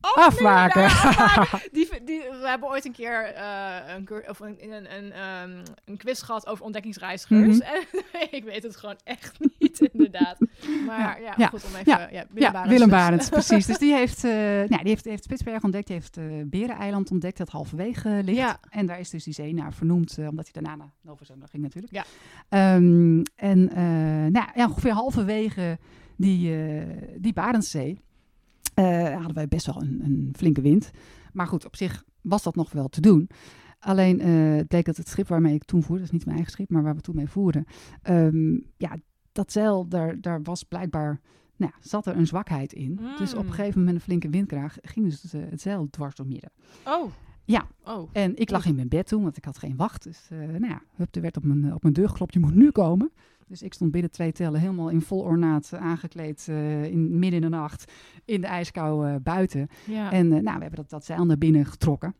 Afmaken. 0.00 0.88
Die, 1.72 1.88
die, 2.04 2.20
we 2.20 2.48
hebben 2.48 2.68
ooit 2.68 2.84
een 2.84 2.92
keer 2.92 3.24
eh, 3.34 3.94
een, 3.96 4.28
of 4.28 4.40
een, 4.40 4.56
een, 4.72 4.96
een, 4.96 5.12
ehm, 5.12 5.64
een 5.84 5.96
quiz 5.96 6.22
gehad 6.24 6.46
over 6.46 6.64
ontdekkingsreizigers. 6.64 7.58
Mhm. 7.58 7.68
En 7.68 7.82
ik 8.38 8.44
weet 8.44 8.62
het 8.62 8.76
gewoon 8.76 8.98
echt 9.04 9.38
niet, 9.58 9.80
inderdaad. 9.80 10.38
Maar 10.86 11.22
ja, 11.22 11.34
Ja. 11.36 11.46
goed 11.46 11.64
om 11.64 11.70
even... 11.70 11.92
Ja, 11.92 11.98
Ja. 11.98 12.08
Willem 12.08 12.28
Ja, 12.34 12.50
Barents 12.50 12.72
Willem 12.72 12.88
dus. 12.88 12.98
Barents, 12.98 13.28
precies. 13.28 13.66
Dus 13.66 13.78
die 13.78 13.94
heeft, 13.94 14.22
nou, 14.22 14.66
die 14.68 14.78
heeft, 14.88 15.04
heeft 15.04 15.24
Spitsbergen 15.24 15.62
ontdekt. 15.64 15.86
Die 15.86 15.96
heeft 15.96 16.16
eh 16.16 16.24
Bereneiland 16.44 17.10
ontdekt, 17.10 17.38
dat 17.38 17.48
halverwege 17.48 18.20
ligt. 18.24 18.58
En 18.68 18.86
daar 18.86 19.00
is 19.00 19.10
dus 19.10 19.24
die 19.24 19.34
zee 19.34 19.54
naar 19.54 19.72
vernoemd, 19.72 20.18
omdat 20.18 20.50
hij 20.52 20.62
daarna 20.62 20.76
naar 20.76 20.92
Nova 21.02 21.24
Zembla 21.24 21.46
ging 21.46 21.62
natuurlijk. 21.62 21.92
Ja. 21.92 22.04
Ehm, 22.48 23.22
en 23.36 23.64
nou, 24.32 24.46
ja, 24.54 24.66
ongeveer 24.66 24.92
halverwege 24.92 25.78
die, 26.16 26.54
die 27.18 27.32
Barentszee 27.32 28.04
eh, 28.84 29.14
hadden 29.14 29.34
wij 29.34 29.48
best 29.48 29.66
wel 29.66 29.82
een, 29.82 30.00
een 30.04 30.32
flinke 30.36 30.60
wind. 30.60 30.90
Maar 31.32 31.46
goed, 31.46 31.66
op 31.66 31.76
zich 31.76 32.04
was 32.20 32.42
dat 32.42 32.54
nog 32.54 32.72
wel 32.72 32.88
te 32.88 33.00
doen. 33.00 33.28
Alleen 33.78 34.20
het 34.20 34.68
bleek 34.68 34.84
dat 34.84 34.96
het 34.96 35.08
schip 35.08 35.28
waarmee 35.28 35.54
ik 35.54 35.64
toen 35.64 35.82
voerde, 35.82 36.02
dat 36.02 36.06
is 36.06 36.12
niet 36.12 36.24
mijn 36.24 36.36
eigen 36.36 36.52
schip, 36.54 36.70
maar 36.70 36.82
waar 36.82 36.94
we 36.94 37.00
toen 37.00 37.16
mee 37.16 37.28
voeren, 37.28 37.64
ehm, 38.02 38.52
ja, 38.76 38.96
dat 39.32 39.52
zeil, 39.52 39.88
daar, 39.88 40.20
daar 40.20 40.42
was 40.42 40.62
blijkbaar, 40.62 41.20
nou, 41.56 41.72
ja, 41.74 41.78
zat 41.88 42.06
er 42.06 42.16
een 42.16 42.26
zwakheid 42.26 42.72
in. 42.72 43.00
Dus 43.18 43.34
op 43.34 43.42
Mm. 43.42 43.46
een 43.48 43.54
gegeven 43.54 43.78
moment 43.78 43.84
met 43.84 43.94
een 43.94 44.00
flinke 44.00 44.28
windkraag 44.28 44.76
ging 44.82 45.06
dus 45.06 45.22
het, 45.22 45.34
eh, 45.34 45.40
het 45.50 45.60
zeil 45.60 45.88
dwars 45.90 46.14
door 46.14 46.26
midden. 46.26 46.50
Oh. 46.86 47.10
Ja. 47.50 47.66
Oh. 47.84 48.08
En 48.12 48.36
ik 48.36 48.50
lag 48.50 48.66
in 48.66 48.74
mijn 48.74 48.88
bed 48.88 49.06
toen, 49.06 49.22
want 49.22 49.36
ik 49.36 49.44
had 49.44 49.58
geen 49.58 49.76
wacht. 49.76 50.02
Dus 50.02 50.28
eh, 50.30 50.38
nou 50.38 50.66
ja, 50.66 50.82
hup, 50.94 51.14
er 51.14 51.20
werd 51.20 51.36
op 51.36 51.44
mijn, 51.44 51.74
op 51.74 51.82
mijn 51.82 51.94
deur 51.94 52.08
geklopt, 52.08 52.34
je 52.34 52.40
moet 52.40 52.54
nu 52.54 52.70
komen. 52.70 53.10
Dus 53.46 53.62
ik 53.62 53.74
stond 53.74 53.90
binnen 53.90 54.10
twee 54.10 54.32
tellen 54.32 54.60
helemaal 54.60 54.88
in 54.88 55.00
vol 55.00 55.20
ornaat 55.20 55.70
eh, 55.72 55.80
aangekleed, 55.80 56.46
eh, 56.48 56.84
in, 56.84 57.18
midden 57.18 57.42
in 57.42 57.50
de 57.50 57.56
nacht, 57.56 57.92
in 58.24 58.40
de 58.40 58.46
ijskou 58.46 59.18
buiten. 59.18 59.68
Ja. 59.86 60.12
En 60.12 60.28
nou, 60.28 60.42
we 60.42 60.50
hebben 60.50 60.74
dat, 60.74 60.90
dat 60.90 61.04
zeil 61.04 61.26
naar 61.26 61.38
binnen 61.38 61.66
getrokken. 61.66 62.14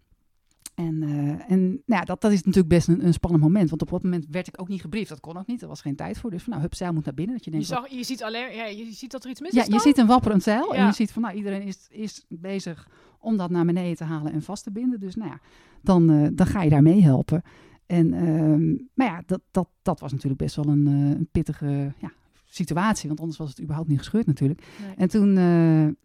En, 0.81 1.03
uh, 1.03 1.51
en 1.51 1.61
nou 1.71 1.83
ja, 1.87 2.01
dat, 2.01 2.21
dat 2.21 2.33
is 2.33 2.43
natuurlijk 2.43 2.69
best 2.69 2.89
een, 2.89 3.07
een, 3.07 3.13
spannend 3.13 3.43
moment. 3.43 3.71
Want 3.71 3.83
op 3.83 3.91
dat 3.91 4.03
moment 4.03 4.27
werd 4.31 4.49
ik 4.49 4.61
ook 4.61 4.69
niet 4.69 4.81
gebriefd. 4.81 5.09
Dat 5.09 5.21
kon 5.21 5.37
ook 5.37 5.47
niet. 5.47 5.63
Er 5.63 5.69
was 5.69 5.81
geen 5.81 5.97
tijd 5.97 6.19
voor. 6.19 6.31
Dus 6.31 6.43
van 6.43 6.51
nou, 6.51 6.63
hup, 6.63 6.75
zeil 6.75 6.93
moet 6.93 7.05
naar 7.05 7.15
binnen. 7.15 7.35
Dat 7.35 7.45
je, 7.45 7.51
denkt, 7.51 7.67
je, 7.67 7.75
zag, 7.75 7.89
je, 7.89 8.05
ziet 8.05 8.23
alleen, 8.23 8.55
ja, 8.55 8.65
je 8.65 8.93
ziet 8.93 9.11
dat 9.11 9.25
er 9.25 9.31
iets 9.31 9.41
mis 9.41 9.53
ja, 9.53 9.61
is 9.61 9.67
Ja, 9.67 9.75
je 9.75 9.81
ziet 9.81 9.99
een 9.99 10.07
wapperend 10.07 10.43
zeil. 10.43 10.75
En 10.75 10.87
je 10.87 10.93
ziet 10.93 11.13
van 11.13 11.23
nou, 11.23 11.35
iedereen 11.35 11.63
is, 11.63 11.87
is 11.91 12.25
bezig 12.29 12.89
om 13.19 13.37
dat 13.37 13.51
naar 13.51 13.65
beneden 13.65 13.97
te 13.97 14.05
halen 14.05 14.33
en 14.33 14.43
vast 14.43 14.65
te 14.65 14.71
binden. 14.71 15.01
Dus 15.01 15.15
nou 15.15 15.31
ja, 15.31 15.41
dan, 15.83 16.11
uh, 16.11 16.29
dan 16.33 16.47
ga 16.47 16.63
je 16.63 16.71
daar 16.71 16.83
mee 16.83 17.03
helpen. 17.03 17.43
En, 17.87 18.13
uh, 18.13 18.79
maar 18.95 19.07
ja, 19.07 19.23
dat, 19.27 19.41
dat, 19.51 19.69
dat 19.83 20.01
was 20.01 20.13
natuurlijk 20.13 20.41
best 20.41 20.57
wel 20.57 20.69
een, 20.69 20.87
uh, 20.87 21.11
een 21.11 21.29
pittige 21.33 21.93
ja, 21.99 22.13
situatie. 22.45 23.09
Want 23.09 23.21
anders 23.21 23.39
was 23.39 23.49
het 23.49 23.61
überhaupt 23.61 23.89
niet 23.89 23.99
gescheurd 23.99 24.27
natuurlijk. 24.27 24.63
Nee. 24.87 24.95
En 24.97 25.09
toen, 25.09 25.35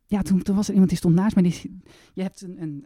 ja, 0.06 0.22
toen, 0.22 0.42
toen 0.42 0.56
was 0.56 0.68
er 0.68 0.72
iemand 0.72 0.90
die 0.90 1.00
stond 1.00 1.16
naast 1.16 1.36
me. 1.36 1.42
Die, 1.42 1.80
je 2.14 2.22
hebt 2.22 2.42
een, 2.42 2.62
een 2.62 2.86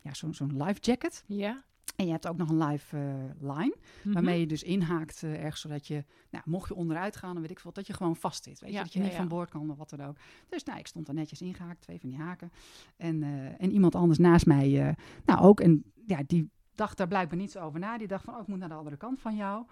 ja, 0.00 0.14
zo'n 0.14 0.34
zo'n 0.34 0.62
life 0.62 0.80
jacket. 0.80 1.24
Ja. 1.26 1.64
En 1.96 2.04
je 2.04 2.10
hebt 2.10 2.28
ook 2.28 2.36
nog 2.36 2.48
een 2.48 2.64
live 2.64 2.96
uh, 2.96 3.02
line, 3.40 3.76
mm-hmm. 3.76 4.12
waarmee 4.12 4.40
je 4.40 4.46
dus 4.46 4.62
inhaakt 4.62 5.22
uh, 5.22 5.44
ergens, 5.44 5.60
zodat 5.60 5.86
je, 5.86 6.04
nou, 6.30 6.44
mocht 6.46 6.68
je 6.68 6.74
onderuit 6.74 7.16
gaan, 7.16 7.32
dan 7.32 7.42
weet 7.42 7.50
ik 7.50 7.60
veel, 7.60 7.72
dat 7.72 7.86
je 7.86 7.92
gewoon 7.92 8.16
vast 8.16 8.44
zit. 8.44 8.60
Weet 8.60 8.72
je, 8.72 8.78
dat 8.78 8.92
je 8.92 8.98
ja, 8.98 9.04
niet 9.04 9.14
ja. 9.14 9.18
van 9.18 9.28
boord 9.28 9.50
kan 9.50 9.70
of 9.70 9.76
wat 9.76 9.90
dan 9.90 10.02
ook. 10.02 10.16
Dus 10.48 10.64
nou, 10.64 10.78
ik 10.78 10.86
stond 10.86 11.08
er 11.08 11.14
netjes 11.14 11.40
ingehaakt, 11.40 11.80
twee 11.80 12.00
van 12.00 12.08
die 12.08 12.18
haken. 12.18 12.52
En, 12.96 13.22
uh, 13.22 13.62
en 13.62 13.70
iemand 13.70 13.94
anders 13.94 14.18
naast 14.18 14.46
mij, 14.46 14.96
nou 15.24 15.40
ook, 15.40 15.60
en 15.60 15.84
ja, 16.06 16.22
die 16.26 16.50
dacht 16.74 16.96
daar 16.96 17.08
blijkbaar 17.08 17.38
niet 17.38 17.50
zo 17.50 17.60
over 17.60 17.80
na. 17.80 17.98
Die 17.98 18.06
dacht 18.06 18.24
van, 18.24 18.34
oh, 18.34 18.40
ik 18.40 18.46
moet 18.46 18.58
naar 18.58 18.68
de 18.68 18.74
andere 18.74 18.96
kant 18.96 19.20
van 19.20 19.36
jou. 19.36 19.66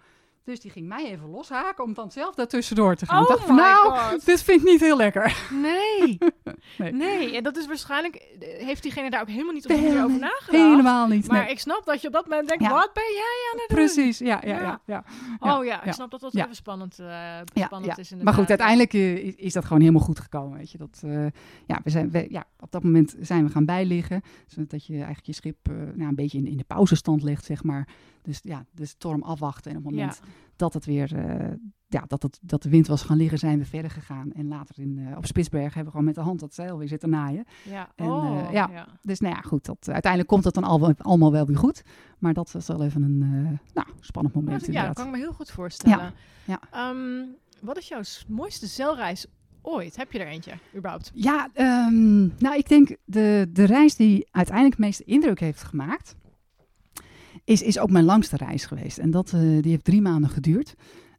Dus 0.47 0.59
die 0.59 0.71
ging 0.71 0.87
mij 0.87 1.05
even 1.11 1.29
loshaken 1.29 1.83
om 1.83 1.93
dan 1.93 2.11
zelf 2.11 2.35
daartussendoor 2.35 2.95
te 2.95 3.05
gaan. 3.05 3.25
Oh 3.25 3.29
ik 3.29 3.37
dacht 3.37 3.47
nou, 3.47 3.99
God. 3.99 4.25
dit 4.25 4.43
vind 4.43 4.61
ik 4.61 4.67
niet 4.67 4.79
heel 4.79 4.97
lekker. 4.97 5.37
Nee. 5.51 6.17
Nee. 6.77 6.91
nee. 6.91 7.35
En 7.35 7.43
dat 7.43 7.57
is 7.57 7.67
waarschijnlijk... 7.67 8.15
eh, 8.15 8.65
Heeft 8.65 8.83
diegene 8.83 9.09
daar 9.09 9.21
ook 9.21 9.27
helemaal 9.27 9.53
niet 9.53 9.65
op 9.65 9.71
over 9.71 10.19
nagedacht? 10.19 10.51
Helemaal 10.51 11.07
niet. 11.07 11.27
Maar 11.27 11.43
nee. 11.43 11.51
ik 11.51 11.59
snap 11.59 11.85
dat 11.85 12.01
je 12.01 12.07
op 12.07 12.13
dat 12.13 12.27
moment 12.27 12.47
denkt... 12.47 12.63
Ja. 12.63 12.69
Wat 12.69 12.89
ben 12.93 13.03
jij 13.03 13.49
aan 13.51 13.59
het 13.59 13.67
doen? 13.67 13.77
Precies, 13.77 14.17
ja, 14.17 14.41
ja, 14.43 14.59
Ja. 14.59 14.81
ja. 14.85 15.03
ja. 15.41 15.57
Oh 15.57 15.65
ja, 15.65 15.83
ik 15.83 15.93
snap 15.93 16.11
dat 16.11 16.19
dat 16.19 16.35
even 16.35 16.55
spannend, 16.55 16.99
eh, 16.99 17.37
spannend 17.53 17.95
ja. 17.95 18.01
is 18.01 18.13
Maar 18.23 18.33
goed, 18.33 18.49
uiteindelijk 18.49 18.93
eh, 18.93 19.37
is, 19.37 19.53
dat 19.53 19.63
gewoon 19.65 19.81
helemaal 19.81 20.01
goed 20.01 20.19
gekomen. 20.19 20.57
Weet 20.57 20.71
je. 20.71 20.77
Dat, 20.77 21.03
ja, 21.65 21.79
we 21.83 21.89
zijn, 21.89 22.11
we, 22.11 22.25
ja, 22.29 22.43
op 22.59 22.71
dat 22.71 22.83
moment 22.83 23.15
zijn 23.19 23.45
we 23.45 23.51
gaan 23.51 23.65
bijliggen. 23.65 24.21
Zodat 24.47 24.85
je 24.85 24.93
eigenlijk 24.93 25.25
je 25.25 25.33
schip 25.33 25.57
nou, 25.93 26.09
een 26.09 26.15
beetje 26.15 26.37
in, 26.37 26.47
in 26.47 26.57
de 26.57 26.63
pauzestand 26.67 27.23
legt, 27.23 27.45
zeg 27.45 27.63
maar. 27.63 27.87
Dus 28.27 28.39
ja, 28.43 28.65
de 28.71 28.85
storm 28.85 29.21
afwachten. 29.23 29.71
En 29.71 29.77
op 29.77 29.83
het 29.83 29.93
moment 29.93 30.19
dat, 30.55 30.73
het 30.73 30.85
weer, 30.85 31.15
eh, 31.15 31.51
ja, 31.87 32.03
dat, 32.07 32.23
het, 32.23 32.39
dat 32.41 32.63
de 32.63 32.69
wind 32.69 32.87
was 32.87 33.01
gaan 33.01 33.17
liggen, 33.17 33.37
zijn 33.37 33.59
we 33.59 33.65
verder 33.65 33.91
gegaan. 33.91 34.31
En 34.31 34.47
later 34.47 34.79
in, 34.79 35.07
eh, 35.07 35.17
op 35.17 35.25
Spitsbergen 35.25 35.73
hebben 35.73 35.85
we 35.85 35.91
gewoon 35.91 36.05
met 36.05 36.15
de 36.15 36.21
hand 36.21 36.39
dat 36.39 36.53
zeil 36.53 36.77
weer 36.77 36.87
zitten 36.87 37.09
naaien. 37.09 37.45
Ja. 37.63 37.91
En, 37.95 38.07
oh, 38.07 38.39
eh, 38.39 38.51
ja. 38.51 38.69
ja. 38.71 38.87
Dus 39.01 39.19
nou 39.19 39.35
ja, 39.35 39.41
goed. 39.41 39.65
Dat, 39.65 39.89
uiteindelijk 39.89 40.31
komt 40.31 40.43
het 40.43 40.53
dan 40.53 40.63
al, 40.63 40.93
allemaal 40.97 41.31
wel 41.31 41.45
weer 41.45 41.57
goed. 41.57 41.83
Maar 42.19 42.33
dat 42.33 42.51
was 42.51 42.67
wel 42.67 42.83
even 42.83 43.01
een 43.01 43.19
nou, 43.73 43.87
spannend 43.99 44.35
moment 44.35 44.53
Ja, 44.53 44.59
dat 44.59 44.67
inderdaad. 44.67 44.95
kan 44.95 45.05
ik 45.05 45.11
me 45.11 45.17
heel 45.17 45.33
goed 45.33 45.51
voorstellen. 45.51 46.13
Ja, 46.45 46.59
Ehm, 46.71 47.23
wat 47.61 47.77
is 47.77 47.87
jouw 47.87 48.01
mooiste 48.27 48.67
zeilreis 48.67 49.25
ooit? 49.61 49.95
Heb 49.95 50.11
je 50.11 50.19
er 50.19 50.27
eentje, 50.27 50.53
überhaupt? 50.75 51.11
Ja, 51.13 51.49
ehm, 51.53 52.19
nou, 52.19 52.55
ik 52.55 52.67
denk 52.67 52.95
de, 53.05 53.49
de 53.53 53.63
reis 53.63 53.95
die 53.95 54.27
uiteindelijk 54.31 54.75
het 54.75 54.85
meeste 54.85 55.03
indruk 55.03 55.39
heeft 55.39 55.63
gemaakt, 55.63 56.15
is, 57.47 57.61
is 57.61 57.79
ook 57.79 57.89
mijn 57.89 58.05
langste 58.05 58.37
reis 58.37 58.65
geweest. 58.65 58.97
En 58.97 59.11
dat, 59.11 59.33
eh, 59.33 59.39
die 59.39 59.71
heeft 59.71 59.83
drie 59.83 60.01
maanden 60.01 60.29
geduurd. 60.29 60.73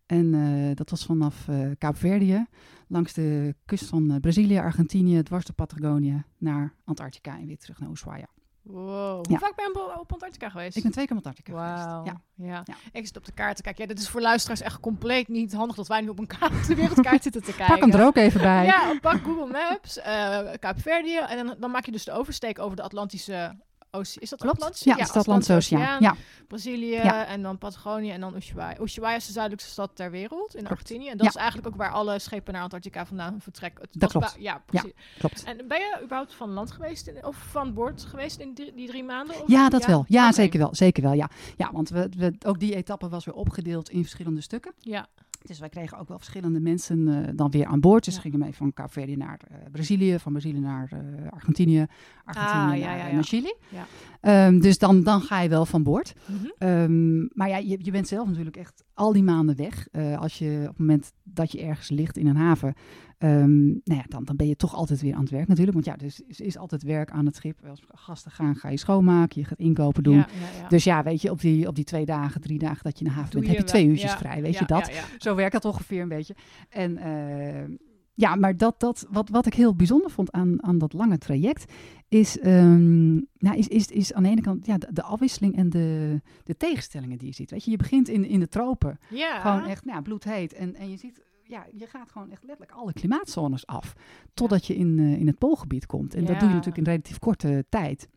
En 0.06 0.34
eh, 0.34 0.76
dat 0.76 0.90
was 0.90 1.04
vanaf 1.04 1.48
eh 1.48 1.70
Kaapverdië, 1.78 2.46
langs 2.88 3.12
de 3.12 3.54
kust 3.64 3.84
van 3.84 4.18
Brazilië, 4.20 4.58
Argentinië, 4.58 5.22
dwars 5.22 5.44
door 5.44 5.54
Patagonië, 5.54 6.24
naar 6.38 6.74
Antarctica 6.84 7.38
en 7.38 7.46
weer 7.46 7.58
terug 7.58 7.80
naar 7.80 7.90
Ushuaia. 7.90 8.26
Wow. 8.62 9.26
Hoe 9.26 9.38
vaak 9.38 9.56
ben 9.56 9.64
je 9.72 9.98
op- 10.00 10.12
Antarctica 10.12 10.48
geweest? 10.48 10.76
Ik 10.76 10.82
ben 10.82 10.92
twee 10.92 11.06
keer 11.06 11.16
op 11.16 11.24
Antarctica 11.24 11.52
geweest. 11.58 11.84
Ja. 11.84 12.22
Ja. 12.46 12.62
Ja. 12.64 12.74
Ik 12.92 13.06
zit 13.06 13.16
op 13.16 13.24
de 13.24 13.32
kaart 13.32 13.56
te 13.56 13.62
kijken. 13.62 13.82
Ja, 13.82 13.88
dit 13.88 13.98
is 13.98 14.08
voor 14.08 14.20
luisteraars 14.20 14.60
echt 14.60 14.80
compleet 14.80 15.28
niet 15.28 15.52
handig 15.52 15.76
dat 15.76 15.86
wij 15.88 16.00
nu 16.00 16.08
op 16.08 16.18
een 16.18 16.26
kaart, 16.26 16.66
de 16.68 16.74
wereldkaart 16.74 17.22
zitten 17.22 17.42
te 17.42 17.54
kijken. 17.54 17.78
Pak 17.78 17.90
hem 17.90 18.00
er 18.00 18.06
ook 18.06 18.16
even 18.16 18.40
bij. 18.40 18.64
Ja, 18.64 18.98
pak 19.00 19.20
Google 19.24 19.46
Maps, 19.52 19.98
eh 19.98 20.38
Kaapverdië 20.58 21.16
en 21.16 21.46
dan, 21.46 21.56
dan 21.58 21.70
maak 21.70 21.84
je 21.84 21.92
dus 21.92 22.04
de 22.04 22.12
oversteek 22.12 22.58
over 22.58 22.76
de 22.76 22.82
Atlantische 22.82 23.56
Is 23.90 24.30
dat 24.30 24.38
Klopt. 24.40 24.54
Atlantische? 24.56 24.88
Ja, 24.88 24.94
de 24.96 25.12
Atlantische 25.12 25.54
Oceaan. 25.54 26.02
Ja, 26.02 26.14
Brazilië 26.48 26.90
Ja. 26.90 27.26
en 27.26 27.42
dan 27.42 27.58
Patagonië 27.58 28.10
en 28.10 28.20
dan 28.20 28.36
Ushuaia. 28.36 28.80
Ushuaia 28.80 29.16
is 29.16 29.26
de 29.26 29.32
zuidelijkste 29.32 29.72
stad 29.72 29.90
ter 29.94 30.10
wereld 30.10 30.54
in. 30.54 30.66
Argentinië. 30.68 31.08
En 31.08 31.16
dat 31.16 31.22
Ja. 31.26 31.28
is 31.28 31.36
eigenlijk 31.36 31.68
ook 31.68 31.76
waar 31.76 31.90
alle 31.90 32.18
schepen 32.18 32.52
naar 32.52 32.62
Antarctica 32.62 33.06
vandaan 33.06 33.40
vertrekken. 33.40 33.82
Het 33.90 34.00
Dat 34.00 34.10
klopt. 34.10 34.36
Ja, 34.38 34.62
precies. 34.66 34.92
klopt. 35.18 35.44
En 35.44 35.68
ben 35.68 35.78
je 35.78 36.00
überhaupt 36.04 36.34
van 36.34 36.50
land 36.50 36.70
geweest 36.70 37.06
in- 37.06 37.24
of 37.24 37.36
van 37.36 37.74
boord 37.74 38.04
geweest 38.04 38.38
in 38.38 38.54
die, 38.54 38.74
die 38.74 38.86
drie 38.88 39.04
maanden? 39.04 39.34
Of- 39.42 39.48
Ja, 39.48 39.68
dat 39.68 39.84
wel. 39.86 40.04
Ja, 40.08 40.32
zeker 40.32 40.58
wel. 40.58 40.74
Zeker 40.74 41.02
wel, 41.02 41.12
ja. 41.12 41.30
Ja, 41.56 41.70
want 41.72 41.88
we, 41.88 42.08
we, 42.16 42.34
ook 42.46 42.60
die 42.60 42.74
etappe 42.74 43.08
was 43.08 43.24
weer 43.24 43.34
opgedeeld 43.34 43.90
in 43.90 44.00
verschillende 44.00 44.40
stukken. 44.40 44.72
Ja, 44.78 45.06
Dus 45.42 45.58
wij 45.58 45.68
kregen 45.68 45.98
ook 45.98 46.08
wel 46.08 46.18
verschillende 46.18 46.60
mensen 46.60 47.08
eh, 47.26 47.32
dan 47.34 47.50
weer 47.50 47.66
aan 47.66 47.80
boord. 47.80 48.04
Dus 48.04 48.14
Ja. 48.14 48.20
gingen 48.20 48.38
mee 48.38 48.54
van 48.54 48.72
Kaapverdië 48.72 49.16
naar 49.16 49.40
eh, 49.48 49.56
Brazilië, 49.72 50.18
van 50.18 50.32
Brazilië 50.32 50.60
naar 50.60 50.88
eh, 50.92 51.32
Argentinië, 51.32 51.86
Argentinië 52.24 52.62
Ah, 52.62 52.78
ja, 52.78 52.96
naar, 52.96 53.08
ja, 53.08 53.14
naar 53.14 53.24
Chili. 53.24 53.54
Ja. 53.68 53.86
Ehm, 54.20 54.58
dus 54.60 54.78
dan, 54.78 55.02
dan 55.02 55.20
ga 55.20 55.40
je 55.40 55.48
wel 55.48 55.66
van 55.66 55.82
boord. 55.82 56.14
Mhm. 56.26 56.46
Ehm, 56.58 57.18
maar 57.20 57.48
ja, 57.48 57.56
je, 57.56 57.78
je 57.82 57.90
bent 57.90 58.08
zelf 58.08 58.28
natuurlijk 58.28 58.56
echt 58.56 58.84
al 58.98 59.12
die 59.12 59.22
maanden 59.22 59.56
weg. 59.56 59.88
Eh, 59.90 60.18
als 60.18 60.38
je 60.38 60.58
op 60.60 60.68
het 60.68 60.78
moment 60.78 61.12
dat 61.22 61.52
je 61.52 61.60
ergens 61.62 61.88
ligt 61.88 62.16
in 62.16 62.26
een 62.26 62.36
haven, 62.36 62.74
ehm, 63.18 63.66
nou 63.66 63.80
ja, 63.84 64.04
dan, 64.08 64.24
dan 64.24 64.36
ben 64.36 64.46
je 64.46 64.56
toch 64.56 64.74
altijd 64.74 65.00
weer 65.00 65.14
aan 65.14 65.20
het 65.20 65.30
werk 65.30 65.48
natuurlijk. 65.48 65.72
Want 65.72 65.86
ja, 65.86 65.96
dus 65.96 66.20
is, 66.20 66.40
is 66.40 66.58
altijd 66.58 66.82
werk 66.82 67.10
aan 67.10 67.26
het 67.26 67.36
schip. 67.36 67.58
Als 67.68 67.82
gasten 67.88 68.30
gaan, 68.30 68.56
ga 68.56 68.68
je 68.68 68.76
schoonmaken, 68.76 69.40
je 69.40 69.46
gaat 69.46 69.58
inkopen 69.58 70.02
doen. 70.02 70.16
Ja, 70.16 70.26
ja, 70.40 70.60
ja. 70.62 70.68
Dus 70.68 70.84
ja, 70.84 71.02
weet 71.02 71.22
je, 71.22 71.30
op 71.30 71.40
die, 71.40 71.66
op 71.66 71.74
die 71.74 71.84
twee 71.84 72.04
dagen, 72.06 72.40
drie 72.40 72.58
dagen 72.58 72.84
dat 72.84 72.98
je 72.98 73.04
in 73.04 73.10
de 73.10 73.16
haven 73.16 73.30
Doe 73.30 73.40
bent, 73.40 73.52
heb 73.56 73.66
je 73.66 73.72
wel- 73.72 73.80
twee 73.80 73.90
uurtjes 73.92 74.12
vrij, 74.14 74.42
weet 74.42 74.58
je 74.58 74.64
dat? 74.64 74.90
Zo 75.18 75.34
werkt 75.34 75.52
dat 75.52 75.64
ongeveer 75.64 76.02
een 76.02 76.08
beetje. 76.08 76.34
En 76.68 76.96
eh, 76.96 77.76
ja, 78.14 78.34
maar 78.34 78.56
dat, 78.56 78.80
dat, 78.80 79.06
wat, 79.10 79.28
wat 79.28 79.46
ik 79.46 79.54
heel 79.54 79.74
bijzonder 79.74 80.10
vond 80.10 80.32
aan, 80.32 80.62
aan 80.62 80.78
dat 80.78 80.92
lange 80.92 81.18
traject, 81.18 81.72
is, 82.08 82.38
ehm, 82.38 83.14
nou, 83.14 83.56
is, 83.56 83.68
is, 83.68 83.86
is 83.86 84.12
aan 84.12 84.22
de 84.22 84.28
ene 84.28 84.40
kant 84.40 84.66
ja, 84.66 84.78
de, 84.78 84.88
de 84.92 85.02
afwisseling 85.02 85.56
en 85.56 85.70
de, 85.70 86.20
de 86.44 86.56
tegenstellingen 86.56 87.18
die 87.18 87.26
je 87.28 87.34
ziet. 87.34 87.50
Weet 87.50 87.64
je, 87.64 87.70
je 87.70 87.76
begint 87.76 88.08
in, 88.08 88.24
in 88.24 88.40
de 88.40 88.48
tropen, 88.48 88.98
Ja. 89.10 89.40
gewoon 89.40 89.68
echt 89.68 89.84
nou, 89.84 90.02
bloedheet. 90.02 90.52
En, 90.52 90.74
en 90.74 90.90
je 90.90 90.96
ziet, 90.96 91.20
ja, 91.44 91.66
je 91.72 91.86
gaat 91.86 92.10
gewoon 92.10 92.30
echt 92.30 92.44
letterlijk 92.44 92.78
alle 92.78 92.92
klimaatzones 92.92 93.66
af, 93.66 93.94
totdat 94.34 94.66
je 94.66 94.76
in, 94.76 94.98
eh, 94.98 95.20
in 95.20 95.26
het 95.26 95.38
poolgebied 95.38 95.86
komt. 95.86 96.14
En 96.14 96.24
dat 96.24 96.38
doe 96.38 96.48
je 96.48 96.54
natuurlijk 96.54 96.86
in 96.86 96.92
relatief 96.92 97.18
korte 97.18 97.64
tijd. 97.68 98.08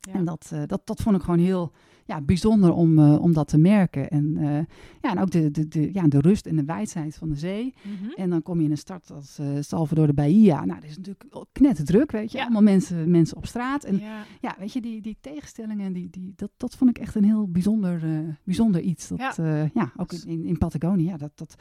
Ja. 0.00 0.12
En 0.12 0.24
dat, 0.24 0.50
eh, 0.52 0.62
dat, 0.66 0.86
dat 0.86 1.00
vond 1.02 1.16
ik 1.16 1.22
gewoon 1.22 1.38
heel 1.38 1.72
ja, 2.10 2.20
bijzonder 2.20 2.72
om, 2.72 2.98
eh, 2.98 3.22
om 3.22 3.32
dat 3.32 3.48
te 3.48 3.58
merken. 3.58 4.08
En, 4.08 4.36
eh, 4.36 4.64
ja, 5.00 5.10
en 5.10 5.18
ook 5.18 5.30
de, 5.30 5.50
de, 5.50 5.68
de, 5.68 5.90
ja, 5.92 6.08
de 6.08 6.20
rust 6.20 6.46
en 6.46 6.56
de 6.56 6.64
wijdheid 6.64 7.16
van 7.16 7.28
de 7.28 7.34
zee. 7.34 7.74
Mhm. 7.82 8.10
En 8.14 8.30
dan 8.30 8.42
kom 8.42 8.58
je 8.58 8.64
in 8.64 8.70
een 8.70 8.76
stad 8.76 9.10
als 9.14 9.38
eh 9.38 9.46
Salvador 9.60 10.06
de 10.06 10.12
Bahia. 10.12 10.64
Nou, 10.64 10.80
dat 10.80 10.90
is 10.90 10.96
natuurlijk 10.96 11.24
knetterdruk, 11.52 12.10
weet 12.10 12.32
je. 12.32 12.38
Ja. 12.38 12.42
Allemaal 12.42 12.62
mensen, 12.62 13.10
mensen 13.10 13.36
op 13.36 13.46
straat. 13.46 13.84
En 13.84 13.98
ja. 13.98 14.24
ja, 14.40 14.56
weet 14.58 14.72
je, 14.72 14.80
die, 14.80 15.00
die 15.00 15.16
tegenstellingen, 15.20 15.92
die, 15.92 16.10
die, 16.10 16.32
dat, 16.36 16.50
dat 16.56 16.76
vond 16.76 16.90
ik 16.90 16.98
echt 16.98 17.14
een 17.14 17.24
heel 17.24 17.48
bijzonder, 17.48 18.00
bijzonder 18.44 18.80
iets. 18.80 19.08
Dat, 19.08 19.36
Ja. 19.36 19.70
ja. 19.74 19.92
ook 19.96 20.12
in, 20.12 20.26
in, 20.26 20.44
in 20.44 20.58
Patagonië, 20.58 21.04
ja, 21.04 21.16
dat, 21.16 21.32
dat, 21.34 21.54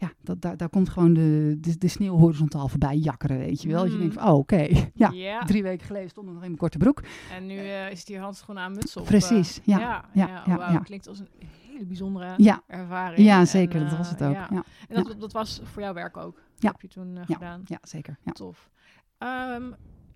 ja 0.00 0.12
dat, 0.22 0.40
daar, 0.42 0.56
daar 0.56 0.68
komt 0.68 0.88
gewoon 0.88 1.12
de, 1.14 1.56
de, 1.60 1.78
de 1.78 1.88
sneeuw 1.88 2.16
horizontaal 2.16 2.68
voorbij 2.68 2.96
jakkeren, 2.96 3.38
weet 3.38 3.62
je 3.62 3.68
wel. 3.68 3.78
Dat 3.82 3.88
je 3.88 3.94
Mm. 3.94 4.00
denkt 4.00 4.14
van, 4.14 4.28
oh, 4.28 4.34
oké, 4.38 4.66
ja. 5.12 5.44
Drie 5.44 5.62
weken 5.62 5.86
geleden 5.86 6.08
stond 6.10 6.26
ik 6.26 6.32
nog 6.32 6.42
in 6.42 6.48
mijn 6.48 6.60
korte 6.60 6.78
broek. 6.78 7.02
En 7.32 7.46
nu 7.46 7.56
eh, 7.58 7.90
is 7.90 7.98
het 7.98 8.08
hier 8.08 8.20
handschoenen 8.20 8.64
aan 8.64 8.72
muts 8.72 8.96
op. 8.96 9.02
eh. 9.02 9.08
Precies, 9.08 9.60
ja, 9.64 9.78
Ja, 9.78 10.04
ja, 10.12 10.42
ja, 10.46 10.72
ja. 10.72 10.78
Klinkt 10.78 11.08
als 11.08 11.18
een 11.18 11.28
hele 11.70 11.86
bijzondere 11.86 12.60
ervaring. 12.66 13.26
ja 13.26 13.40
En, 13.40 13.46
zeker, 13.46 13.80
dat 13.80 13.90
eh, 13.92 13.98
was 13.98 14.10
het 14.10 14.22
ook. 14.22 14.34
En 14.34 14.64
dat, 15.04 15.14
dat 15.20 15.32
was 15.32 15.60
voor 15.64 15.82
jouw 15.82 15.94
werk 15.94 16.16
ook? 16.16 16.40
Ja. 16.56 16.70
Heb 16.70 16.80
je 16.80 16.88
toen 16.88 17.16
eh, 17.16 17.26
gedaan? 17.26 17.62
ja 17.64 17.78
zeker. 17.82 18.18
Ja. 18.24 18.32
Tof. 18.32 18.70
Ehm, 19.18 19.62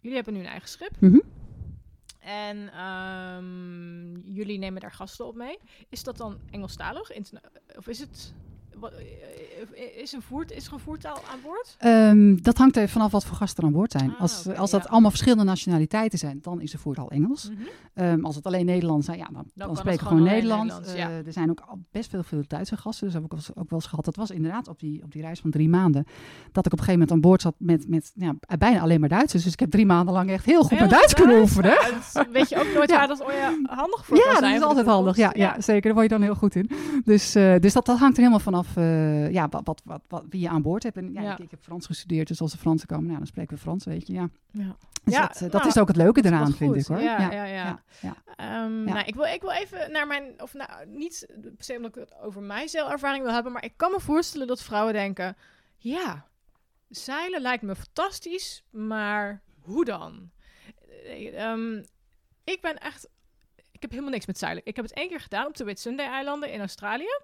jullie 0.01 0.17
hebben 0.17 0.35
nu 0.35 0.41
een 0.41 0.47
eigen 0.47 0.69
schip. 0.69 0.91
Mhm. 1.01 1.19
En 2.19 2.73
ehm, 2.73 4.17
jullie 4.33 4.59
nemen 4.59 4.81
daar 4.81 4.93
gasten 4.93 5.27
op 5.27 5.35
mee. 5.35 5.59
Is 5.89 6.03
dat 6.03 6.17
dan 6.17 6.39
Engelstalig? 6.51 7.13
Interna- 7.13 7.49
Of 7.77 7.87
is 7.87 7.99
het... 7.99 8.35
wat- 8.81 8.93
eh, 8.93 10.01
Is, 10.03 10.13
een 10.13 10.23
voert, 10.23 10.53
is 10.53 10.67
er 10.67 10.73
een 10.73 10.79
voertaal 10.79 11.15
aan 11.33 11.39
boord? 11.45 11.75
Ehm, 11.79 12.37
dat 12.43 12.59
hangt 12.59 12.77
er 12.77 12.89
vanaf 12.89 13.11
wat 13.13 13.25
voor 13.25 13.37
gasten 13.37 13.59
er 13.63 13.69
aan 13.69 13.75
boord 13.75 13.93
zijn. 13.93 14.11
Ah, 14.15 14.21
als 14.21 14.47
als 14.57 14.71
dat 14.71 14.83
ja. 14.83 14.89
allemaal 14.91 15.11
verschillende 15.11 15.45
nationaliteiten 15.45 16.19
zijn, 16.19 16.39
dan 16.43 16.61
is 16.61 16.71
de 16.71 16.79
voertaal 16.79 17.11
Engels. 17.11 17.51
Mhm. 17.51 17.63
Ehm, 17.95 18.25
als 18.25 18.35
het 18.37 18.47
alleen 18.47 18.65
Nederlands 18.67 19.07
zijn, 19.07 19.19
ja, 19.19 19.29
dan, 19.33 19.45
dan, 19.55 19.77
spreken 19.77 20.01
we 20.03 20.07
gewoon 20.09 20.23
Nederlands. 20.23 20.75
Nederlands, 20.75 21.01
ja. 21.01 21.09
Eh, 21.19 21.27
er 21.27 21.33
zijn 21.33 21.51
ook 21.51 21.61
al 21.69 21.79
best 21.91 22.11
veel, 22.11 22.23
veel 22.23 22.43
Duitse 22.47 22.77
gasten, 22.77 23.05
dus 23.07 23.15
heb 23.15 23.25
ik 23.25 23.33
ook 23.35 23.41
wel 23.55 23.67
eens- 23.79 23.87
gehad. 23.87 24.05
Dat 24.05 24.17
was 24.17 24.31
inderdaad 24.31 24.69
op 24.69 24.81
die, 24.81 25.03
op 25.03 25.13
die 25.13 25.23
reis 25.23 25.41
van 25.41 25.51
drie 25.51 25.69
maanden, 25.69 26.05
dat 26.53 26.67
ik 26.67 26.73
op 26.73 26.79
een 26.79 26.85
gegeven 26.85 26.93
moment 26.93 27.11
aan 27.11 27.21
boord 27.21 27.43
zat 27.43 27.55
met, 27.59 27.89
met 27.89 28.13
ja, 28.15 28.35
bijna 28.59 28.81
alleen 28.81 29.01
maar 29.01 29.09
Duitsers. 29.09 29.43
Dus 29.43 29.53
ik 29.53 29.61
heb 29.61 29.71
drie 29.71 29.87
maanden 29.87 30.15
lang 30.15 30.31
echt 30.31 30.45
heel 30.45 30.61
goed 30.63 30.71
mijn 30.71 30.81
Heel 30.83 30.91
Duits 30.99 31.15
kunnen 31.15 31.41
oefenen. 31.41 31.71
Ja, 32.13 32.27
weet 32.33 32.49
je 32.49 32.57
ook 32.59 32.75
nooit 32.75 32.91
Ja. 32.93 32.97
waar 32.97 33.09
dat 33.09 33.19
ja, 33.19 33.75
handig 33.75 34.07
voor 34.07 34.17
Ja, 34.17 34.23
kan 34.23 34.33
dat 34.33 34.43
zijn. 34.43 34.55
is 34.57 34.63
altijd 34.63 34.87
handig. 34.87 35.17
Ja, 35.17 35.31
ja. 35.35 35.61
zeker. 35.61 35.83
Daar 35.83 35.93
word 35.95 36.05
je 36.05 36.13
dan 36.17 36.23
heel 36.23 36.35
goed 36.35 36.55
in. 36.55 36.71
Dus, 37.05 37.35
eh, 37.35 37.55
dus 37.61 37.73
dat, 37.73 37.87
dat 37.87 37.99
hangt 37.99 38.15
er 38.17 38.23
helemaal 38.23 38.45
vanaf 38.45 38.62
af 38.63 38.75
ja, 39.33 39.49
wat, 39.49 39.61
wat, 39.65 39.83
wat, 39.85 40.03
wat, 40.09 40.25
wie 40.29 40.41
je 40.41 40.49
aan 40.49 40.63
boord 40.63 40.83
hebt. 40.83 40.97
En 40.97 41.13
ja, 41.13 41.33
Ik, 41.33 41.39
ik, 41.39 41.51
heb 41.51 41.63
Frans 41.63 41.87
gestudeerd, 41.87 42.29
dus 42.29 42.41
als 42.41 42.53
de 42.53 42.59
Fransen 42.59 42.89
komen, 42.89 43.07
nou, 43.07 43.19
dan 43.19 43.27
spreken 43.27 43.55
we 43.55 43.61
Frans, 43.61 43.85
weet 43.85 44.07
je. 44.07 44.13
Ja. 44.13 44.29
ja. 44.51 44.77
Dus 45.05 45.15
dat, 45.15 45.39
dat 45.39 45.53
nou, 45.53 45.67
is 45.67 45.79
ook 45.79 45.89
het 45.89 45.97
leuke 45.97 46.25
eraan, 46.25 46.53
vind 46.53 46.77
ik 46.77 46.87
hoor. 46.87 47.01
Ja, 47.01 47.33
ja, 47.33 47.45
ja. 47.45 47.83
ja, 48.01 48.17
ehm, 48.37 48.85
Nou, 48.85 48.99
ik, 49.07 49.15
wil, 49.15 49.25
ik 49.25 49.41
wil 49.41 49.51
even 49.51 49.93
naar 49.93 50.07
mijn, 50.07 50.43
of 50.43 50.55
nou, 50.55 50.87
niet 50.87 51.27
per 51.57 51.65
se 51.65 51.77
omdat 51.77 51.97
ik 51.97 52.03
het 52.03 52.15
over 52.21 52.43
mijn 52.43 52.69
zeilervaring 52.69 53.25
wil 53.25 53.33
hebben, 53.33 53.53
maar 53.53 53.65
ik 53.65 53.77
kan 53.77 53.91
me 53.91 54.01
voorstellen 54.01 54.47
dat 54.47 54.63
vrouwen 54.63 54.93
denken, 54.93 55.37
ja, 55.79 56.27
zeilen 56.89 57.41
lijkt 57.41 57.63
me 57.63 57.77
fantastisch, 57.77 58.65
maar 58.71 59.43
hoe 59.61 59.85
dan? 59.85 60.31
Um, 61.39 61.85
ik 62.45 62.61
ben 62.61 62.79
echt, 62.79 63.09
ik 63.73 63.83
heb 63.83 63.91
helemaal 63.91 64.13
niks 64.13 64.27
met 64.27 64.39
zeilen. 64.39 64.63
Ik 64.67 64.77
heb 64.77 64.85
het 64.85 64.95
één 64.95 65.09
keer 65.09 65.21
gedaan 65.21 65.47
op 65.47 65.57
de 65.57 65.65
Whitsunday-eilanden 65.65 66.53
in 66.53 66.61
Australië. 66.61 67.21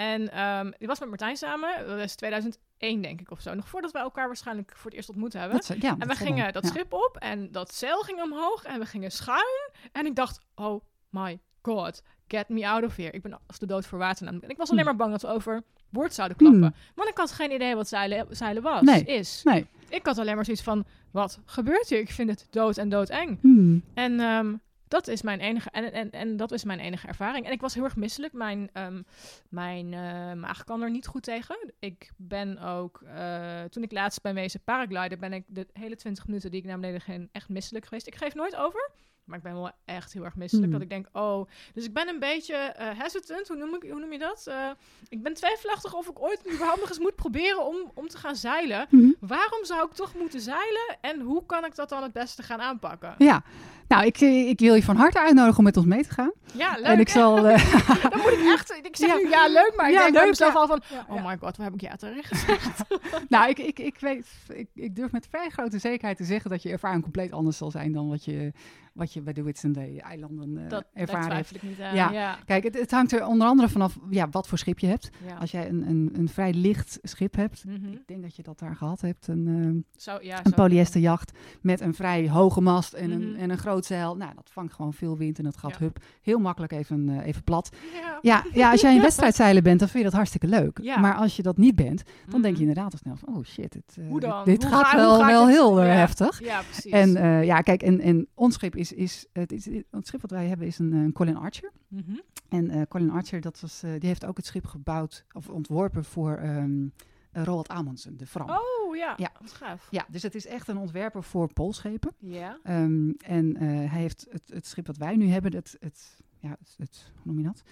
En 0.00 0.40
um, 0.40 0.72
die 0.78 0.88
was 0.88 1.00
met 1.00 1.08
Martijn 1.08 1.36
samen, 1.36 1.86
dat 1.86 1.98
is 1.98 2.14
2001 2.14 3.02
denk 3.02 3.20
ik 3.20 3.30
of 3.30 3.40
zo. 3.40 3.54
Nog 3.54 3.68
voordat 3.68 3.92
we 3.92 3.98
elkaar 3.98 4.26
waarschijnlijk 4.26 4.72
voor 4.74 4.84
het 4.84 4.94
eerst 4.94 5.08
ontmoet 5.08 5.32
hebben. 5.32 5.56
Dat, 5.56 5.76
ja, 5.80 5.96
en 5.98 6.08
we 6.08 6.14
gingen 6.14 6.52
dat 6.52 6.66
schip 6.66 6.92
op 6.92 7.16
en 7.16 7.52
dat 7.52 7.74
zeil 7.74 8.00
ging 8.00 8.22
omhoog 8.22 8.64
en 8.64 8.78
we 8.78 8.86
gingen 8.86 9.10
schuin. 9.10 9.70
En 9.92 10.06
ik 10.06 10.14
dacht, 10.14 10.40
oh 10.54 10.84
my 11.08 11.40
god, 11.62 12.02
get 12.28 12.48
me 12.48 12.68
out 12.68 12.84
of 12.84 12.96
here. 12.96 13.10
Ik 13.10 13.22
ben 13.22 13.40
als 13.46 13.58
de 13.58 13.66
dood 13.66 13.86
voor 13.86 13.98
water 13.98 14.26
En 14.26 14.42
ik 14.46 14.56
was 14.56 14.70
alleen 14.70 14.80
hm. 14.80 14.86
maar 14.86 14.96
bang 14.96 15.10
dat 15.10 15.22
we 15.22 15.28
over 15.28 15.62
boord 15.88 16.14
zouden 16.14 16.36
klappen. 16.36 16.60
Mm. 16.60 16.74
Want 16.94 17.08
ik 17.08 17.16
had 17.16 17.32
geen 17.32 17.52
idee 17.52 17.74
wat 17.74 17.88
zeilen, 17.88 18.26
zeilen 18.30 18.62
was, 18.62 18.82
nee. 18.82 19.04
is. 19.04 19.40
Nee. 19.44 19.66
Ik 19.88 20.06
had 20.06 20.18
alleen 20.18 20.34
maar 20.34 20.44
zoiets 20.44 20.62
van, 20.62 20.84
wat 21.10 21.40
gebeurt 21.44 21.88
hier? 21.88 21.98
Ik 21.98 22.10
vind 22.10 22.30
het 22.30 22.46
dood 22.50 22.76
en 22.76 22.88
doodeng. 22.88 23.38
Mm. 23.40 23.82
En 23.94 24.20
um, 24.20 24.60
dat 24.90 25.08
is 25.08 25.22
mijn 25.22 25.40
enige, 25.40 25.70
en, 25.70 25.92
en, 25.92 26.10
en 26.10 26.36
dat 26.36 26.52
is 26.52 26.64
mijn 26.64 26.80
enige 26.80 27.06
ervaring. 27.06 27.46
En 27.46 27.52
ik 27.52 27.60
was 27.60 27.74
heel 27.74 27.84
erg 27.84 27.96
misselijk. 27.96 28.32
Mijn, 28.32 28.70
um, 28.74 29.04
mijn 29.48 29.92
uh, 29.92 30.32
maag 30.32 30.64
kan 30.64 30.82
er 30.82 30.90
niet 30.90 31.06
goed 31.06 31.22
tegen. 31.22 31.72
Ik 31.78 32.10
ben 32.16 32.58
ook, 32.58 33.00
uh, 33.04 33.62
toen 33.62 33.82
ik 33.82 33.92
laatst 33.92 34.22
ben 34.22 34.34
wezen 34.34 34.62
paragliden, 34.64 35.18
ben 35.18 35.32
ik 35.32 35.44
de 35.46 35.66
hele 35.72 35.96
20 35.96 36.26
minuten 36.26 36.50
die 36.50 36.60
ik 36.60 36.66
naar 36.66 36.80
beneden 36.80 37.00
ging 37.00 37.28
echt 37.32 37.48
misselijk 37.48 37.84
geweest. 37.84 38.06
Ik 38.06 38.14
geef 38.14 38.34
nooit 38.34 38.56
over. 38.56 38.90
Maar 39.30 39.38
ik 39.38 39.44
ben 39.44 39.54
wel 39.54 39.70
echt 39.84 40.12
heel 40.12 40.24
erg 40.24 40.36
misselijk. 40.36 40.72
Dat 40.72 40.80
hmm. 40.80 40.90
ik 40.90 40.96
denk, 40.96 41.08
oh. 41.12 41.48
Dus 41.74 41.84
ik 41.84 41.92
ben 41.92 42.08
een 42.08 42.18
beetje 42.18 42.74
uh, 42.80 43.02
hesitant. 43.02 43.48
Hoe 43.48 43.56
noem, 43.56 43.74
ik, 43.74 43.90
hoe 43.90 44.00
noem 44.00 44.12
je 44.12 44.18
dat? 44.18 44.44
Uh, 44.48 44.70
ik 45.08 45.22
ben 45.22 45.34
twijfelachtig 45.34 45.94
of 45.94 46.08
ik 46.08 46.20
ooit 46.20 46.52
überhaupt 46.52 46.80
nog 46.80 46.88
eens 46.88 46.98
moet 46.98 47.14
proberen 47.14 47.66
om, 47.66 47.90
om 47.94 48.08
te 48.08 48.18
gaan 48.18 48.36
zeilen. 48.36 48.86
Hmm. 48.88 49.16
Waarom 49.20 49.64
zou 49.64 49.86
ik 49.86 49.92
toch 49.92 50.14
moeten 50.14 50.40
zeilen? 50.40 50.98
En 51.00 51.20
hoe 51.20 51.46
kan 51.46 51.64
ik 51.64 51.74
dat 51.74 51.88
dan 51.88 52.02
het 52.02 52.12
beste 52.12 52.42
gaan 52.42 52.60
aanpakken? 52.60 53.14
Ja, 53.18 53.42
nou, 53.90 54.06
ik, 54.06 54.20
eh, 54.20 54.48
ik 54.48 54.60
wil 54.60 54.74
je 54.74 54.82
van 54.82 54.96
harte 54.96 55.20
uitnodigen 55.20 55.58
om 55.58 55.64
met 55.64 55.76
ons 55.76 55.86
mee 55.86 56.02
te 56.02 56.10
gaan. 56.10 56.32
Ja, 56.52 56.74
leuk. 56.76 56.84
En 56.84 57.00
ik 57.00 57.08
zal. 57.08 57.50
Uh... 57.50 57.74
dan 58.10 58.20
moet 58.20 58.32
ik 58.32 58.44
echt. 58.44 58.78
Ik 58.82 58.96
zeg 58.96 59.08
ja. 59.08 59.16
nu 59.16 59.28
ja, 59.28 59.48
leuk, 59.48 59.72
maar 59.76 59.90
ik 59.90 59.98
denk 59.98 60.14
leuk, 60.14 60.26
mezelf 60.26 60.54
al 60.54 60.66
van. 60.66 60.82
Oh 61.08 61.26
my 61.26 61.36
god, 61.36 61.56
waar 61.56 61.66
heb 61.66 61.74
ik 61.74 61.80
ja 61.80 61.96
terecht 61.96 62.28
gezegd? 62.28 62.82
nou, 63.28 63.48
ik, 63.48 63.58
ik, 63.58 63.78
ik 63.78 63.96
weet. 64.00 64.26
Ik, 64.48 64.68
ik 64.74 64.96
durf 64.96 65.12
met 65.12 65.26
vrij 65.30 65.48
grote 65.48 65.78
zekerheid 65.78 66.16
te 66.16 66.24
zeggen 66.24 66.50
dat 66.50 66.62
je 66.62 66.70
ervaring 66.70 67.02
compleet 67.02 67.32
anders 67.32 67.56
zal 67.56 67.70
zijn 67.70 67.92
dan 67.92 68.08
wat 68.08 68.24
je 68.24 68.52
wat 69.00 69.12
je 69.12 69.20
bij 69.20 69.32
de 69.32 69.42
Whitsunday-eilanden 69.42 70.50
uh, 70.50 70.68
dat, 70.68 70.84
ervaren 70.92 71.36
hebt. 71.36 71.54
Ik 71.54 71.62
niet 71.62 71.80
aan. 71.80 71.94
Ja. 71.94 72.10
ja. 72.10 72.38
Kijk, 72.44 72.64
het, 72.64 72.78
het, 72.78 72.90
hangt 72.90 73.12
er 73.12 73.26
onder 73.26 73.46
andere 73.46 73.68
vanaf 73.68 73.98
ja, 74.10 74.28
wat 74.30 74.48
voor 74.48 74.58
schip 74.58 74.78
je 74.78 74.86
hebt. 74.86 75.10
Als 75.38 75.50
jij 75.50 75.68
een, 75.68 75.88
een, 75.88 76.10
een 76.12 76.28
vrij 76.28 76.52
licht 76.52 76.98
schip 77.02 77.34
hebt, 77.34 77.64
mm 77.64 77.74
-hmm. 77.74 77.92
ik 77.92 78.06
denk 78.06 78.22
dat 78.22 78.36
je 78.36 78.42
dat 78.42 78.58
daar 78.58 78.76
gehad 78.76 79.00
hebt, 79.00 79.26
een, 79.26 79.46
uh, 79.46 79.82
zo, 79.96 80.18
ja, 80.20 80.44
een 80.44 80.54
polyesterjacht 80.54 81.38
met 81.60 81.80
een 81.80 81.94
vrij 81.94 82.28
hoge 82.28 82.60
mast 82.60 82.92
en, 82.92 83.06
mm 83.06 83.12
-hmm. 83.12 83.22
een, 83.22 83.30
mhm. 83.30 83.40
en 83.40 83.50
een 83.50 83.58
groot 83.58 83.84
zeil. 83.84 84.16
Nou, 84.16 84.34
dat 84.34 84.50
vangt 84.52 84.72
gewoon 84.72 84.92
veel 84.92 85.16
wind 85.16 85.38
en 85.38 85.44
dat 85.44 85.56
gaat 85.56 85.76
hup 85.76 85.98
heel 86.22 86.38
makkelijk 86.38 86.72
even, 86.72 87.08
uh, 87.08 87.26
even 87.26 87.44
plat. 87.44 87.76
Ja. 88.22 88.44
Ja, 88.52 88.70
als 88.70 88.80
jij 88.80 88.94
een 88.94 89.02
wedstrijdzeilen 89.10 89.62
bent, 89.62 89.78
dan 89.78 89.88
vind 89.88 89.98
je 89.98 90.08
dat 90.08 90.18
hartstikke 90.18 90.46
leuk. 90.46 90.96
Maar 91.00 91.14
als 91.14 91.36
je 91.36 91.42
dat 91.42 91.56
niet 91.56 91.74
bent, 91.74 92.02
dan 92.28 92.42
denk 92.42 92.56
je 92.56 92.60
mhm. 92.60 92.68
inderdaad 92.68 92.92
al 92.92 92.98
snel 92.98 93.16
van, 93.16 93.36
oh 93.36 93.44
shit, 93.44 93.74
het, 93.74 93.98
dit 94.44 94.64
gaat 94.64 94.86
ga, 94.86 94.96
wel, 94.96 95.26
wel 95.26 95.48
heel 95.48 95.76
heftig. 95.76 96.44
Ja, 96.44 96.62
precies. 96.62 96.92
En 96.92 97.44
ja, 97.44 97.60
kijk, 97.60 97.82
en, 97.82 98.00
en 98.00 98.28
ons 98.34 98.54
schip 98.54 98.76
is, 98.76 98.89
is, 98.92 99.26
het, 99.32 99.52
is, 99.52 99.64
het 99.90 100.06
schip 100.06 100.20
wat 100.20 100.30
wij 100.30 100.46
hebben 100.46 100.66
is 100.66 100.78
een, 100.78 100.92
een 100.92 101.12
Colin 101.12 101.36
Archer. 101.36 101.72
Mm 101.88 102.02
-hmm. 102.06 102.20
En 102.48 102.76
uh, 102.76 102.82
Colin 102.88 103.10
Archer, 103.10 103.40
dat 103.40 103.60
was, 103.60 103.84
uh, 103.84 103.90
die 103.90 104.08
heeft 104.08 104.26
ook 104.26 104.36
het 104.36 104.46
schip 104.46 104.66
gebouwd 104.66 105.24
of 105.32 105.48
ontworpen 105.48 106.04
voor 106.04 106.40
um, 106.42 106.92
Roald 107.32 107.68
Amundsen, 107.68 108.16
de 108.16 108.26
Fram. 108.26 108.50
Oh 108.50 108.96
ja, 108.96 109.14
ja. 109.16 109.32
wat 109.40 109.52
gaaf. 109.52 109.88
Ja, 109.90 110.06
dus 110.10 110.22
het 110.22 110.34
is 110.34 110.46
echt 110.46 110.68
een 110.68 110.76
ontwerper 110.76 111.22
voor 111.22 111.52
poolschepen. 111.52 112.12
Ja. 112.18 112.58
Um, 112.64 113.14
en 113.24 113.46
uh, 113.46 113.60
hij 113.90 114.00
heeft 114.00 114.26
het, 114.30 114.42
het 114.52 114.66
schip 114.66 114.86
wat 114.86 114.96
wij 114.96 115.16
nu 115.16 115.28
hebben, 115.28 115.54
het, 115.54 115.76
het, 115.80 116.16
ja, 116.38 116.50
het, 116.50 116.74
het, 116.76 117.12
hoe 117.14 117.32
noem 117.32 117.38
je 117.38 117.44
dat? 117.44 117.62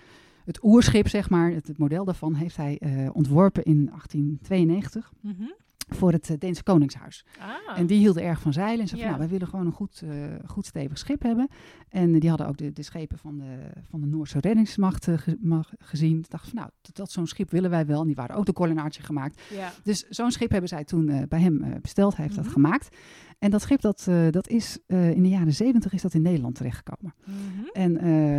Het 0.45 0.63
oerschip, 0.63 1.09
zeg 1.09 1.31
maar, 1.31 1.51
het, 1.51 1.67
het 1.67 1.79
model 1.79 2.05
daarvan, 2.05 2.35
heeft 2.35 2.57
hij 2.57 2.79
ontworpen 3.13 3.65
in 3.65 3.85
1892. 3.87 5.13
Mm 5.21 5.35
-hmm 5.39 5.55
voor 5.89 6.13
het 6.13 6.29
uh, 6.29 6.39
Deense 6.39 6.63
Koningshuis. 6.63 7.25
Ah. 7.39 7.79
En 7.79 7.87
die 7.87 7.99
hielden 7.99 8.23
erg 8.23 8.41
van 8.41 8.53
zeilen. 8.53 8.81
En 8.81 8.89
ze 8.89 8.97
van, 8.97 9.05
nou, 9.05 9.19
wij 9.19 9.29
willen 9.29 9.49
gewoon 9.49 9.67
een 9.67 9.73
goed, 9.73 10.03
uh, 10.05 10.11
goed 10.47 10.67
stevig 10.67 10.99
schip 10.99 11.23
hebben. 11.23 11.49
En 11.89 12.15
uh, 12.15 12.21
die 12.21 12.29
hadden 12.29 12.49
ook 12.49 12.57
de, 12.57 12.73
de 12.73 12.83
schepen 12.83 13.19
van 13.19 13.39
de, 13.39 13.71
van 13.91 14.01
de 14.01 14.07
Noorse 14.07 14.41
reddingsmacht 14.41 15.05
ge 15.05 15.39
gezien. 15.79 16.25
Dachten 16.29 16.51
van, 16.51 16.59
nou, 16.59 16.71
dat, 16.81 16.97
dat 16.97 17.11
zo'n 17.11 17.27
schip 17.27 17.51
willen 17.51 17.71
wij 17.71 17.87
wel. 17.87 18.01
En 18.01 18.07
die 18.07 18.15
waren 18.15 18.37
ook 18.37 18.47
de 18.47 18.53
Colinaartje 18.53 19.03
gemaakt. 19.03 19.43
Ja. 19.51 19.73
Dus 19.83 20.07
zo'n 20.09 20.31
schip 20.31 20.51
hebben 20.51 20.69
zij 20.69 20.85
toen 20.85 21.27
bij 21.29 21.41
hem 21.41 21.79
besteld. 21.81 22.17
Hij 22.17 22.25
heeft 22.25 22.37
dat 22.37 22.45
mhm. 22.45 22.55
gemaakt. 22.55 22.97
En 23.39 23.51
dat 23.51 23.61
schip, 23.61 23.81
dat, 23.81 24.07
dat 24.31 24.49
is 24.49 24.79
in 24.87 25.23
de 25.23 25.29
jaren 25.29 25.53
zeventig 25.53 25.93
is 25.93 26.03
dat 26.03 26.15
in 26.15 26.23
Nederland 26.23 26.55
terechtgekomen. 26.55 27.15
Mm 27.25 27.35
-hmm. 27.35 27.69
En 27.73 27.93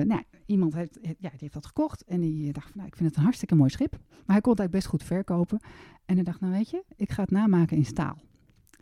nou, 0.08 0.24
iemand 0.46 0.74
heeft, 0.74 1.00
ja, 1.02 1.30
die 1.30 1.40
heeft 1.40 1.54
dat 1.54 1.66
gekocht. 1.66 2.04
En 2.04 2.20
die 2.20 2.54
dacht 2.54 2.68
van, 2.68 2.76
nou, 2.76 2.88
ik 2.88 2.96
vind 2.96 3.10
het 3.10 3.18
een 3.18 3.24
hartstikke 3.24 3.56
mooi 3.56 3.70
schip. 3.70 3.92
Maar 3.92 4.36
hij 4.36 4.42
kon 4.42 4.52
het 4.52 4.60
eigenlijk 4.60 4.72
best 4.72 4.88
goed 4.88 5.04
verkopen. 5.04 5.60
En 6.06 6.16
hij 6.16 6.24
dacht, 6.24 6.40
nou 6.40 6.54
weet 6.54 6.70
je, 6.70 6.84
ik 6.96 7.12
ga 7.12 7.22
het 7.22 7.32
namaken 7.32 7.78
in 7.78 7.86
staal. 7.86 8.18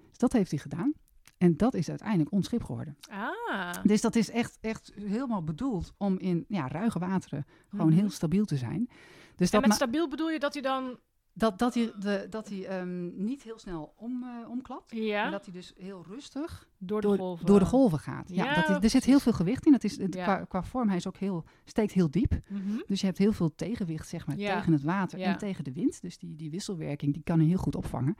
Dus 0.10 0.18
dat 0.18 0.34
heeft 0.34 0.52
hij 0.52 0.60
gedaan. 0.60 0.94
En 1.38 1.58
dat 1.58 1.74
is 1.74 1.90
uiteindelijk 1.90 2.32
ons 2.32 2.46
schip 2.46 2.64
geworden. 2.64 2.98
Ah. 3.10 3.74
Dus 3.84 4.02
dat 4.02 4.16
is 4.16 4.30
echt, 4.30 4.58
echt 4.62 4.94
helemaal 4.96 5.44
bedoeld 5.44 5.94
om 5.98 6.20
in 6.20 6.46
ja, 6.48 6.68
ruige 6.68 7.00
wateren 7.00 7.46
gewoon 7.70 7.88
mhm. 7.88 7.98
heel 7.98 8.10
stabiel 8.10 8.46
te 8.46 8.58
zijn. 8.58 8.90
Dus 9.36 9.50
en 9.50 9.60
dat 9.60 9.68
met 9.68 9.78
stabiel 9.78 10.10
bedoel 10.10 10.30
je 10.30 10.40
dat 10.40 10.54
hij 10.54 10.62
dan 10.62 11.00
dat, 11.38 11.60
dat 11.60 11.74
hij, 11.74 11.92
de, 12.00 12.28
dat 12.30 12.50
hij 12.50 12.80
um, 12.82 13.14
niet 13.16 13.44
heel 13.44 13.60
snel 13.60 13.94
om, 13.98 14.24
uh, 14.24 14.50
omklapt. 14.50 14.92
Ja. 14.96 15.22
Maar 15.22 15.32
dat 15.32 15.46
hij 15.46 15.54
dus 15.54 15.74
heel 15.78 16.06
rustig 16.08 16.68
door 16.78 17.02
de, 17.02 17.08
golven. 17.08 17.46
Door 17.46 17.60
de 17.60 17.66
golven 17.66 18.00
gaat. 18.00 18.30
Ja, 18.30 18.68
dat 18.68 18.84
er 18.84 18.90
zit 18.90 19.04
heel 19.04 19.20
veel 19.20 19.34
gewicht 19.34 19.66
in. 19.66 19.72
Dat 19.72 19.84
is, 19.84 19.96
ja. 19.96 20.08
qua, 20.08 20.46
qua, 20.46 20.64
vorm, 20.64 20.88
hij 20.88 20.98
is 20.98 21.08
ook 21.08 21.18
heel, 21.18 21.44
steekt 21.66 21.92
heel 21.92 22.12
diep. 22.12 22.32
Mm 22.48 22.62
-hmm. 22.62 22.84
Dus 22.88 23.00
je 23.00 23.06
hebt 23.06 23.18
heel 23.18 23.32
veel 23.32 23.56
tegenwicht 23.56 24.08
zeg 24.08 24.28
maar, 24.28 24.36
tegen 24.36 24.72
het 24.74 24.84
water 24.84 25.20
en 25.20 25.38
tegen 25.38 25.64
de 25.64 25.74
wind. 25.74 26.02
Dus 26.02 26.18
die, 26.18 26.36
die 26.36 26.50
wisselwerking 26.50 27.14
die 27.14 27.24
kan 27.24 27.40
hij 27.40 27.48
heel 27.48 27.58
goed 27.58 27.76
opvangen. 27.76 28.16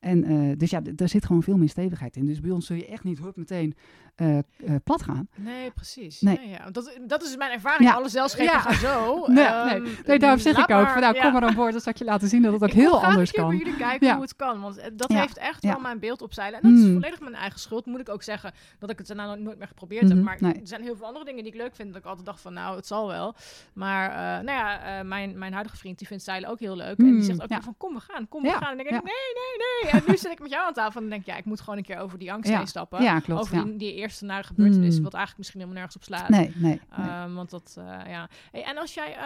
En 0.00 0.30
uh, 0.32 0.56
dus 0.56 0.70
ja, 0.70 0.80
daar 0.80 1.08
zit 1.08 1.24
gewoon 1.24 1.42
veel 1.42 1.56
meer 1.56 1.68
stevigheid 1.68 2.16
in. 2.16 2.26
Dus 2.26 2.40
bij 2.40 2.50
ons 2.50 2.66
zul 2.66 2.76
je 2.76 2.86
echt 2.86 3.04
niet 3.04 3.18
hup 3.18 3.36
meteen 3.36 3.74
uh, 4.16 4.38
plat 4.84 5.02
gaan. 5.02 5.28
Nee, 5.34 5.70
precies. 5.70 6.20
Nee. 6.20 6.36
nee 6.36 6.48
ja. 6.48 6.70
dat, 6.70 6.98
dat 7.06 7.22
is 7.22 7.36
mijn 7.36 7.52
ervaring. 7.52 7.92
Alle 7.92 8.08
zeilschepen 8.08 8.60
gaan 8.60 8.74
zo. 8.74 9.24
Nee, 9.26 9.46
um, 9.74 9.82
nee. 9.82 9.96
nee 10.06 10.18
daarom 10.18 10.38
zeg 10.38 10.56
ik 10.56 10.70
ook, 10.70 10.88
van, 10.88 11.00
nou, 11.00 11.20
kom 11.20 11.32
maar 11.32 11.42
aan 11.42 11.54
boord, 11.54 11.72
dan 11.72 11.80
zal 11.80 11.92
ik 11.92 11.98
je 11.98 12.04
laten 12.04 12.28
zien 12.28 12.42
dat 12.42 12.52
het 12.52 12.62
ook 12.70 12.70
heel 12.70 13.04
anders 13.04 13.30
kan. 13.30 13.44
Ik 13.44 13.50
wil 13.50 13.58
jullie 13.58 13.80
kijken 13.80 14.12
hoe 14.12 14.22
het 14.22 14.36
kan. 14.36 14.60
Want 14.60 14.80
dat 14.92 15.12
heeft 15.12 15.38
echt 15.38 15.64
wel 15.64 15.80
mijn 15.80 15.98
beeld 15.98 16.22
op 16.22 16.32
zeilen. 16.32 16.60
En 16.60 16.68
dat 16.68 16.78
is 16.78 16.86
mm. 16.86 16.92
volledig 16.92 17.20
mijn 17.20 17.34
eigen 17.34 17.60
schuld, 17.60 17.86
moet 17.86 18.00
ik 18.00 18.08
ook 18.08 18.22
zeggen 18.22 18.52
dat 18.78 18.90
ik 18.90 18.98
het 18.98 19.06
daarna 19.06 19.34
nooit 19.34 19.58
meer 19.58 19.66
geprobeerd 19.66 20.08
heb. 20.08 20.12
Mhm, 20.12 20.22
maar 20.22 20.40
er 20.40 20.54
zijn 20.62 20.82
heel 20.82 20.96
veel 20.96 21.06
andere 21.06 21.24
dingen 21.24 21.42
die 21.42 21.52
ik 21.52 21.58
leuk 21.58 21.74
vind. 21.74 21.88
Dat 21.88 22.02
ik 22.02 22.08
altijd 22.08 22.26
dacht 22.26 22.40
van, 22.40 22.52
nou, 22.52 22.76
het 22.76 22.86
zal 22.86 23.06
wel. 23.06 23.34
Maar 23.72 24.10
uh, 24.10 24.16
nou 24.44 24.58
ja, 24.58 24.98
uh, 24.98 25.04
mijn, 25.08 25.38
mijn 25.38 25.52
huidige 25.52 25.76
vriend, 25.76 25.98
die 25.98 26.06
vindt 26.06 26.22
zeilen 26.22 26.48
ook 26.48 26.58
heel 26.58 26.76
leuk. 26.76 26.98
en 26.98 27.04
die 27.04 27.12
mm, 27.12 27.22
zegt 27.22 27.42
ook 27.42 27.62
van, 27.62 27.74
kom, 27.76 27.94
we 27.94 28.00
gaan, 28.00 28.28
kom, 28.28 28.42
we 28.42 28.50
gaan. 28.50 28.60
En 28.60 28.76
dan 28.76 28.76
denk 28.76 28.88
ik, 28.88 29.02
nee, 29.02 29.02
nee, 29.02 29.82
nee. 29.82 30.00
En 30.00 30.02
nu 30.06 30.16
zit 30.16 30.32
ik 30.32 30.40
met 30.40 30.50
jou 30.50 30.66
aan 30.66 30.72
tafel 30.72 30.94
en 30.94 31.00
dan 31.00 31.10
denk 31.10 31.20
ik, 31.20 31.26
ja, 31.26 31.36
ik 31.36 31.44
moet 31.44 31.60
gewoon 31.60 31.76
een 31.76 31.84
keer 31.84 31.98
over 31.98 32.18
die 32.18 32.32
angst 32.32 32.50
heen 32.50 32.66
stappen. 32.66 33.02
Ja, 33.02 33.20
klopt. 33.20 33.40
Over 33.40 33.78
die, 33.78 34.01
eerste 34.02 34.24
nare 34.24 34.42
gebeurtenis, 34.42 34.96
mm. 34.96 35.02
wat 35.02 35.14
eigenlijk 35.14 35.38
misschien 35.38 35.60
helemaal 35.60 35.82
nergens 35.82 35.96
op 35.96 36.04
slaat. 36.04 36.28
Nee, 36.28 36.52
nee. 36.56 36.80
Um, 37.24 37.34
want 37.34 37.50
dat, 37.50 37.76
uh, 37.78 37.84
ja. 38.06 38.28
Hey, 38.50 38.64
en 38.64 38.78
als 38.78 38.94
jij 38.94 39.16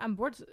aan 0.00 0.14
boord 0.14 0.44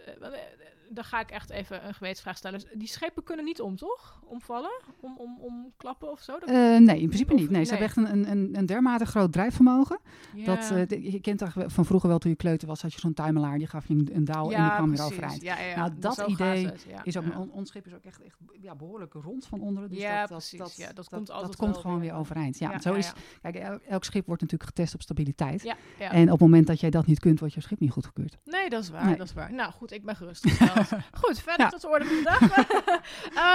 dan 0.90 1.04
ga 1.04 1.20
ik 1.20 1.32
echt 1.32 1.50
even 1.50 1.88
een 1.88 1.94
gewetensvraag 1.94 2.38
stellen. 2.38 2.62
Die 2.74 2.88
schepen 2.88 3.24
kunnen 3.24 3.46
niet 3.46 3.62
om, 3.62 3.76
toch? 3.76 4.20
Omvallen? 4.24 4.82
Om, 5.00 5.18
om, 5.18 5.38
om 5.40 5.74
klappen 5.78 6.12
of 6.12 6.22
zo? 6.22 6.38
Uh, 6.46 6.78
nee, 6.78 7.00
in 7.00 7.08
principe 7.08 7.34
niet. 7.34 7.50
Nee, 7.50 7.64
ze 7.64 7.70
hebben 7.70 7.88
echt 7.88 7.98
een, 7.98 8.32
een, 8.32 8.58
een 8.58 8.66
dermate 8.66 9.06
groot 9.06 9.32
drijfvermogen. 9.32 10.00
Ja. 10.36 10.46
Dat, 10.46 10.72
uh, 10.72 11.12
je 11.12 11.20
kent 11.20 11.40
toch 11.40 11.54
van 11.68 11.86
vroeger 11.86 12.10
wel 12.10 12.18
toen 12.18 12.32
je 12.32 12.38
kleuter 12.38 12.68
was, 12.68 12.82
had 12.82 12.94
je 12.94 13.00
zo'n 13.00 13.14
tuimelaar, 13.14 13.58
die 13.58 13.68
gaf 13.68 13.88
je 13.88 13.94
een, 13.94 14.24
ja, 14.26 14.42
en 14.42 14.50
die 14.64 14.76
kwam 14.76 14.92
weer 14.92 15.04
overeind. 15.04 15.42
Ja, 15.42 15.60
ja, 15.60 15.76
nou, 15.76 15.92
dat 16.00 16.24
idee 16.28 16.72
is 17.04 17.18
ook, 17.18 17.24
on, 17.38 17.52
ons 17.52 17.70
schip 17.70 17.86
is 17.86 17.94
ook 17.94 18.04
echt, 18.04 18.22
echt 18.22 18.38
ja, 18.62 18.76
behoorlijk 18.76 19.14
rond 19.14 19.46
van 19.46 19.62
onderen. 19.62 19.90
Dus 19.90 20.00
ja, 20.00 20.20
dat, 20.20 20.30
precies. 20.30 20.60
Dat, 20.60 20.76
ja, 20.76 20.94
dat, 20.94 21.10
komt, 21.10 21.28
dat 21.28 21.56
komt 21.56 21.78
gewoon 21.78 22.00
weer 22.00 22.14
overeind. 22.14 22.58
Ja, 22.58 22.80
zo 22.80 22.94
is, 22.94 23.12
kijk, 23.42 23.56
elk, 23.88 24.04
schip 24.04 24.26
wordt 24.26 24.42
natuurlijk 24.42 24.70
getest 24.70 24.94
op 24.94 25.02
stabiliteit. 25.02 25.76
En 25.98 26.24
op 26.24 26.30
het 26.30 26.40
moment 26.40 26.68
dat 26.68 26.80
jij 26.80 26.90
dat 26.90 27.06
niet 27.06 27.20
kunt, 27.20 27.40
wordt 27.40 27.54
je 27.54 27.62
schip 27.62 27.80
niet 27.80 27.92
goedgekeurd. 27.92 28.38
Nee, 28.44 28.70
dat 28.70 28.84
is 28.84 28.90
waar, 28.90 29.18
dat 29.18 29.28
is 29.28 29.34
waar. 29.34 29.54
Nou 29.54 29.72
goed, 29.72 29.92
ik 29.92 30.06
ben 30.06 30.16
gerustgesteld. 30.16 30.74
goed, 31.22 31.40
verder 31.40 31.66
ja. 31.66 31.70
tot 31.70 31.82
de 31.82 31.90
orde 31.90 32.06
van 32.06 32.16
de 32.16 32.24
dag. 32.24 32.42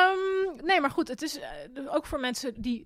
um, 0.06 0.66
nee, 0.68 0.80
maar 0.80 0.90
goed, 0.90 1.08
het 1.08 1.22
is 1.22 1.38
uh, 1.38 1.94
ook 1.94 2.06
voor 2.06 2.20
mensen 2.20 2.54
die 2.60 2.84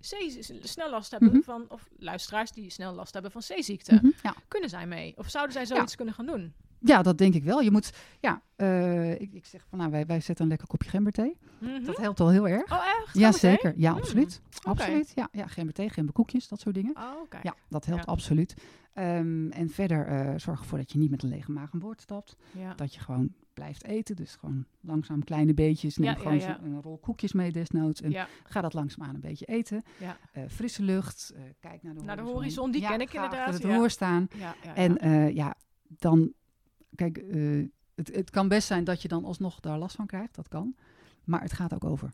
snel 0.62 0.90
last 0.90 1.11
hebben 1.11 1.29
mm 1.29 1.35
-hmm. 1.35 1.44
van, 1.44 1.64
of 1.68 1.88
luisteraars 1.99 2.51
die 2.51 2.70
snel 2.70 2.94
last 2.94 3.12
hebben 3.12 3.31
van 3.31 3.42
zeeziekte. 3.42 3.92
Mm 3.92 3.99
-hmm, 3.99 4.14
ja. 4.23 4.35
Kunnen 4.49 4.68
zij 4.68 4.87
mee? 4.87 5.14
Of 5.16 5.29
zouden 5.29 5.53
zij 5.53 5.66
zoiets 5.66 5.90
ja. 5.90 5.97
kunnen 5.97 6.14
gaan 6.14 6.27
doen? 6.27 6.55
Ja, 6.85 7.03
dat 7.03 7.18
denk 7.18 7.35
ik 7.35 7.44
wel. 7.44 7.61
Je 7.61 7.70
moet, 7.70 7.92
ja, 8.20 8.42
uh, 8.57 9.20
ik, 9.20 9.33
ik, 9.33 9.47
zeg 9.47 9.64
van 9.68 9.79
nou, 9.79 9.90
wij, 9.90 10.07
wij 10.07 10.20
zetten 10.20 10.44
een 10.44 10.51
lekker 10.51 10.68
kopje 10.68 10.90
gemberthee. 10.90 11.37
Mm 11.59 11.85
Dat 11.85 11.97
helpt 11.97 12.20
al 12.20 12.31
heel 12.31 12.49
erg. 12.49 12.72
Oh, 12.72 12.87
echt? 12.87 13.18
Ja, 13.18 13.32
zeker. 13.32 13.74
Ja, 13.76 13.91
mm. 13.91 13.97
absoluut. 13.97 14.41
Absoluut. 14.62 15.12
Ja, 15.14 15.28
ja 15.32 15.47
gemberthee, 15.47 15.91
gemberkoekjes, 15.91 16.49
dat 16.49 16.61
soort 16.61 16.74
dingen. 16.74 16.97
Oh, 16.97 17.20
okay. 17.22 17.41
Ja, 17.43 17.55
dat 17.68 17.85
helpt 17.85 18.07
absoluut. 18.07 18.55
Um, 18.99 19.51
en 19.51 19.70
verder 19.70 20.09
uh, 20.09 20.38
zorg 20.38 20.61
ervoor 20.61 20.78
dat 20.78 20.92
je 20.92 20.99
niet 20.99 21.11
met 21.11 21.22
een 21.22 21.28
lege 21.28 21.53
maag 21.53 21.72
aan 21.72 21.78
boord 21.78 22.01
stapt. 22.01 22.36
Ja. 22.59 22.74
Dat 22.74 22.95
je 22.95 23.01
gewoon 23.01 23.34
blijft 23.55 23.84
eten. 23.84 24.16
Dus 24.16 24.36
gewoon 24.36 24.64
langzaam 24.80 25.24
kleine 25.24 25.55
beetjes. 25.55 25.97
Neem 25.97 26.16
gewoon 26.16 26.40
een 26.40 26.82
rol 26.82 26.99
koekjes 26.99 27.32
mee 27.32 27.53
desnoods. 27.53 28.01
En 28.01 28.26
ga 28.45 28.61
dat 28.61 28.74
langzaamaan 28.74 29.14
een 29.14 29.20
beetje 29.20 29.45
eten. 29.45 29.82
Uh, 30.01 30.42
frisse 30.49 30.82
lucht. 30.82 31.32
Uh, 31.34 31.42
kijk 31.61 31.82
naar 31.82 31.95
de 31.95 32.03
naar 32.03 32.18
horizon. 32.18 32.26
de 32.26 32.32
horizon, 32.32 32.70
die 32.70 32.86
ken 32.86 33.01
ik 33.01 33.12
inderdaad. 33.12 33.53
het 33.53 33.64
roer 33.64 33.90
staan. 33.90 34.28
En 34.74 35.34
ja, 35.34 35.57
dan 35.86 36.32
kijk, 36.95 37.24
het, 37.95 38.14
het 38.14 38.30
kan 38.30 38.49
best 38.49 38.66
zijn 38.66 38.84
dat 38.84 39.03
je 39.03 39.09
dan 39.09 39.24
alsnog 39.24 39.61
daar 39.61 39.78
last 39.78 39.97
van 39.97 40.07
krijgt. 40.07 40.34
Dat 40.34 40.49
kan. 40.49 40.74
Maar 41.24 41.40
het 41.40 41.53
gaat 41.53 41.74
ook 41.74 41.84
over. 41.84 42.11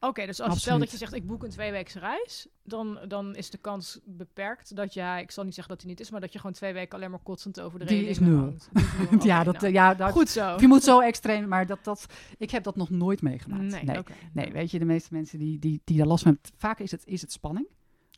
Oké, 0.00 0.26
dus 0.26 0.40
als 0.40 0.54
je 0.54 0.60
stel 0.60 0.78
dat 0.78 0.90
je 0.90 0.96
zegt 0.96 1.14
ik 1.14 1.26
boek 1.26 1.42
een 1.42 1.50
tweeweekse 1.50 1.98
reis, 1.98 2.46
dan, 2.64 2.98
dan 3.08 3.36
is 3.36 3.50
de 3.50 3.58
kans 3.58 4.00
beperkt 4.04 4.76
dat 4.76 4.94
jij, 4.94 5.22
ik 5.22 5.30
zal 5.30 5.44
niet 5.44 5.54
zeggen 5.54 5.72
dat 5.72 5.82
die 5.82 5.90
niet 5.90 6.00
is, 6.00 6.10
maar 6.10 6.20
dat 6.20 6.32
je 6.32 6.38
gewoon 6.38 6.54
twee 6.54 6.72
weken 6.72 6.96
alleen 6.96 7.10
maar 7.10 7.22
kotsend 7.22 7.60
over 7.60 7.78
de 7.78 7.84
Die 7.84 8.08
is 8.08 8.18
nul. 8.18 8.54
ja, 9.22 9.44
dat, 9.44 9.60
nou. 9.60 9.72
ja, 9.72 9.94
dat, 9.94 10.10
goed 10.10 10.28
zo. 10.28 10.56
Je 10.60 10.66
moet 10.66 10.82
zo 10.82 11.00
extreem, 11.00 11.48
maar 11.48 11.66
dat, 11.66 11.84
dat, 11.84 12.06
ik 12.38 12.50
heb 12.50 12.64
dat 12.64 12.76
nog 12.76 12.90
nooit 12.90 13.22
meegemaakt. 13.22 13.62
Nee, 13.62 13.84
nee. 13.84 13.98
Okay. 13.98 14.16
nee 14.32 14.52
weet 14.52 14.70
je, 14.70 14.78
de 14.78 14.84
meeste 14.84 15.08
mensen 15.12 15.38
die, 15.38 15.58
die, 15.58 15.80
die 15.84 15.96
daar 15.96 16.06
last 16.06 16.22
van 16.22 16.32
hebben, 16.32 16.50
vaak 16.58 16.78
is 16.78 16.90
het, 16.90 17.02
is 17.06 17.20
het 17.20 17.32
spanning. 17.32 17.66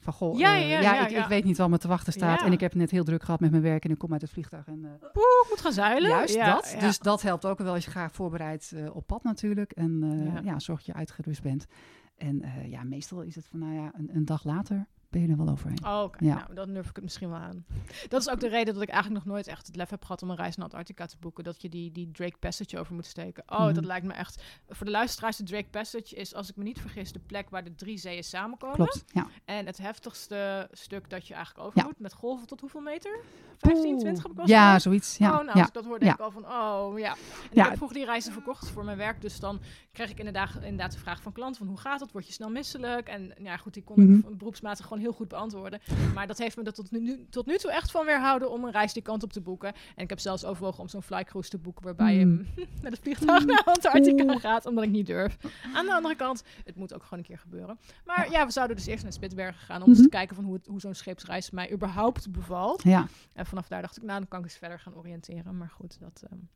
Van 0.04 0.12
goh, 0.12 0.38
ja, 0.38 0.56
uh, 0.56 0.68
ja, 0.68 0.80
ja, 0.80 0.94
ja, 0.94 1.06
ik, 1.06 1.16
ik, 1.16 1.26
weet 1.26 1.44
niet 1.44 1.56
wat 1.56 1.68
me 1.68 1.78
te 1.78 1.88
wachten 1.88 2.12
staat. 2.12 2.42
En 2.42 2.52
ik 2.52 2.60
heb 2.60 2.74
net 2.74 2.90
heel 2.90 3.04
druk 3.04 3.22
gehad 3.22 3.40
met 3.40 3.50
mijn 3.50 3.62
werk 3.62 3.84
en 3.84 3.90
ik 3.90 3.98
kom 3.98 4.12
uit 4.12 4.20
het 4.20 4.30
vliegtuig. 4.30 4.66
En, 4.66 4.78
uh, 4.78 4.90
Poeh, 5.12 5.48
moet 5.48 5.60
gaan 5.60 5.72
zeilen. 5.72 6.10
Juist 6.10 6.44
dat. 6.44 6.76
Dus 6.80 6.98
dat 6.98 7.22
helpt 7.22 7.46
ook 7.46 7.58
wel 7.58 7.74
als 7.74 7.84
je 7.84 7.90
graag 7.90 8.12
voorbereid 8.12 8.72
uh, 8.74 8.96
op 8.96 9.06
pad 9.06 9.22
natuurlijk. 9.22 9.72
En 9.72 10.40
ja. 10.44 10.58
zorg 10.58 10.78
dat 10.78 10.86
je 10.86 10.94
uitgerust 10.94 11.42
bent. 11.42 11.66
En 12.16 12.42
ja, 12.66 12.82
meestal 12.82 13.22
is 13.22 13.34
het 13.34 13.46
van, 13.46 13.58
nou 13.58 13.74
ja, 13.74 13.92
een, 13.96 14.10
een 14.12 14.24
dag 14.24 14.44
later 14.44 14.86
ben 15.14 15.22
je 15.22 15.28
er 15.28 15.36
wel 15.44 15.48
overheen. 15.48 15.84
Oh, 15.84 16.02
oké. 16.02 16.24
Ja. 16.24 16.34
Nou, 16.34 16.54
dan 16.54 16.72
durf 16.72 16.88
ik 16.88 16.94
het 16.94 17.04
misschien 17.04 17.28
wel 17.28 17.38
aan. 17.38 17.64
Dat 18.08 18.20
is 18.20 18.28
ook 18.28 18.40
de 18.40 18.48
reden 18.48 18.74
dat 18.74 18.82
ik 18.82 18.88
eigenlijk 18.88 19.24
nog 19.24 19.34
nooit 19.34 19.46
echt 19.46 19.66
het 19.66 19.76
lef 19.76 19.90
heb 19.90 20.02
gehad 20.04 20.22
om 20.22 20.30
een 20.30 20.36
reis 20.36 20.56
naar 20.56 20.64
Antarctica 20.64 21.06
te 21.06 21.16
boeken. 21.20 21.44
Dat 21.44 21.62
je 21.62 21.68
die, 21.68 21.92
die 21.92 22.10
Drake 22.10 22.36
Passage 22.38 22.78
over 22.78 22.94
moet 22.94 23.06
steken. 23.06 23.42
Oh, 23.46 23.66
mm. 23.66 23.74
dat 23.74 23.84
lijkt 23.84 24.06
me 24.06 24.12
echt... 24.12 24.42
Voor 24.68 24.86
de 24.86 24.92
luisteraars, 24.92 25.36
de 25.36 25.44
Drake 25.44 25.68
Passage 25.70 26.14
is, 26.14 26.34
als 26.34 26.50
ik 26.50 26.56
me 26.56 26.64
niet 26.64 26.80
vergis, 26.80 27.12
de 27.12 27.18
plek 27.18 27.50
waar 27.50 27.64
de 27.64 27.74
drie 27.74 27.98
zeeën 27.98 28.24
samenkomen. 28.24 28.76
Klopt, 28.76 29.04
ja. 29.06 29.26
En 29.44 29.66
het 29.66 29.78
heftigste 29.78 30.68
stuk 30.72 31.10
dat 31.10 31.26
je 31.26 31.34
eigenlijk 31.34 31.66
over 31.66 31.78
ja. 31.78 31.84
moet, 31.84 31.98
met 31.98 32.12
golven 32.12 32.46
tot 32.46 32.60
hoeveel 32.60 32.80
meter? 32.80 33.20
15, 33.58 33.98
20 33.98 34.22
heb 34.22 34.32
ik 34.32 34.36
wel 34.36 34.48
Ja, 34.48 34.78
zoiets. 34.78 35.16
Ja. 35.16 35.30
Oh, 35.30 35.44
nou, 35.44 35.58
als 35.58 35.68
ik 35.68 35.74
dat 35.74 35.84
hoorde, 35.84 36.04
denk 36.04 36.16
ik 36.18 36.24
al 36.24 36.30
van, 36.30 36.46
oh, 36.46 36.98
ja. 36.98 37.10
En 37.50 37.60
ik 37.60 37.64
heb 37.64 37.76
vroeger 37.76 37.96
die 37.96 38.06
reizen 38.06 38.32
verkocht 38.32 38.70
voor 38.70 38.84
mijn 38.84 38.96
werk, 38.96 39.20
dus 39.20 39.40
dan 39.40 39.60
kreeg 39.92 40.10
ik 40.10 40.18
inderdaad, 40.18 40.54
inderdaad 40.54 40.92
de 40.92 40.98
vraag 40.98 41.22
van 41.22 41.32
klanten 41.32 41.58
van, 41.58 41.66
hoe 41.66 41.78
gaat 41.78 42.00
het? 42.00 42.12
Word 42.12 42.26
je 42.26 42.32
snel 42.32 42.50
misselijk? 42.50 43.08
En 43.08 43.34
ja, 43.38 43.56
goed, 43.56 43.74
die 43.74 43.82
kon 43.82 44.00
mm 44.00 44.22
-hmm. 44.22 44.36
beroepsmatig 44.36 44.86
gewoon 44.86 45.02
heel 45.04 45.12
goed 45.12 45.28
beantwoorden. 45.28 45.80
Maar 46.14 46.26
dat 46.26 46.38
heeft 46.38 46.56
me 46.56 46.62
er 46.62 46.72
tot 46.72 46.90
nu, 46.90 47.26
tot 47.30 47.46
nu 47.46 47.56
toe 47.56 47.72
echt 47.72 47.90
van 47.90 48.06
weerhouden 48.06 48.50
om 48.50 48.64
een 48.64 48.70
reis 48.70 48.92
die 48.92 49.02
kant 49.02 49.22
op 49.22 49.32
te 49.32 49.40
boeken. 49.40 49.72
En 49.96 50.02
ik 50.02 50.08
heb 50.08 50.18
zelfs 50.18 50.44
overwogen 50.44 50.80
om 50.80 50.88
zo'n 50.88 51.02
flycruise 51.02 51.50
te 51.50 51.58
boeken 51.58 51.84
waarbij 51.84 52.14
je 52.14 52.24
mm. 52.24 52.46
met 52.82 52.92
het 52.92 52.98
vliegtuig 53.00 53.44
naar 53.44 53.62
Antarctica 53.64 54.38
gaat, 54.38 54.66
omdat 54.66 54.84
ik 54.84 54.90
niet 54.90 55.06
durf. 55.06 55.36
Aan 55.74 55.86
de 55.86 55.94
andere 55.94 56.16
kant, 56.16 56.42
het 56.64 56.76
moet 56.76 56.94
ook 56.94 57.02
gewoon 57.02 57.18
een 57.18 57.24
keer 57.24 57.38
gebeuren. 57.38 57.78
Maar 58.04 58.30
ja, 58.30 58.46
we 58.46 58.52
zouden 58.52 58.76
dus 58.76 58.86
eerst 58.86 59.02
naar 59.02 59.12
Spitsbergen 59.12 59.60
gaan 59.60 59.82
om 59.82 59.88
eens 59.88 60.02
te 60.02 60.08
kijken 60.08 60.36
van 60.36 60.44
hoe, 60.44 60.54
het, 60.54 60.66
hoe 60.66 60.80
zo'n 60.80 60.94
scheepsreis 60.94 61.50
mij 61.50 61.72
überhaupt 61.72 62.30
bevalt. 62.30 62.82
Ja. 62.82 63.06
En 63.32 63.46
vanaf 63.46 63.68
daar 63.68 63.82
dacht 63.82 63.96
ik, 63.96 64.02
nou, 64.02 64.18
dan 64.18 64.28
kan 64.28 64.38
ik 64.38 64.44
eens 64.44 64.56
verder 64.56 64.78
gaan 64.78 64.94
oriënteren. 64.94 65.56
Maar 65.56 65.70
goed, 65.70 66.00
dat... 66.00 66.22
Um, 66.32 66.48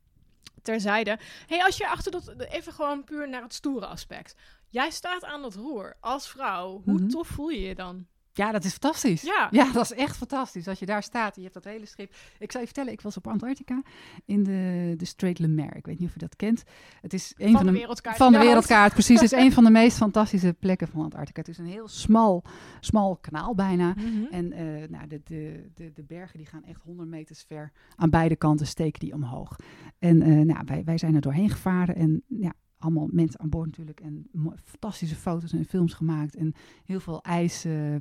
terzijde. 0.61 1.19
hey, 1.47 1.63
als 1.63 1.77
je 1.77 1.89
achter 1.89 2.11
dat 2.11 2.33
even 2.37 2.73
gewoon 2.73 3.03
puur 3.03 3.29
naar 3.29 3.41
het 3.41 3.53
stoere 3.53 3.85
aspect. 3.85 4.35
Jij 4.69 4.89
staat 4.89 5.23
aan 5.23 5.41
dat 5.41 5.55
roer 5.55 5.97
als 5.99 6.29
vrouw. 6.29 6.81
Hoe 6.85 7.05
tof 7.05 7.27
voel 7.27 7.49
je 7.49 7.61
je 7.61 7.75
dan? 7.75 8.07
Ja, 8.39 8.51
dat 8.51 8.63
is 8.63 8.71
fantastisch. 8.71 9.21
Ja. 9.21 9.47
ja, 9.51 9.71
dat 9.71 9.83
is 9.83 9.93
echt 9.93 10.17
fantastisch. 10.17 10.67
Als 10.67 10.79
je 10.79 10.85
daar 10.85 11.03
staat, 11.03 11.35
je 11.35 11.41
hebt 11.41 11.53
dat 11.53 11.63
hele 11.63 11.85
schip. 11.85 12.15
Ik 12.39 12.51
zal 12.51 12.59
je 12.61 12.65
vertellen, 12.65 12.93
ik 12.93 13.01
was 13.01 13.17
op 13.17 13.27
Antarctica 13.27 13.81
in 14.25 14.43
de, 14.43 14.93
de 14.97 15.05
Strait 15.05 15.39
Le 15.39 15.47
Maire. 15.47 15.77
Ik 15.77 15.85
weet 15.85 15.99
niet 15.99 16.07
of 16.07 16.13
je 16.13 16.19
dat 16.19 16.35
kent. 16.35 16.63
Het 17.01 17.13
is 17.13 17.33
een 17.37 17.51
van, 17.51 17.55
van 17.55 17.65
de, 17.65 17.79
wereldkaart. 17.79 18.17
Van 18.17 18.31
de 18.31 18.37
wereldkaart, 18.37 18.93
precies. 18.93 19.21
Het 19.21 19.31
is 19.31 19.39
een 19.43 19.51
van 19.51 19.63
de 19.63 19.69
meest 19.69 19.97
fantastische 19.97 20.53
plekken 20.59 20.87
van 20.87 21.01
Antarctica. 21.01 21.39
Het 21.39 21.49
is 21.49 21.57
een 21.57 21.65
heel 21.65 21.87
smal, 21.87 22.43
smal 22.79 23.17
kanaal 23.17 23.55
bijna. 23.55 23.93
Mm 23.97 24.03
-hmm. 24.03 24.27
En 24.31 24.51
uh, 24.51 24.87
nou, 24.89 25.07
de, 25.07 25.21
de, 25.23 25.69
de, 25.75 25.91
de 25.93 26.03
bergen 26.03 26.37
die 26.37 26.47
gaan 26.47 26.63
echt 26.63 26.81
100 26.83 27.09
meters 27.09 27.43
ver. 27.47 27.71
Aan 27.95 28.09
beide 28.09 28.35
kanten 28.35 28.67
steken 28.67 28.99
die 28.99 29.13
omhoog. 29.13 29.55
En 29.99 30.27
uh, 30.27 30.45
nou, 30.45 30.61
wij, 30.65 30.83
wij 30.83 30.97
zijn 30.97 31.15
er 31.15 31.21
doorheen 31.21 31.49
gevaren. 31.49 31.95
En 31.95 32.23
ja, 32.27 32.53
allemaal 32.77 33.07
mensen 33.11 33.39
aan 33.39 33.49
boord 33.49 33.67
natuurlijk. 33.67 33.99
En 33.99 34.27
fantastische 34.63 35.15
foto's 35.15 35.51
en 35.51 35.65
films 35.65 35.93
gemaakt. 35.93 36.35
En 36.35 36.53
heel 36.85 36.99
veel 36.99 37.21
ijs 37.21 37.65
uh, 37.65 37.95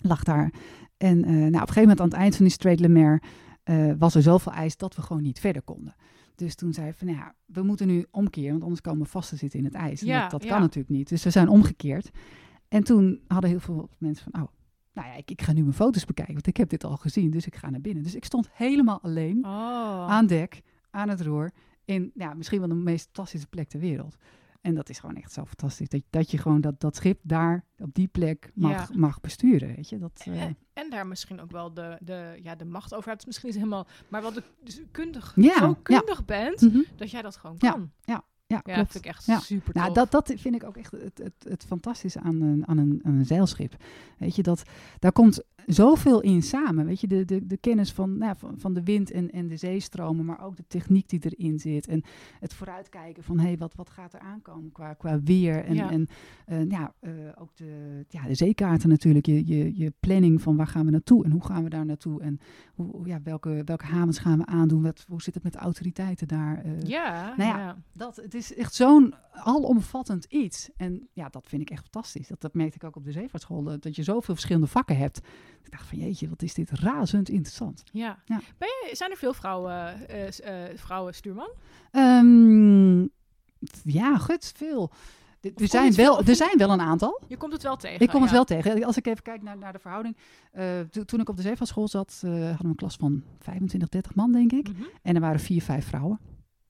lag 0.00 0.22
daar. 0.22 0.52
En 0.96 1.18
uh, 1.18 1.24
nou, 1.24 1.46
op 1.46 1.52
een 1.52 1.58
gegeven 1.58 1.80
moment 1.80 2.00
aan 2.00 2.08
het 2.08 2.16
eind 2.16 2.36
van 2.36 2.44
die 2.44 2.54
Strait 2.54 2.80
Le 2.80 2.88
Maire 2.88 3.22
uh, 3.64 3.92
was 3.98 4.14
er 4.14 4.22
zoveel 4.22 4.52
ijs 4.52 4.76
dat 4.76 4.96
we 4.96 5.02
gewoon 5.02 5.22
niet 5.22 5.40
verder 5.40 5.62
konden. 5.62 5.94
Dus 6.34 6.54
toen 6.54 6.72
zei 6.72 6.92
van, 6.92 7.06
nou 7.06 7.18
ja, 7.18 7.34
we 7.44 7.62
moeten 7.62 7.86
nu 7.86 8.06
omkeren, 8.10 8.50
want 8.50 8.62
anders 8.62 8.80
komen 8.80 9.02
we 9.02 9.08
vast 9.08 9.28
te 9.28 9.36
zitten 9.36 9.58
in 9.58 9.64
het 9.64 9.74
ijs. 9.74 10.00
Ja, 10.00 10.20
dat 10.20 10.30
dat 10.30 10.42
ja. 10.42 10.48
kan 10.48 10.60
natuurlijk 10.60 10.88
niet. 10.88 11.08
Dus 11.08 11.24
we 11.24 11.30
zijn 11.30 11.48
omgekeerd. 11.48 12.10
En 12.68 12.84
toen 12.84 13.20
hadden 13.28 13.50
heel 13.50 13.60
veel 13.60 13.90
mensen 13.98 14.30
van, 14.30 14.42
oh, 14.42 14.48
nou 14.92 15.08
ja, 15.08 15.14
ik, 15.14 15.30
ik, 15.30 15.42
ga 15.42 15.52
nu 15.52 15.60
mijn 15.60 15.74
foto's 15.74 16.04
bekijken, 16.04 16.34
want 16.34 16.46
ik 16.46 16.56
heb 16.56 16.68
dit 16.68 16.84
al 16.84 16.96
gezien, 16.96 17.30
dus 17.30 17.46
ik 17.46 17.56
ga 17.56 17.70
naar 17.70 17.80
binnen. 17.80 18.02
Dus 18.02 18.14
ik 18.14 18.24
stond 18.24 18.48
helemaal 18.52 19.00
alleen 19.02 19.44
oh. 19.44 20.10
aan 20.10 20.26
dek, 20.26 20.62
aan 20.90 21.08
het 21.08 21.20
roer, 21.20 21.50
in 21.84 22.10
ja, 22.14 22.34
misschien 22.34 22.58
wel 22.58 22.68
de 22.68 22.74
meest 22.74 23.04
fantastische 23.04 23.46
plek 23.46 23.68
ter 23.68 23.80
wereld. 23.80 24.16
En 24.66 24.74
dat 24.74 24.88
is 24.88 24.98
gewoon 24.98 25.16
echt 25.16 25.32
zo 25.32 25.44
fantastisch. 25.44 25.88
Dat, 25.88 26.02
dat 26.10 26.30
je 26.30 26.38
gewoon 26.38 26.60
dat, 26.60 26.80
dat 26.80 26.96
schip 26.96 27.20
daar 27.22 27.64
op 27.78 27.94
die 27.94 28.06
plek 28.08 28.50
mag, 28.54 28.88
Ja. 28.88 28.96
mag 28.98 29.20
besturen. 29.20 29.74
Weet 29.76 29.88
je? 29.88 29.98
Dat, 29.98 30.22
eh, 30.24 30.42
En, 30.42 30.56
en 30.72 30.90
daar 30.90 31.06
misschien 31.06 31.40
ook 31.40 31.50
wel 31.50 31.74
de, 31.74 31.98
de, 32.00 32.38
ja, 32.42 32.54
de 32.54 32.64
macht 32.64 32.94
over 32.94 33.08
hebt. 33.10 33.26
Misschien 33.26 33.48
is 33.48 33.54
helemaal... 33.54 33.86
Maar 34.08 34.22
wel 34.22 34.32
de, 34.32 34.42
dus 34.64 34.80
kundig, 34.90 35.32
Ja, 35.36 35.58
zo 35.58 35.66
ja. 35.66 35.74
kundig 35.82 36.24
bent, 36.24 36.60
mhm. 36.60 36.80
dat 36.96 37.10
jij 37.10 37.22
dat 37.22 37.36
gewoon 37.36 37.58
kan. 37.58 37.90
ja, 38.04 38.24
Ja, 38.46 38.60
klopt. 38.60 38.78
dat 38.78 38.90
vind 38.90 39.04
ik 39.04 39.10
echt 39.10 39.26
Ja. 39.26 39.38
super 39.38 39.74
Nou, 39.74 39.86
tof. 39.86 39.94
dat, 39.96 40.10
dat 40.10 40.40
vind 40.40 40.54
ik 40.54 40.64
ook 40.64 40.76
echt 40.76 40.90
het, 40.92 41.18
het, 41.18 41.44
het 41.48 41.64
fantastische 41.64 42.20
aan 42.20 42.40
een, 42.40 42.66
aan, 42.66 42.78
een, 42.78 43.00
aan 43.04 43.14
een 43.14 43.26
zeilschip. 43.26 43.74
Weet 44.18 44.36
je, 44.36 44.42
dat, 44.42 44.62
daar 44.98 45.12
komt 45.12 45.42
zoveel 45.66 46.20
in 46.20 46.42
samen. 46.42 46.86
Weet 46.86 47.00
je, 47.00 47.06
de, 47.06 47.24
de, 47.24 47.46
de 47.46 47.56
kennis 47.56 47.92
van, 47.92 48.18
nou, 48.18 48.34
van, 48.38 48.54
van 48.58 48.74
de 48.74 48.82
wind 48.82 49.10
en, 49.10 49.30
en 49.30 49.48
de 49.48 49.56
zeestromen, 49.56 50.24
maar 50.24 50.44
ook 50.44 50.56
de 50.56 50.64
techniek 50.68 51.08
die 51.08 51.20
erin 51.22 51.58
zit. 51.58 51.86
En 51.88 52.02
het 52.40 52.54
vooruitkijken 52.54 53.22
van, 53.22 53.38
hé, 53.38 53.46
hey, 53.46 53.56
wat, 53.58 53.74
wat 53.74 53.90
gaat 53.90 54.14
er 54.14 54.20
aankomen 54.20 54.72
qua, 54.72 54.92
qua 54.94 55.20
weer. 55.20 55.64
En, 55.64 55.74
Ja. 55.74 55.90
en 55.90 56.06
eh, 56.46 56.68
ja, 56.68 56.94
eh, 57.00 57.10
ook 57.38 57.56
de, 57.56 58.04
ja, 58.08 58.22
de 58.26 58.34
zeekaarten 58.34 58.88
natuurlijk. 58.88 59.26
Je, 59.26 59.46
je, 59.46 59.76
je 59.78 59.92
planning 60.00 60.42
van 60.42 60.56
waar 60.56 60.66
gaan 60.66 60.84
we 60.84 60.90
naartoe 60.90 61.24
en 61.24 61.30
hoe 61.30 61.44
gaan 61.44 61.62
we 61.64 61.68
daar 61.70 61.86
naartoe. 61.86 62.20
En 62.22 62.38
hoe, 62.74 63.06
ja, 63.06 63.20
welke, 63.22 63.62
welke 63.64 63.84
havens 63.86 64.18
gaan 64.18 64.38
we 64.38 64.46
aandoen. 64.46 64.82
Wat, 64.82 65.04
hoe 65.08 65.22
zit 65.22 65.34
het 65.34 65.42
met 65.42 65.52
de 65.52 65.58
autoriteiten 65.58 66.28
daar. 66.28 66.64
eh, 66.64 66.80
ja, 66.82 67.34
nou 67.36 67.50
ja, 67.50 67.58
ja. 67.58 67.76
dat, 67.92 68.16
het 68.16 68.34
is 68.34 68.54
echt 68.54 68.74
zo'n 68.74 69.14
alomvattend 69.32 70.24
iets. 70.24 70.70
En 70.76 71.08
ja, 71.12 71.28
dat 71.28 71.46
vind 71.48 71.62
ik 71.62 71.70
echt 71.70 71.82
fantastisch. 71.82 72.28
Dat, 72.28 72.40
dat 72.40 72.54
merkte 72.54 72.76
ik 72.76 72.84
ook 72.84 72.96
op 72.96 73.04
de 73.04 73.12
zeevaartschool. 73.12 73.70
eh, 73.70 73.76
Dat 73.80 73.96
je 73.96 74.02
zoveel 74.02 74.34
verschillende 74.34 74.66
vakken 74.66 74.96
hebt. 74.96 75.20
Ik 75.64 75.70
dacht 75.70 75.86
van 75.86 75.98
jeetje, 75.98 76.28
wat 76.28 76.42
is 76.42 76.54
dit 76.54 76.70
razend 76.70 77.28
interessant. 77.28 77.82
Ja. 77.92 78.18
Ja. 78.24 78.40
Ben 78.58 78.68
je, 78.68 78.96
zijn 78.96 79.10
er 79.10 79.16
veel 79.16 79.34
vrouwen, 79.34 80.08
eh, 80.08 80.66
eh, 80.70 80.78
vrouwen 80.78 81.14
stuurman? 81.14 81.50
Ehm, 81.90 83.00
ja, 83.84 84.16
goed, 84.18 84.52
veel. 84.56 84.90
Er- 85.56 85.68
zijn, 85.68 85.94
wel, 85.94 86.22
er 86.22 86.34
zijn 86.36 86.58
wel 86.58 86.70
een 86.70 86.80
aantal. 86.80 87.20
Je 87.28 87.36
komt 87.36 87.52
het 87.52 87.62
wel 87.62 87.76
tegen. 87.76 88.00
Ik 88.00 88.08
kom 88.08 88.20
het 88.20 88.30
ja. 88.30 88.36
wel 88.36 88.44
tegen. 88.44 88.84
Als 88.84 88.96
ik 88.96 89.06
even 89.06 89.22
kijk 89.22 89.42
naar, 89.42 89.58
naar 89.58 89.72
de 89.72 89.78
verhouding. 89.78 90.16
eh, 90.52 90.80
to- 90.90 91.04
toen 91.04 91.20
ik 91.20 91.28
op 91.28 91.36
de 91.36 91.42
zeevaartschool 91.42 91.88
zat, 91.88 92.20
eh, 92.24 92.30
hadden 92.30 92.56
we 92.58 92.68
een 92.68 92.74
klas 92.74 92.96
van 92.96 93.22
25, 93.38 93.88
30 93.88 94.14
man, 94.14 94.32
denk 94.32 94.52
ik. 94.52 94.68
Mhm. 94.68 94.82
En 95.02 95.14
er 95.14 95.20
waren 95.20 95.40
vier, 95.40 95.62
vijf 95.62 95.86
vrouwen. 95.86 96.18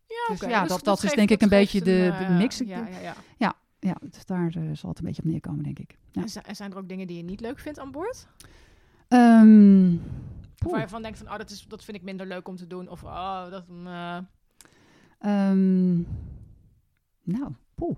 Ja, 0.07 0.35
Dus 0.35 0.41
ja, 0.51 0.67
dat- 0.67 0.85
dat 0.85 1.03
is 1.03 1.13
denk 1.13 1.31
ik 1.31 1.43
een 1.43 1.49
beetje 1.49 1.81
de- 1.83 2.15
de 2.29 2.33
mix. 2.35 2.59
Ja, 2.59 2.87
ja, 2.89 3.15
ja. 3.39 3.55
Ja, 3.81 3.97
dus 4.11 4.25
daar 4.27 4.53
zal 4.73 4.89
het 4.91 4.99
een 4.99 5.05
beetje 5.05 5.23
op 5.23 5.29
neerkomen, 5.29 5.65
denk 5.65 5.79
ik. 5.79 5.99
Ja. 6.13 6.23
En 6.43 6.57
zijn 6.57 6.71
er 6.73 6.79
ook 6.79 6.89
dingen 6.89 7.07
die 7.07 7.17
je 7.17 7.23
niet 7.23 7.41
leuk 7.41 7.59
vindt 7.59 7.79
aan 7.79 7.91
boord? 7.91 8.27
Ehm, 9.17 9.93
Of 9.93 9.99
poeh. 10.59 10.73
waar 10.73 10.81
je 10.81 10.89
van 10.89 11.03
denkt 11.03 11.19
van, 11.19 11.27
oh, 11.31 11.37
dat, 11.37 11.51
is, 11.51 11.65
dat 11.69 11.85
vind 11.85 11.97
ik 11.97 12.03
minder 12.03 12.27
leuk 12.27 12.49
om 12.49 12.57
te 12.57 12.67
doen. 12.67 12.89
Of, 12.89 13.03
oh, 13.03 13.51
dat... 13.51 13.65
eh, 13.85 14.19
Ehm, 15.19 15.97
nou, 17.23 17.53
poeh. 17.75 17.97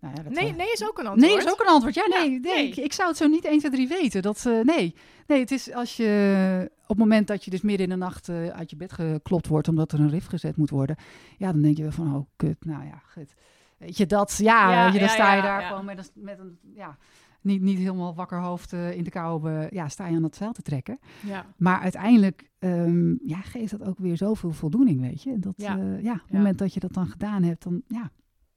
Nou 0.00 0.14
ja, 0.16 0.22
dat 0.22 0.32
Nee, 0.32 0.44
wel- 0.44 0.54
nee 0.56 0.72
is 0.72 0.82
ook 0.88 0.98
een 0.98 1.06
antwoord. 1.06 1.30
Nee, 1.32 1.38
is 1.46 1.50
ook 1.50 1.60
een 1.60 1.66
antwoord. 1.66 1.94
Ja, 1.94 2.06
nee, 2.06 2.18
Ja, 2.18 2.28
nee, 2.28 2.40
nee. 2.54 2.66
Ik, 2.68 2.76
ik 2.76 2.92
zou 2.92 3.08
het 3.08 3.16
zo 3.16 3.26
niet 3.26 3.44
1, 3.44 3.58
2, 3.58 3.70
3 3.70 3.88
weten. 3.88 4.22
Dat, 4.22 4.46
eh, 4.46 4.60
nee. 4.60 4.94
nee, 5.26 5.40
het 5.40 5.50
is 5.50 5.72
als 5.72 5.96
je 5.96 6.70
op 6.82 6.88
het 6.88 6.98
moment 6.98 7.26
dat 7.26 7.44
je 7.44 7.50
dus 7.50 7.60
midden 7.60 7.84
in 7.86 7.92
de 7.92 7.98
nacht 7.98 8.28
eh, 8.28 8.46
uit 8.48 8.70
je 8.70 8.76
bed 8.76 8.92
geklopt 8.92 9.46
wordt 9.46 9.68
omdat 9.68 9.92
er 9.92 10.00
een 10.00 10.10
rif 10.10 10.26
gezet 10.26 10.56
moet 10.56 10.70
worden, 10.70 10.96
ja, 11.38 11.52
dan 11.52 11.62
denk 11.62 11.76
je 11.76 11.82
wel 11.82 11.92
van, 11.92 12.14
oh, 12.14 12.26
kut, 12.36 12.64
nou 12.64 12.84
ja, 12.84 13.02
goed. 13.12 13.34
Weet 13.78 13.96
je, 13.96 14.06
dat, 14.06 14.36
ja, 14.42 14.70
Ja, 14.72 14.92
je, 14.92 14.98
dan 14.98 15.08
sta 15.08 15.34
je 15.34 15.42
daar 15.42 15.62
gewoon 15.62 15.84
met 15.84 15.98
een, 15.98 16.22
met 16.22 16.38
een, 16.38 16.58
ja, 16.74 16.96
niet, 17.42 17.60
niet 17.60 17.78
helemaal 17.78 18.14
wakker 18.14 18.40
hoofd 18.40 18.72
uh, 18.72 18.96
in 18.96 19.04
de 19.04 19.10
kou 19.10 19.66
ja, 19.70 19.88
sta 19.88 20.06
je 20.06 20.16
aan 20.16 20.22
het 20.22 20.36
zeil 20.36 20.52
te 20.52 20.62
trekken. 20.62 20.98
Ja. 21.26 21.46
Maar 21.56 21.80
uiteindelijk 21.80 22.50
um, 22.58 23.18
ja, 23.24 23.40
geeft 23.40 23.78
dat 23.78 23.88
ook 23.88 23.98
weer 23.98 24.16
zoveel 24.16 24.52
voldoening, 24.52 25.00
weet 25.00 25.22
je. 25.22 25.38
Dat, 25.38 25.54
ja. 25.56 25.78
Uh, 25.78 26.02
ja, 26.02 26.12
op 26.12 26.20
het 26.20 26.32
moment 26.32 26.58
dat 26.58 26.74
je 26.74 26.80
dat 26.80 26.92
dan 26.92 27.06
gedaan 27.06 27.42
hebt, 27.42 27.62
dan 27.62 27.82
ja. 27.88 28.10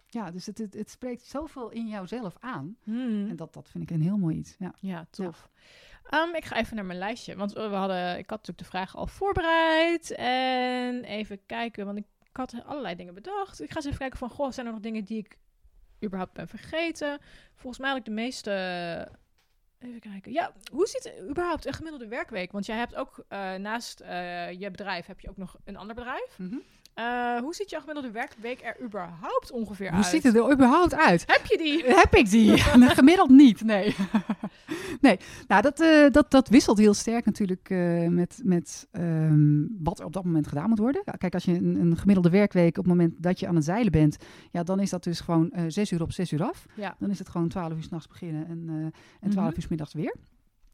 Ja, 0.08 0.32
dus 0.32 0.46
het, 0.46 0.58
het, 0.58 0.74
het 0.74 0.90
spreekt 0.90 1.26
zoveel 1.26 1.70
in 1.70 1.88
jouzelf 1.88 2.36
aan. 2.40 2.76
Hmm. 2.84 3.30
En 3.30 3.36
dat, 3.36 3.54
dat 3.54 3.70
vind 3.70 3.84
ik 3.84 3.96
een 3.96 4.02
heel 4.02 4.18
mooi 4.18 4.38
iets. 4.38 4.56
Ja, 4.60 4.74
ja 4.80 5.06
tof. 5.10 5.50
Um, 6.14 6.36
ik 6.36 6.46
ga 6.46 6.56
even 6.56 6.76
naar 6.76 6.86
mijn 6.86 7.00
lijstje. 7.00 7.36
Want 7.36 7.54
we 7.54 7.62
hadden, 7.62 8.18
ik 8.18 8.30
had 8.30 8.40
natuurlijk 8.40 8.58
de 8.58 8.66
vraag 8.66 8.96
al 8.96 9.08
voorbereid. 9.08 10.16
En 10.16 11.04
even 11.04 11.46
kijken, 11.46 11.86
want 11.86 11.98
ik, 11.98 12.06
ik 12.20 12.38
had 12.38 12.56
allerlei 12.66 12.96
dingen 12.96 13.14
bedacht. 13.14 13.62
Ik 13.62 13.70
ga 13.70 13.76
eens 13.76 13.86
even 13.86 13.98
kijken 13.98 14.18
van, 14.18 14.30
goh, 14.30 14.52
zijn 14.52 14.66
er 14.66 14.72
nog 14.72 14.82
dingen 14.82 15.04
die 15.04 15.18
ik 15.18 15.38
überhaupt 16.04 16.34
ben 16.34 16.48
vergeten. 16.48 17.20
Volgens 17.56 17.82
mij 17.82 17.90
had 17.90 18.00
ik 18.00 18.06
de 18.06 18.12
meeste. 18.12 18.52
Even 19.80 20.00
kijken. 20.00 20.32
Ja, 20.32 20.54
hoe 20.72 20.88
ziet 20.88 21.14
überhaupt 21.30 21.66
een 21.66 21.74
gemiddelde 21.74 22.08
werkweek? 22.08 22.52
Want 22.52 22.66
jij 22.66 22.78
hebt 22.78 22.96
ook 22.96 23.18
uh, 23.30 23.54
naast 23.54 24.02
uh, 24.02 24.52
je 24.52 24.72
bedrijf 24.72 25.06
heb 25.06 25.20
je 25.20 25.30
ook 25.30 25.38
nog 25.38 25.58
een 25.64 25.78
ander 25.78 25.96
bedrijf. 25.96 26.36
-hmm. 26.36 26.64
Uh, 27.00 27.40
hoe 27.40 27.54
ziet 27.54 27.70
jouw 27.70 27.80
gemiddelde 27.80 28.12
werkweek 28.12 28.62
er 28.62 28.82
überhaupt 28.84 29.52
ongeveer 29.52 29.88
hoe 29.88 29.96
uit? 29.96 30.06
Hoe 30.06 30.14
ziet 30.14 30.24
het 30.24 30.36
er 30.36 30.52
überhaupt 30.52 30.96
uit? 30.96 31.24
Heb 31.28 31.46
je 31.46 31.58
die? 31.58 31.84
Heb 31.86 32.16
ik 32.16 32.30
die? 32.30 32.58
Gemiddeld 33.00 33.30
niet, 33.30 33.64
nee. 33.64 33.96
nee, 35.02 35.20
nou 35.48 35.62
dat, 35.62 35.82
uh, 35.82 36.10
dat, 36.10 36.32
dat 36.32 36.50
wisselt 36.50 36.78
heel 36.78 36.94
sterk 36.94 37.26
natuurlijk 37.26 37.70
uh, 37.70 38.08
met, 38.08 38.42
met 38.44 38.88
um, 38.92 39.76
wat 39.80 40.00
er 40.00 40.06
op 40.06 40.14
dat 40.14 40.24
moment 40.24 40.48
gedaan 40.48 40.70
moet 40.70 40.80
worden. 40.80 41.04
Kijk, 41.18 41.34
als 41.34 41.44
je 41.44 41.54
een, 41.54 41.76
een, 41.76 41.98
gemiddelde 41.98 42.30
werkweek 42.30 42.78
op 42.78 42.84
het 42.84 42.94
moment 42.94 43.24
dat 43.24 43.40
je 43.40 43.48
aan 43.48 43.56
het 43.56 43.66
zeilen 43.66 43.92
bent, 43.92 44.18
ja, 44.52 44.64
dan 44.64 44.80
is 44.80 44.90
dat 44.90 45.04
dus 45.04 45.20
gewoon 45.20 45.54
zes 45.68 45.92
uur 45.92 46.02
op, 46.02 46.12
zes 46.12 46.32
uur 46.32 46.44
af. 46.44 46.66
Ja. 46.76 46.96
Dan 47.00 47.10
is 47.10 47.20
het 47.20 47.30
gewoon 47.30 47.48
twaalf 47.48 47.74
uur 47.74 47.84
s'nachts 47.84 48.08
beginnen 48.08 48.48
en, 48.48 48.70
en 48.70 49.30
twaalf 49.30 49.36
mm 49.36 49.38
-hmm. 49.38 49.54
uur 49.56 49.62
s 49.62 49.68
middags 49.68 49.94
weer. 49.94 50.16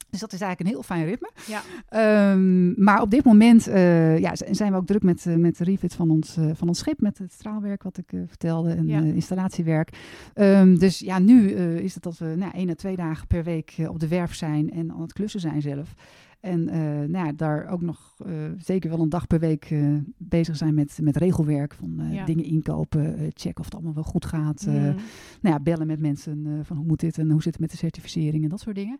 Dus 0.09 0.19
dat 0.19 0.33
is 0.33 0.41
eigenlijk 0.41 0.59
een 0.59 0.75
heel 0.75 0.83
fijn 0.83 1.05
ritme. 1.05 1.31
Ja. 1.47 2.31
Um, 2.31 2.83
maar 2.83 3.01
op 3.01 3.09
dit 3.11 3.23
moment 3.23 3.67
uh, 3.67 4.17
ja, 4.19 4.31
zijn 4.35 4.71
we 4.71 4.77
ook 4.77 4.85
druk 4.85 5.03
met, 5.03 5.25
uh, 5.25 5.35
met 5.35 5.57
de 5.57 5.63
refit 5.63 5.93
van 5.93 6.09
ons, 6.09 6.37
uh, 6.37 6.49
van 6.53 6.67
ons 6.67 6.79
schip, 6.79 7.01
met 7.01 7.17
het 7.17 7.31
straalwerk 7.31 7.83
wat 7.83 7.97
ik 7.97 8.11
vertelde 8.27 8.71
en 8.71 8.87
Ja. 8.87 9.01
installatiewerk. 9.01 9.97
Um, 10.35 10.79
dus 10.79 10.99
ja, 10.99 11.19
nu 11.19 11.51
is 11.81 11.93
het 11.93 12.03
dat 12.03 12.17
we 12.17 12.33
nou, 12.37 12.51
één 12.53 12.69
à 12.69 12.73
twee 12.73 12.95
dagen 12.95 13.27
per 13.27 13.43
week 13.43 13.75
op 13.87 13.99
de 13.99 14.07
werf 14.07 14.35
zijn 14.35 14.71
en 14.71 14.91
aan 14.91 15.01
het 15.01 15.13
klussen 15.13 15.39
zijn 15.39 15.61
zelf. 15.61 15.93
En 16.39 16.63
nou 17.11 17.25
ja, 17.25 17.31
daar 17.35 17.67
ook 17.67 17.81
nog 17.81 18.15
zeker 18.57 18.89
wel 18.89 18.99
een 18.99 19.09
dag 19.09 19.27
per 19.27 19.39
week 19.39 19.73
bezig 20.17 20.55
zijn 20.55 20.73
met, 20.73 20.97
met 21.01 21.17
regelwerk. 21.17 21.73
Van 21.73 22.01
Ja. 22.11 22.25
dingen 22.25 22.43
inkopen, 22.45 23.15
checken 23.33 23.59
of 23.59 23.65
het 23.65 23.73
allemaal 23.73 23.93
wel 23.93 24.03
goed 24.03 24.25
gaat. 24.25 24.65
Mm. 24.67 24.73
nou 24.73 24.95
ja, 25.41 25.59
bellen 25.59 25.87
met 25.87 25.99
mensen 25.99 26.59
van 26.63 26.77
hoe 26.77 26.85
moet 26.85 26.99
dit 26.99 27.17
en 27.17 27.31
hoe 27.31 27.41
zit 27.41 27.51
het 27.51 27.61
met 27.61 27.71
de 27.71 27.77
certificering 27.77 28.43
en 28.43 28.49
dat 28.49 28.59
soort 28.59 28.75
dingen. 28.75 28.99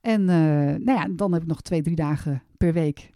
En 0.00 0.20
uh, 0.20 0.26
nou 0.84 0.92
ja, 0.92 1.08
dan 1.10 1.32
heb 1.32 1.42
ik 1.42 1.48
nog 1.48 1.60
twee, 1.60 1.82
drie 1.82 1.96
dagen 1.96 2.42
per 2.56 2.72
week 2.72 3.10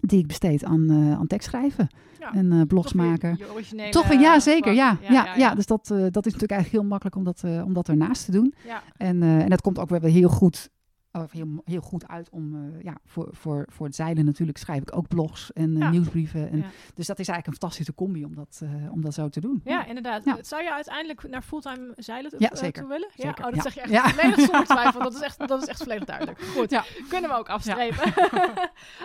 die 0.00 0.18
ik 0.18 0.26
besteed 0.26 0.64
aan, 0.64 0.90
uh, 0.90 1.12
aan 1.12 1.26
tekst 1.26 1.48
schrijven 1.48 1.88
Ja. 2.18 2.32
en 2.32 2.52
uh, 2.52 2.62
blogs 2.62 2.92
Toch 2.92 2.94
maken. 2.94 3.36
je 3.36 3.88
Toch 3.90 4.08
weer, 4.08 4.20
ja, 4.20 4.40
zeker. 4.40 4.72
Ja, 4.72 4.98
ja, 5.02 5.10
ja, 5.10 5.34
ja. 5.36 5.54
dus 5.54 5.66
dat, 5.66 5.86
dat 5.86 5.98
is 5.98 6.32
natuurlijk 6.32 6.50
eigenlijk 6.50 6.70
heel 6.70 6.84
makkelijk 6.84 7.16
om 7.16 7.24
dat, 7.24 7.44
om 7.64 7.72
dat 7.72 7.88
ernaast 7.88 8.24
te 8.24 8.30
doen. 8.30 8.54
Ja. 8.66 8.82
En, 8.96 9.22
en 9.22 9.48
dat 9.48 9.60
komt 9.60 9.78
ook 9.78 9.88
wel 9.88 10.00
weer 10.00 10.10
heel 10.10 10.28
goed, 10.28 10.70
heel, 11.30 11.62
heel 11.64 11.80
goed 11.80 12.08
uit 12.08 12.30
om, 12.30 12.54
uh, 12.54 12.82
ja, 12.82 12.96
voor, 13.04 13.28
voor, 13.32 13.66
voor 13.72 13.86
het 13.86 13.94
zeilen 13.94 14.24
natuurlijk 14.24 14.58
schrijf 14.58 14.82
ik 14.82 14.96
ook 14.96 15.08
blogs 15.08 15.52
en 15.52 15.70
uh, 15.70 15.78
Ja. 15.78 15.90
nieuwsbrieven. 15.90 16.50
En, 16.50 16.56
Ja. 16.58 16.64
Dus 16.94 17.06
dat 17.06 17.18
is 17.18 17.28
eigenlijk 17.28 17.46
een 17.46 17.52
fantastische 17.52 17.94
combi 17.94 18.24
om 18.24 18.34
dat, 18.34 18.60
uh, 18.62 18.92
om 18.92 19.00
dat 19.00 19.14
zo 19.14 19.28
te 19.28 19.40
doen. 19.40 19.60
Ja, 19.64 19.86
inderdaad. 19.86 20.24
Ja. 20.24 20.36
Zou 20.42 20.62
je 20.62 20.72
uiteindelijk 20.72 21.28
naar 21.28 21.42
fulltime 21.42 21.92
zeilen 21.96 22.32
Ja, 22.38 22.50
eh, 22.50 22.58
zeker. 22.58 22.80
toe 22.82 22.90
willen? 22.90 23.08
Ja, 23.14 23.30
oh, 23.30 23.52
dat 23.52 23.62
zeg 23.62 23.74
je 23.74 23.80
echt 23.80 23.90
Ja. 23.90 24.08
volledig 24.08 24.40
zonder 24.40 24.64
twijfel. 24.76 25.00
Dat 25.02 25.14
is 25.14 25.20
echt, 25.20 25.48
dat 25.48 25.62
is 25.62 25.68
echt 25.68 25.82
volledig 25.82 26.04
duidelijk. 26.04 26.40
Goed, 26.42 26.70
Ja. 26.70 26.84
kunnen 27.08 27.30
we 27.30 27.36
ook 27.36 27.48
afstrepen. 27.48 28.12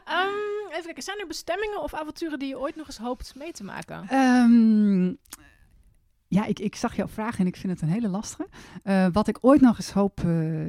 Ehm, 0.05 0.69
even 0.69 0.83
kijken, 0.83 1.03
zijn 1.03 1.19
er 1.19 1.27
bestemmingen 1.27 1.81
of 1.81 1.93
avonturen 1.93 2.39
die 2.39 2.47
je 2.47 2.59
ooit 2.59 2.75
nog 2.75 2.87
eens 2.87 2.97
hoopt 2.97 3.35
mee 3.35 3.51
te 3.51 3.63
maken? 3.63 4.07
Ehm, 4.07 5.13
ja, 6.27 6.45
ik, 6.45 6.59
ik 6.59 6.75
zag 6.75 6.95
jouw 6.95 7.07
vraag 7.07 7.39
en 7.39 7.47
ik 7.47 7.55
vind 7.55 7.73
het 7.73 7.81
een 7.81 7.87
hele 7.89 8.07
lastige. 8.07 8.47
Eh, 8.83 9.07
wat 9.11 9.27
ik 9.27 9.37
ooit 9.41 9.61
nog 9.61 9.77
eens 9.77 9.91
hoop 9.91 10.19
eh, 10.25 10.61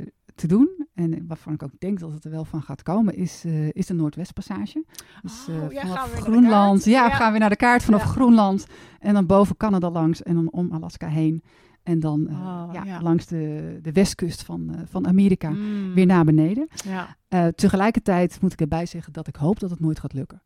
te 0.49 0.55
doen, 0.55 0.86
en 0.95 1.24
waarvan 1.26 1.53
ik 1.53 1.62
ook 1.62 1.70
denk 1.78 2.01
dat 2.01 2.12
het 2.12 2.24
er 2.24 2.30
wel 2.30 2.45
van 2.45 2.62
gaat 2.62 2.82
komen, 2.82 3.14
is, 3.16 3.43
eh, 3.45 3.68
is 3.72 3.86
de 3.86 3.95
Noordwestpassage. 3.95 4.84
Dus 5.22 5.49
eh, 5.49 5.62
Oh, 5.62 5.72
ja, 5.72 5.80
vanaf 5.80 5.97
gaan 5.99 6.11
we 6.11 6.16
Groenland. 6.16 6.84
Ja, 6.84 7.05
we 7.05 7.11
Ja. 7.11 7.16
gaan 7.16 7.30
weer 7.30 7.40
naar 7.40 7.49
de 7.51 7.57
kaart 7.57 7.82
vanaf 7.82 8.01
Ja. 8.03 8.07
Groenland. 8.07 8.66
En 8.99 9.14
dan 9.14 9.26
boven 9.26 9.57
Canada 9.57 9.90
langs 9.90 10.22
en 10.22 10.34
dan 10.34 10.51
om 10.53 10.72
Alaska 10.72 11.07
heen. 11.09 11.43
En 11.82 12.01
dan 12.01 12.28
eh, 12.28 12.34
Oh, 12.34 12.68
ja, 12.72 12.84
ja. 12.84 13.01
langs 13.03 13.26
de, 13.26 13.78
de 13.82 13.93
westkust 13.93 14.43
van, 14.43 14.74
eh, 14.74 14.80
van 14.84 15.07
Amerika 15.07 15.51
Mm. 15.51 15.95
weer 15.95 16.07
naar 16.07 16.24
beneden. 16.24 16.68
Ja, 16.84 17.16
Eh, 17.28 17.47
tegelijkertijd 17.47 18.38
moet 18.40 18.53
ik 18.53 18.61
erbij 18.61 18.86
zeggen 18.86 19.12
dat 19.12 19.26
ik 19.26 19.36
hoop 19.36 19.61
dat 19.61 19.70
het 19.70 19.80
nooit 19.80 20.01
gaat 20.01 20.12
lukken. 20.12 20.43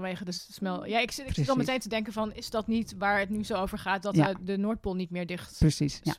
Vanwege 0.00 0.24
de 0.24 0.32
smel. 0.32 0.86
Ja, 0.86 0.98
ik 1.00 1.10
zit, 1.10 1.28
ik 1.28 1.34
zit 1.34 1.48
al 1.48 1.56
meteen 1.56 1.78
te 1.78 1.88
denken 1.88 2.12
van, 2.12 2.32
is 2.34 2.50
dat 2.50 2.66
niet 2.66 2.94
waar 2.98 3.18
het 3.18 3.30
nu 3.30 3.44
zo 3.44 3.54
over 3.54 3.78
gaat, 3.78 4.02
dat 4.02 4.16
Ja. 4.16 4.34
de 4.44 4.56
Noordpool 4.56 4.94
niet 4.94 5.10
meer 5.10 5.26
dicht 5.26 5.56
Precies, 5.58 6.00
ja. 6.02 6.14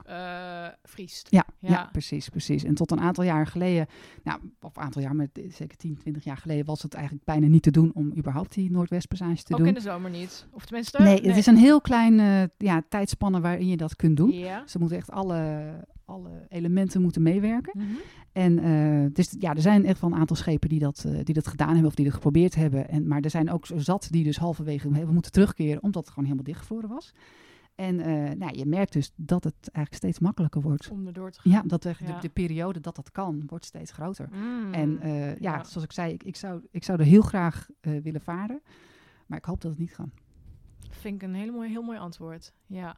eh, 0.68 0.74
vriest? 0.84 1.28
Ja, 1.30 1.46
ja. 1.60 1.70
Ja. 1.70 1.90
precies, 1.92 2.30
precies. 2.30 2.64
En 2.64 2.74
tot 2.76 2.92
een 2.92 3.00
aantal 3.02 3.24
jaar 3.24 3.48
geleden, 3.48 3.88
nou, 4.24 4.40
of 4.62 4.76
een 4.76 4.82
aantal 4.84 5.02
jaar, 5.02 5.16
maar 5.16 5.28
zeker 5.50 5.78
10, 5.78 5.98
20 5.98 6.24
jaar 6.24 6.38
geleden, 6.38 6.66
was 6.66 6.82
het 6.82 6.94
eigenlijk 6.94 7.26
bijna 7.26 7.48
niet 7.48 7.64
te 7.64 7.72
doen 7.72 7.92
om 7.94 8.14
überhaupt 8.18 8.54
die 8.54 8.72
Noordwestpassage 8.72 9.44
te 9.44 9.54
Ook 9.54 9.60
doen. 9.60 9.68
in 9.68 9.74
de 9.74 9.80
zomer 9.80 10.10
niet? 10.12 10.46
Of 10.52 10.66
tenminste? 10.66 11.02
Nee, 11.02 11.22
het 11.22 11.38
is 11.38 11.46
een 11.46 11.58
heel 11.58 11.82
klein 11.82 12.20
eh, 12.20 12.44
ja, 12.58 12.82
tijdspanne 12.90 13.42
waarin 13.42 13.68
je 13.68 13.78
dat 13.78 13.96
kunt 13.96 14.18
doen. 14.18 14.32
Ja. 14.32 14.64
Ze 14.68 14.80
moeten 14.80 14.98
echt 14.98 15.12
alle, 15.12 15.64
alle 16.08 16.46
elementen 16.50 17.02
moeten 17.02 17.22
meewerken. 17.22 17.72
Mhm. 17.76 17.88
En 18.32 18.60
eh, 18.60 19.06
dus 19.14 19.36
ja, 19.40 19.54
er 19.54 19.62
zijn 19.62 19.86
echt 19.86 20.02
wel 20.02 20.12
een 20.12 20.18
aantal 20.18 20.36
schepen 20.36 20.70
die 20.70 20.80
dat, 20.80 21.04
eh, 21.08 21.24
die 21.24 21.34
dat 21.34 21.48
gedaan 21.48 21.70
hebben 21.70 21.88
of 21.88 21.96
die 21.96 22.06
dat 22.06 22.14
geprobeerd 22.14 22.56
hebben. 22.56 22.90
En, 22.90 23.08
maar 23.08 23.22
er 23.22 23.30
zijn 23.30 23.52
ook 23.52 23.66
zo 23.66 23.78
zat 23.78 24.08
die 24.12 24.24
dus 24.24 24.38
halverwege 24.38 24.90
hebben 24.94 25.14
moeten 25.14 25.32
terugkeren 25.32 25.84
omdat 25.84 26.02
het 26.02 26.10
gewoon 26.10 26.24
helemaal 26.24 26.46
dichtgevroren 26.46 26.90
was. 26.90 27.14
En 27.76 28.00
eh, 28.00 28.36
nou, 28.38 28.58
je 28.58 28.66
merkt 28.66 28.94
dus 28.94 29.12
dat 29.16 29.44
het 29.44 29.56
eigenlijk 29.62 29.96
steeds 29.96 30.20
makkelijker 30.20 30.62
wordt. 30.62 30.90
Om 30.90 31.08
erdoor 31.08 31.32
te 31.32 31.42
gaan. 31.42 31.52
Ja, 31.52 31.62
dat 31.66 31.82
de, 31.84 31.94
Ja. 32.00 32.06
de, 32.06 32.22
de 32.22 32.30
periode 32.30 32.80
dat 32.80 32.96
dat 32.96 33.12
kan, 33.12 33.44
wordt 33.48 33.66
steeds 33.66 33.92
groter. 33.92 34.30
Mm. 34.32 34.74
En 34.74 35.00
ja, 35.02 35.36
Ja. 35.40 35.64
zoals 35.64 35.84
ik 35.84 35.92
zei, 35.92 36.14
ik, 36.14 36.24
ik, 36.24 36.36
zou, 36.36 36.62
ik 36.72 36.84
zou 36.84 37.00
er 37.00 37.06
heel 37.06 37.22
graag 37.22 37.68
willen 37.82 38.22
varen. 38.22 38.62
Maar 39.26 39.38
ik 39.38 39.46
hoop 39.46 39.62
dat 39.62 39.72
het 39.72 39.80
niet 39.80 39.94
gaat. 39.94 40.10
Vind 40.98 41.22
ik 41.22 41.28
een 41.28 41.36
hele 41.36 41.52
mooi, 41.52 41.70
heel 41.70 41.82
mooi 41.82 41.98
antwoord. 41.98 42.54
Ja. 42.68 42.98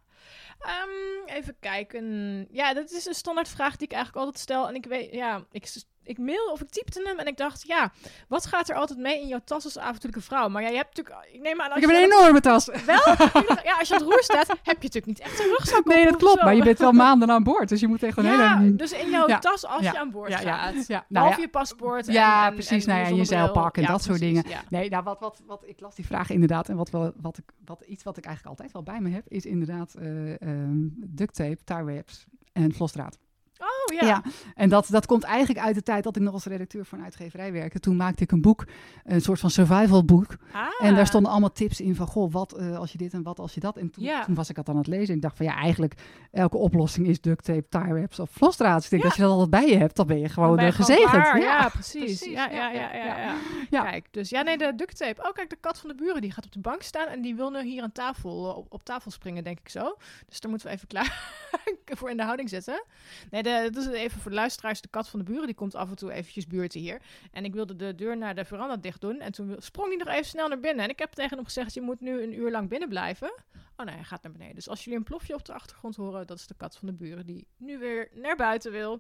Ehm, 0.60 1.26
even 1.26 1.56
kijken. 1.60 2.48
Ja, 2.52 2.74
dat 2.74 2.92
is 2.92 3.06
een 3.06 3.14
standaard 3.14 3.50
vraag 3.50 3.76
die 3.76 3.88
ik 3.88 3.94
eigenlijk 3.94 4.26
altijd 4.26 4.44
stel. 4.44 4.68
En 4.68 4.76
ik 4.76 4.86
weet, 4.86 5.14
ja, 5.14 5.46
ik, 5.52 5.74
ik 6.10 6.18
mailde 6.18 6.52
of 6.52 6.62
ik 6.62 6.70
typte 6.70 7.02
hem 7.06 7.20
en 7.20 7.28
ik 7.28 7.38
dacht, 7.38 7.68
ja, 7.68 7.92
wat 8.28 8.46
gaat 8.46 8.70
er 8.70 8.76
altijd 8.76 9.00
mee 9.00 9.22
in 9.22 9.28
jouw 9.28 9.42
tas 9.46 9.64
als 9.64 9.78
avontuurlijke 9.78 10.26
vrouw? 10.28 10.50
Maar 10.50 10.62
ja, 10.62 10.70
je 10.70 10.76
hebt 10.76 10.98
natuurlijk, 10.98 11.28
ik 11.34 11.42
neem 11.42 11.62
aan, 11.62 11.68
als 11.72 11.76
Ik 11.76 11.82
heb 11.82 11.98
je 11.98 12.04
een 12.06 12.12
enorme 12.12 12.40
tas. 12.42 12.66
Wel? 12.86 13.02
ja, 13.70 13.76
als 13.80 13.88
je 13.88 13.94
aan 13.94 14.02
het 14.02 14.10
roer 14.10 14.24
staat, 14.24 14.48
heb 14.48 14.58
je 14.64 14.72
natuurlijk 14.74 15.06
niet 15.06 15.20
echt 15.20 15.40
een 15.40 15.46
rugzak 15.46 15.86
Nee, 15.86 16.06
dat 16.06 16.16
klopt. 16.16 16.44
Maar 16.44 16.56
je 16.56 16.64
bent 16.64 16.80
wel 16.80 16.92
maanden 17.08 17.32
aan 17.32 17.44
boord. 17.44 17.70
Dus 17.70 17.80
je 17.80 17.88
moet 17.88 18.04
echt 18.04 18.18
een 18.18 18.24
ja, 18.24 18.58
hele... 18.58 18.76
dus 18.76 18.92
in 18.92 19.10
jouw 19.10 19.28
Ja. 19.28 19.40
tas 19.40 19.66
als 19.66 19.82
Ja. 19.82 19.92
je 19.92 20.00
aan 20.00 20.12
boord 20.12 20.36
gaat. 20.36 20.88
Ja, 20.88 21.06
nou 21.08 21.42
je 21.42 21.48
paspoort 21.50 22.08
en, 22.08 22.14
Ja, 22.14 22.48
en- 22.48 22.54
precies. 22.54 22.86
en 22.86 22.90
nou 22.96 23.10
ja, 23.10 23.16
je 23.16 23.26
zeilpak 23.26 23.78
en 23.78 23.86
dat 23.86 24.04
soort 24.04 24.20
dingen. 24.20 24.44
Nee, 24.70 24.90
nou, 24.90 25.04
wat, 25.04 25.20
wat, 25.20 25.42
wat, 25.46 25.64
ik 25.66 25.80
las 25.80 25.96
die 25.96 26.06
vraag 26.06 26.30
inderdaad. 26.30 26.70
En 26.70 26.76
wat, 26.76 26.90
wel, 26.90 27.12
wat, 27.22 27.38
ik, 27.38 27.52
wat 27.66 27.82
iets 27.88 28.04
wat 28.04 28.18
ik 28.18 28.26
eigenlijk 28.26 28.60
altijd 28.60 28.74
wel 28.74 28.84
bij 28.94 29.00
me 29.02 29.10
heb, 29.10 29.24
is 29.28 29.46
inderdaad 29.46 29.94
eh 29.94 30.42
ehm, 30.42 30.88
duct 30.96 31.34
tape, 31.36 31.64
tie 31.64 31.84
wraps 31.84 32.26
en 32.54 32.74
vlosdraad. 32.74 33.18
Oh 33.60 33.96
ja. 34.00 34.08
Ja, 34.08 34.22
en 34.56 34.70
dat, 34.70 34.88
dat 34.90 35.06
komt 35.06 35.24
eigenlijk 35.24 35.66
uit 35.66 35.76
de 35.76 35.84
tijd 35.84 36.04
dat 36.04 36.16
ik 36.16 36.22
nog 36.22 36.34
als 36.34 36.46
redacteur 36.46 36.86
voor 36.86 36.98
een 36.98 37.04
uitgeverij 37.04 37.52
werkte. 37.52 37.80
Toen 37.80 37.96
maakte 37.96 38.24
ik 38.24 38.32
een 38.32 38.42
boek, 38.42 38.66
een 39.04 39.22
soort 39.22 39.40
van 39.40 39.50
survival 39.50 40.06
boek. 40.06 40.36
Ah. 40.52 40.68
En 40.80 40.96
daar 40.96 41.08
stonden 41.08 41.32
allemaal 41.32 41.52
tips 41.52 41.82
in 41.82 41.96
van, 41.96 42.08
goh, 42.08 42.32
wat 42.32 42.54
eh, 42.54 42.78
als 42.78 42.92
je 42.92 42.98
dit 42.98 43.14
en 43.14 43.24
wat 43.24 43.40
als 43.40 43.54
je 43.54 43.60
dat. 43.60 43.78
En 43.78 43.90
toen, 43.92 44.04
Ja. 44.04 44.24
toen 44.26 44.36
was 44.36 44.50
ik 44.50 44.56
dat 44.56 44.70
aan 44.70 44.78
het 44.78 44.88
lezen. 44.88 45.16
Ik 45.16 45.22
dacht 45.22 45.38
van, 45.38 45.46
ja, 45.46 45.56
eigenlijk 45.56 45.94
elke 46.32 46.58
oplossing 46.58 47.08
is 47.08 47.22
duct 47.22 47.44
tape, 47.44 47.66
tie 47.70 47.94
wraps 47.94 48.20
of 48.20 48.30
vlosdraad. 48.32 48.84
Ik 48.84 48.90
denk, 48.90 49.02
Ja. 49.02 49.08
als 49.08 49.18
je 49.18 49.22
dat 49.24 49.32
altijd 49.32 49.50
bij 49.50 49.68
je 49.68 49.78
hebt, 49.78 49.96
dan 49.96 50.08
ben 50.08 50.20
je 50.20 50.30
gewoon 50.30 50.48
Dan 50.48 50.58
ben 50.58 50.66
je 50.66 50.72
eh, 50.72 50.78
gezegend. 50.78 51.44
Ja, 51.44 51.70
precies. 51.70 52.04
precies. 52.04 52.32
Ja, 52.32 52.50
ja, 52.50 52.70
ja, 52.72 52.94
ja, 52.94 53.06
ja. 53.18 53.36
Ja. 53.70 53.84
Kijk, 53.84 54.08
dus 54.12 54.30
ja, 54.30 54.42
nee, 54.42 54.58
de 54.58 54.74
duct 54.76 54.98
tape. 54.98 55.28
Oh, 55.28 55.34
kijk, 55.34 55.50
de 55.50 55.56
kat 55.60 55.80
van 55.80 55.90
de 55.90 55.96
buren 55.96 56.22
die 56.22 56.32
gaat 56.32 56.46
op 56.46 56.52
de 56.52 56.60
bank 56.60 56.82
staan 56.82 57.08
en 57.08 57.22
die 57.22 57.36
wil 57.36 57.50
nu 57.50 57.64
hier 57.64 57.84
aan 57.84 57.92
tafel, 57.92 58.54
op, 58.58 58.66
op 58.70 58.84
tafel 58.84 59.12
springen, 59.12 59.44
denk 59.44 59.60
ik 59.60 59.70
zo. 59.70 59.96
Dus 60.28 60.40
daar 60.40 60.50
moeten 60.52 60.68
we 60.70 60.74
even 60.74 60.88
klaar 60.88 61.34
voor 61.98 62.10
in 62.10 62.18
de 62.18 62.24
houding 62.24 62.50
zetten. 62.50 62.84
Nee, 63.30 63.44
de, 63.44 63.49
dat 63.72 63.76
is 63.76 63.88
even 63.88 64.22
voor 64.22 64.32
de 64.32 64.38
luisteraars. 64.38 64.82
De 64.82 64.88
kat 64.88 65.10
van 65.10 65.20
de 65.20 65.26
buren, 65.26 65.46
die 65.46 65.56
komt 65.56 65.76
af 65.76 65.90
en 65.90 65.96
toe 65.96 66.12
eventjes 66.12 66.48
buurten 66.48 66.80
hier. 66.80 67.02
En 67.32 67.46
ik 67.46 67.54
wilde 67.54 67.76
de 67.76 67.96
deur 67.96 68.18
naar 68.18 68.36
de 68.36 68.46
veranda 68.46 68.76
dicht 68.76 69.02
doen. 69.02 69.20
En 69.20 69.32
toen 69.32 69.56
sprong 69.58 69.88
hij 69.88 69.98
nog 69.98 70.08
even 70.08 70.26
snel 70.26 70.48
naar 70.48 70.60
binnen. 70.60 70.84
En 70.84 70.90
ik 70.90 71.00
heb 71.00 71.12
tegen 71.12 71.36
hem 71.36 71.46
gezegd, 71.46 71.74
je 71.74 71.82
moet 71.82 72.02
nu 72.02 72.22
een 72.22 72.34
uur 72.34 72.52
lang 72.52 72.70
binnen 72.70 72.90
blijven. 72.90 73.32
Oh 73.78 73.86
nee, 73.86 73.96
hij 73.96 74.04
gaat 74.04 74.24
naar 74.24 74.32
beneden. 74.32 74.56
Dus 74.56 74.70
als 74.70 74.84
jullie 74.84 75.00
een 75.00 75.06
plofje 75.06 75.34
op 75.34 75.46
de 75.46 75.54
achtergrond 75.54 75.96
horen, 75.96 76.28
dat 76.28 76.38
is 76.38 76.48
de 76.48 76.54
kat 76.54 76.78
van 76.78 76.88
de 76.88 76.94
buren 76.94 77.26
die 77.26 77.48
nu 77.58 77.78
weer 77.78 78.10
naar 78.14 78.36
buiten 78.36 78.72
wil. 78.72 79.00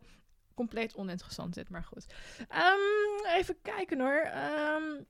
Compleet 0.54 0.95
oninteressant 0.95 1.54
dit, 1.54 1.70
maar 1.70 1.84
goed. 1.84 2.06
Ehm, 2.47 3.36
even 3.36 3.62
kijken 3.62 4.00
hoor. 4.00 4.22
Ehm, 4.22 5.04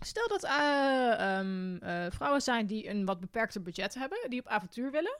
stel 0.00 0.28
dat 0.28 0.44
eh, 0.44 1.38
ehm, 1.38 1.76
eh, 1.76 2.06
vrouwen 2.10 2.42
zijn 2.42 2.66
die 2.66 2.88
een 2.88 3.04
wat 3.04 3.20
beperkter 3.20 3.62
budget 3.62 3.94
hebben, 3.94 4.18
die 4.28 4.40
op 4.40 4.48
avontuur 4.48 4.90
willen. 4.90 5.18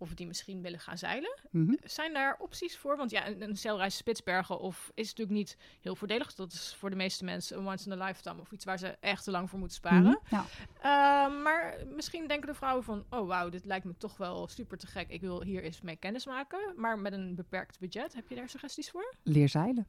Of 0.00 0.14
die 0.14 0.26
misschien 0.26 0.62
willen 0.62 0.78
gaan 0.78 0.98
zeilen. 0.98 1.38
Mhm. 1.50 1.74
Zijn 1.84 2.12
daar 2.12 2.36
opties 2.38 2.76
voor? 2.78 2.96
Want 2.96 3.10
ja, 3.10 3.26
een, 3.26 3.42
een 3.42 3.56
zeilreis 3.56 3.96
Spitsbergen 3.96 4.58
of 4.58 4.90
is 4.94 5.08
natuurlijk 5.08 5.36
niet 5.36 5.56
heel 5.80 5.96
voordelig. 5.96 6.34
Dat 6.34 6.52
is 6.52 6.74
voor 6.78 6.90
de 6.90 6.96
meeste 6.96 7.24
mensen 7.24 7.58
een 7.58 7.66
once 7.66 7.90
in 7.90 8.00
a 8.00 8.06
lifetime 8.06 8.40
of 8.40 8.52
iets 8.52 8.64
waar 8.64 8.78
ze 8.78 8.96
echt 9.00 9.24
te 9.24 9.30
lang 9.30 9.50
voor 9.50 9.58
moeten 9.58 9.76
sparen. 9.76 10.20
Mhm. 10.22 10.34
Ja. 10.34 10.44
Uh, 10.76 11.42
maar 11.42 11.76
misschien 11.94 12.26
denken 12.26 12.48
de 12.48 12.54
vrouwen 12.54 12.84
van, 12.84 13.04
oh 13.10 13.26
wauw, 13.26 13.48
dit 13.48 13.64
lijkt 13.64 13.84
me 13.84 13.96
toch 13.96 14.16
wel 14.16 14.48
super 14.48 14.78
te 14.78 14.86
gek. 14.86 15.08
Ik 15.08 15.20
wil 15.20 15.42
hier 15.42 15.62
eens 15.62 15.80
mee 15.80 15.96
kennis 15.96 16.26
maken. 16.26 16.72
Maar 16.76 16.98
met 16.98 17.12
een 17.12 17.34
beperkt 17.34 17.78
budget, 17.78 18.14
heb 18.14 18.28
je 18.28 18.34
daar 18.34 18.48
suggesties 18.48 18.90
voor? 18.90 19.14
Leer 19.22 19.48
zeilen. 19.48 19.86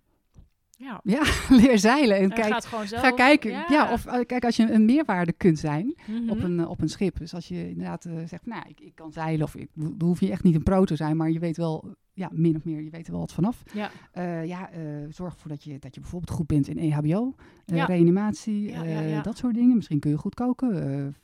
Ja, 0.82 1.00
Ja, 1.04 1.22
leer 1.62 1.80
zeilen. 1.80 2.18
En 2.18 2.24
en 2.24 2.30
kijk, 2.30 2.64
ga 2.86 3.12
kijken. 3.12 3.52
Ja. 3.52 3.66
Ja. 3.70 3.92
of 3.92 4.06
eh, 4.06 4.20
kijk, 4.26 4.46
als 4.46 4.56
je 4.56 4.72
een 4.72 4.86
meerwaarde 4.86 5.32
kunt 5.34 5.60
zijn 5.60 5.96
Mhm. 6.08 6.30
op, 6.30 6.44
een, 6.44 6.68
op 6.68 6.82
een 6.82 6.90
schip. 6.90 7.18
Dus 7.18 7.34
als 7.34 7.48
je 7.48 7.70
inderdaad 7.70 8.06
eh, 8.06 8.14
zegt, 8.26 8.46
nou, 8.46 8.64
ik, 8.68 8.80
ik 8.80 8.96
kan 8.96 9.12
zeilen. 9.12 9.46
Of 9.46 9.56
ik, 9.56 9.70
hoef 10.00 10.20
je 10.20 10.32
echt 10.32 10.44
niet 10.44 10.56
een 10.56 10.64
pro 10.64 10.86
te 10.86 10.96
zijn. 10.96 11.18
Maar 11.18 11.32
je 11.32 11.40
weet 11.40 11.58
wel, 11.58 11.96
ja, 12.14 12.30
min 12.34 12.56
of 12.56 12.64
meer, 12.66 12.82
je 12.82 12.90
weet 12.90 13.06
er 13.06 13.12
wel 13.12 13.22
wat 13.22 13.34
vanaf. 13.34 13.64
Ja, 13.74 13.90
Eh, 14.12 14.46
ja, 14.46 14.70
zorg 15.10 15.34
ervoor 15.34 15.52
dat 15.52 15.64
je, 15.64 15.80
dat 15.80 15.96
je 15.96 16.02
bijvoorbeeld 16.02 16.32
goed 16.38 16.48
bent 16.48 16.68
in 16.68 16.78
E 16.78 16.82
EHBO, 16.90 17.36
eh, 17.66 17.76
Ja. 17.76 17.86
reanimatie, 17.86 18.74
dat 19.22 19.38
soort 19.38 19.54
dingen. 19.56 19.76
Misschien 19.76 20.00
kun 20.00 20.12
je 20.12 20.18
goed 20.18 20.34
koken. 20.36 21.16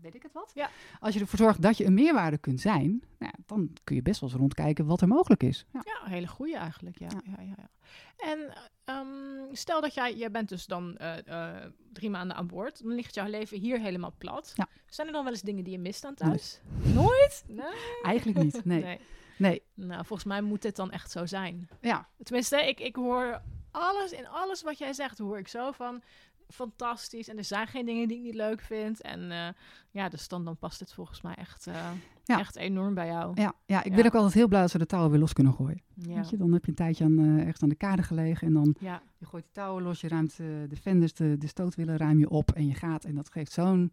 Weet 0.00 0.14
ik 0.14 0.22
het 0.22 0.32
wat? 0.32 0.50
Ja. 0.54 0.70
Als 1.00 1.14
je 1.14 1.20
ervoor 1.20 1.38
zorgt 1.38 1.62
dat 1.62 1.76
je 1.76 1.84
een 1.84 1.94
meerwaarde 1.94 2.38
kunt 2.38 2.60
zijn, 2.60 2.90
nou, 3.18 3.32
ja, 3.36 3.44
dan 3.46 3.70
kun 3.84 3.96
je 3.96 4.02
best 4.02 4.20
wel 4.20 4.30
eens 4.30 4.38
rondkijken 4.38 4.86
wat 4.86 5.00
er 5.00 5.08
mogelijk 5.08 5.42
is. 5.42 5.66
Ja. 5.72 5.80
ja, 5.84 6.04
een 6.04 6.10
hele 6.12 6.26
goede 6.26 6.56
eigenlijk. 6.56 6.98
Ja, 6.98 7.08
Ja. 7.24 7.42
ja. 7.42 7.68
En 8.16 8.52
ehm, 8.84 9.06
stel 9.54 9.80
dat 9.80 9.94
jij, 9.94 10.14
jij 10.16 10.30
bent 10.30 10.48
dus 10.48 10.66
dan 10.66 10.96
eh, 10.96 11.26
eh, 11.62 11.70
drie 11.92 12.10
maanden 12.10 12.36
aan 12.36 12.46
boord. 12.46 12.82
Dan 12.82 12.94
ligt 12.94 13.14
jouw 13.14 13.26
leven 13.28 13.58
hier 13.58 13.80
helemaal 13.80 14.14
plat. 14.18 14.52
Ja. 14.54 14.68
Zijn 14.86 15.06
er 15.06 15.12
dan 15.12 15.24
wel 15.24 15.32
eens 15.32 15.42
dingen 15.42 15.64
die 15.64 15.72
je 15.72 15.78
mist 15.78 16.04
aan 16.04 16.14
thuis? 16.14 16.60
Nooit? 16.94 17.44
Nee. 17.48 17.66
Eigenlijk 18.02 18.38
niet, 18.42 18.64
nee. 18.64 18.82
nee. 18.82 19.00
Nee, 19.38 19.62
Nou, 19.74 20.04
volgens 20.04 20.28
mij 20.28 20.40
moet 20.42 20.62
dit 20.62 20.76
dan 20.76 20.90
echt 20.90 21.10
zo 21.10 21.26
zijn. 21.26 21.68
ja. 21.80 22.08
Tenminste, 22.22 22.68
ik, 22.68 22.80
ik 22.80 22.96
hoor 22.96 23.42
alles, 23.70 24.12
in 24.12 24.28
alles 24.28 24.62
wat 24.62 24.78
jij 24.78 24.92
zegt, 24.92 25.18
hoor 25.18 25.38
ik 25.38 25.48
zo 25.48 25.72
van 25.72 26.02
fantastisch. 26.48 27.28
En 27.28 27.36
er 27.38 27.44
zijn 27.44 27.66
geen 27.66 27.86
dingen 27.86 28.08
die 28.08 28.16
ik 28.16 28.22
niet 28.22 28.34
leuk 28.34 28.60
vind. 28.60 29.00
En 29.00 29.30
eh, 29.30 29.48
ja, 29.90 30.08
dus 30.08 30.28
dan, 30.28 30.44
dan 30.44 30.56
past 30.56 30.80
het 30.80 30.92
volgens 30.92 31.20
mij 31.22 31.34
echt, 31.34 31.66
eh, 31.66 31.90
Ja. 32.24 32.38
echt 32.38 32.56
enorm 32.56 32.94
bij 32.94 33.06
jou. 33.06 33.32
Ja, 33.34 33.52
ja, 33.66 33.78
ik 33.84 33.90
Ja. 33.90 33.96
ben 33.96 34.06
ook 34.06 34.14
altijd 34.14 34.34
heel 34.34 34.48
blij 34.48 34.62
als 34.62 34.72
we 34.72 34.78
de 34.78 34.86
touwen 34.86 35.10
weer 35.10 35.20
los 35.20 35.32
kunnen 35.32 35.52
gooien. 35.52 35.82
Ja. 35.94 36.14
Weet 36.14 36.30
je, 36.30 36.36
dan 36.36 36.52
heb 36.52 36.62
je 36.64 36.70
een 36.70 36.76
tijdje 36.76 37.04
aan, 37.04 37.18
eh, 37.18 37.38
ergens 37.40 37.62
aan 37.62 37.68
de 37.68 37.74
kade 37.74 38.02
gelegen 38.02 38.46
en 38.46 38.52
dan 38.52 38.74
je 39.18 39.26
gooit 39.26 39.44
de 39.44 39.52
touwen 39.52 39.82
los, 39.82 40.00
je 40.00 40.08
ruimt 40.08 40.36
de 40.36 40.76
venders, 40.82 41.12
de, 41.14 41.38
de 41.38 41.46
stootwielen 41.46 41.96
ruim 41.96 42.18
je 42.18 42.28
op 42.30 42.50
en 42.52 42.66
je 42.66 42.74
gaat. 42.74 43.04
En 43.04 43.14
dat 43.14 43.30
geeft 43.30 43.52
zo'n 43.52 43.90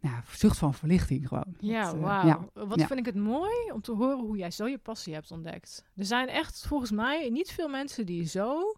nou, 0.00 0.14
ja, 0.14 0.22
zucht 0.32 0.58
van 0.58 0.74
verlichting 0.74 1.28
gewoon. 1.28 1.54
Ja, 1.58 1.84
Dat, 1.84 2.00
wauw. 2.00 2.26
ja. 2.26 2.44
Wat 2.54 2.78
ja. 2.80 2.86
vind 2.86 2.98
ik 2.98 3.06
het 3.06 3.14
mooi 3.14 3.52
om 3.72 3.80
te 3.80 3.92
horen 3.92 4.18
hoe 4.18 4.36
jij 4.36 4.50
zo 4.50 4.66
je 4.66 4.78
passie 4.78 5.14
hebt 5.14 5.30
ontdekt. 5.30 5.84
Er 5.96 6.04
zijn 6.04 6.28
echt 6.28 6.66
volgens 6.66 6.90
mij 6.90 7.28
niet 7.30 7.50
veel 7.50 7.68
mensen 7.68 8.06
die 8.06 8.26
zo 8.26 8.76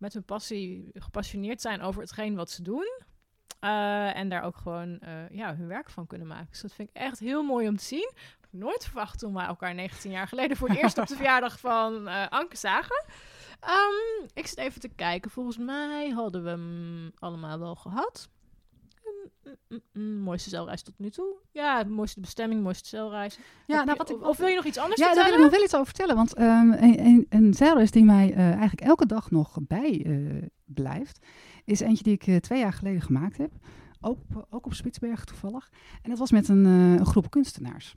met 0.00 0.12
hun 0.12 0.24
passie 0.24 0.90
gepassioneerd 0.92 1.60
zijn 1.60 1.82
over 1.82 2.00
hetgeen 2.00 2.34
wat 2.34 2.50
ze 2.50 2.62
doen. 2.62 3.02
Eh, 3.60 4.16
en 4.16 4.28
daar 4.28 4.42
ook 4.42 4.56
gewoon 4.56 4.98
eh, 4.98 5.28
ja, 5.30 5.56
hun 5.56 5.66
werk 5.66 5.90
van 5.90 6.06
kunnen 6.06 6.26
maken. 6.26 6.46
Dus 6.50 6.60
dat 6.60 6.72
vind 6.72 6.88
ik 6.88 6.96
echt 6.96 7.18
heel 7.18 7.42
mooi 7.42 7.68
om 7.68 7.76
te 7.76 7.84
zien. 7.84 8.10
Had 8.14 8.48
ik 8.52 8.58
nooit 8.58 8.84
verwacht 8.84 9.18
toen 9.18 9.34
we 9.34 9.40
elkaar 9.40 9.74
19 9.74 10.10
jaar 10.10 10.28
geleden 10.28 10.56
voor 10.56 10.68
het 10.68 10.78
eerst 10.78 10.98
op 10.98 11.06
de 11.06 11.16
verjaardag 11.22 11.60
van 11.60 12.08
eh, 12.08 12.26
Anke 12.28 12.56
zagen. 12.56 13.04
Ehm, 13.60 14.28
ik 14.34 14.46
zit 14.46 14.58
even 14.58 14.80
te 14.80 14.88
kijken. 14.88 15.30
Volgens 15.30 15.58
mij 15.58 16.10
hadden 16.10 16.42
we 16.42 16.48
hem 16.48 17.10
allemaal 17.18 17.58
wel 17.58 17.74
gehad. 17.74 18.28
Mm, 19.44 19.52
mm, 19.68 19.80
mm, 19.92 20.18
mooiste 20.18 20.50
zeilreis 20.50 20.82
tot 20.82 20.94
nu 20.98 21.10
toe. 21.10 21.34
Ja, 21.52 21.84
mooiste 21.88 22.20
bestemming, 22.20 22.62
mooiste 22.62 22.88
zeilreis. 22.88 23.38
Ja, 23.66 23.76
Heb 23.76 23.84
nou, 23.84 23.98
wat 23.98 24.10
ik, 24.10 24.16
of, 24.16 24.28
of 24.28 24.36
wil 24.36 24.46
je 24.46 24.54
nog 24.54 24.64
iets 24.64 24.78
anders 24.78 25.00
ja, 25.00 25.14
daar 25.14 25.24
wil 25.24 25.34
ik 25.34 25.40
nog 25.40 25.50
wel 25.50 25.62
iets 25.62 25.74
over 25.74 25.86
vertellen. 25.86 26.16
Want 26.16 26.34
ehm, 26.34 26.72
een, 26.72 27.00
een, 27.06 27.26
een 27.28 27.54
zeilreis 27.54 27.90
die 27.90 28.04
mij 28.04 28.32
eh, 28.32 28.38
eigenlijk 28.38 28.80
elke 28.80 29.06
dag 29.06 29.30
nog 29.30 29.58
bij 29.60 30.02
eh, 30.06 30.46
blijft, 30.64 31.26
is 31.64 31.80
eentje 31.80 32.04
die 32.04 32.12
ik 32.12 32.26
eh, 32.26 32.36
twee 32.36 32.58
jaar 32.58 32.72
geleden 32.72 33.00
gemaakt 33.00 33.36
heb. 33.36 33.50
Ook, 34.00 34.18
ook 34.50 34.66
op 34.66 34.74
Spitsbergen 34.74 35.26
toevallig. 35.26 35.70
En 36.02 36.10
dat 36.10 36.18
was 36.18 36.30
met 36.30 36.48
een, 36.48 37.06
groep 37.06 37.30
kunstenaars. 37.30 37.94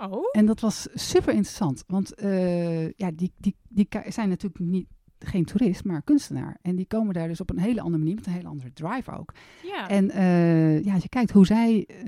Oh, 0.00 0.24
En 0.32 0.46
dat 0.46 0.60
was 0.60 0.88
super 0.94 1.32
interessant. 1.32 1.84
Want 1.86 2.12
ja, 2.96 3.10
die, 3.14 3.32
die, 3.36 3.56
die 3.68 3.88
zijn 4.08 4.28
natuurlijk 4.28 4.64
niet, 4.64 4.86
geen 5.26 5.44
toerist, 5.44 5.84
maar 5.84 6.02
kunstenaar. 6.02 6.58
En 6.62 6.76
die 6.76 6.86
komen 6.86 7.14
daar 7.14 7.28
dus 7.28 7.40
op 7.40 7.50
een 7.50 7.58
hele 7.58 7.80
andere 7.80 7.98
manier, 7.98 8.14
met 8.14 8.26
een 8.26 8.32
hele 8.32 8.48
andere 8.48 8.72
drive 8.72 9.10
ook. 9.10 9.32
ja. 9.62 9.88
En 9.88 10.10
eh, 10.10 10.84
ja, 10.84 10.94
als 10.94 11.02
je 11.02 11.08
kijkt 11.08 11.30
hoe 11.30 11.46
zij 11.46 11.86
eh, 11.86 12.06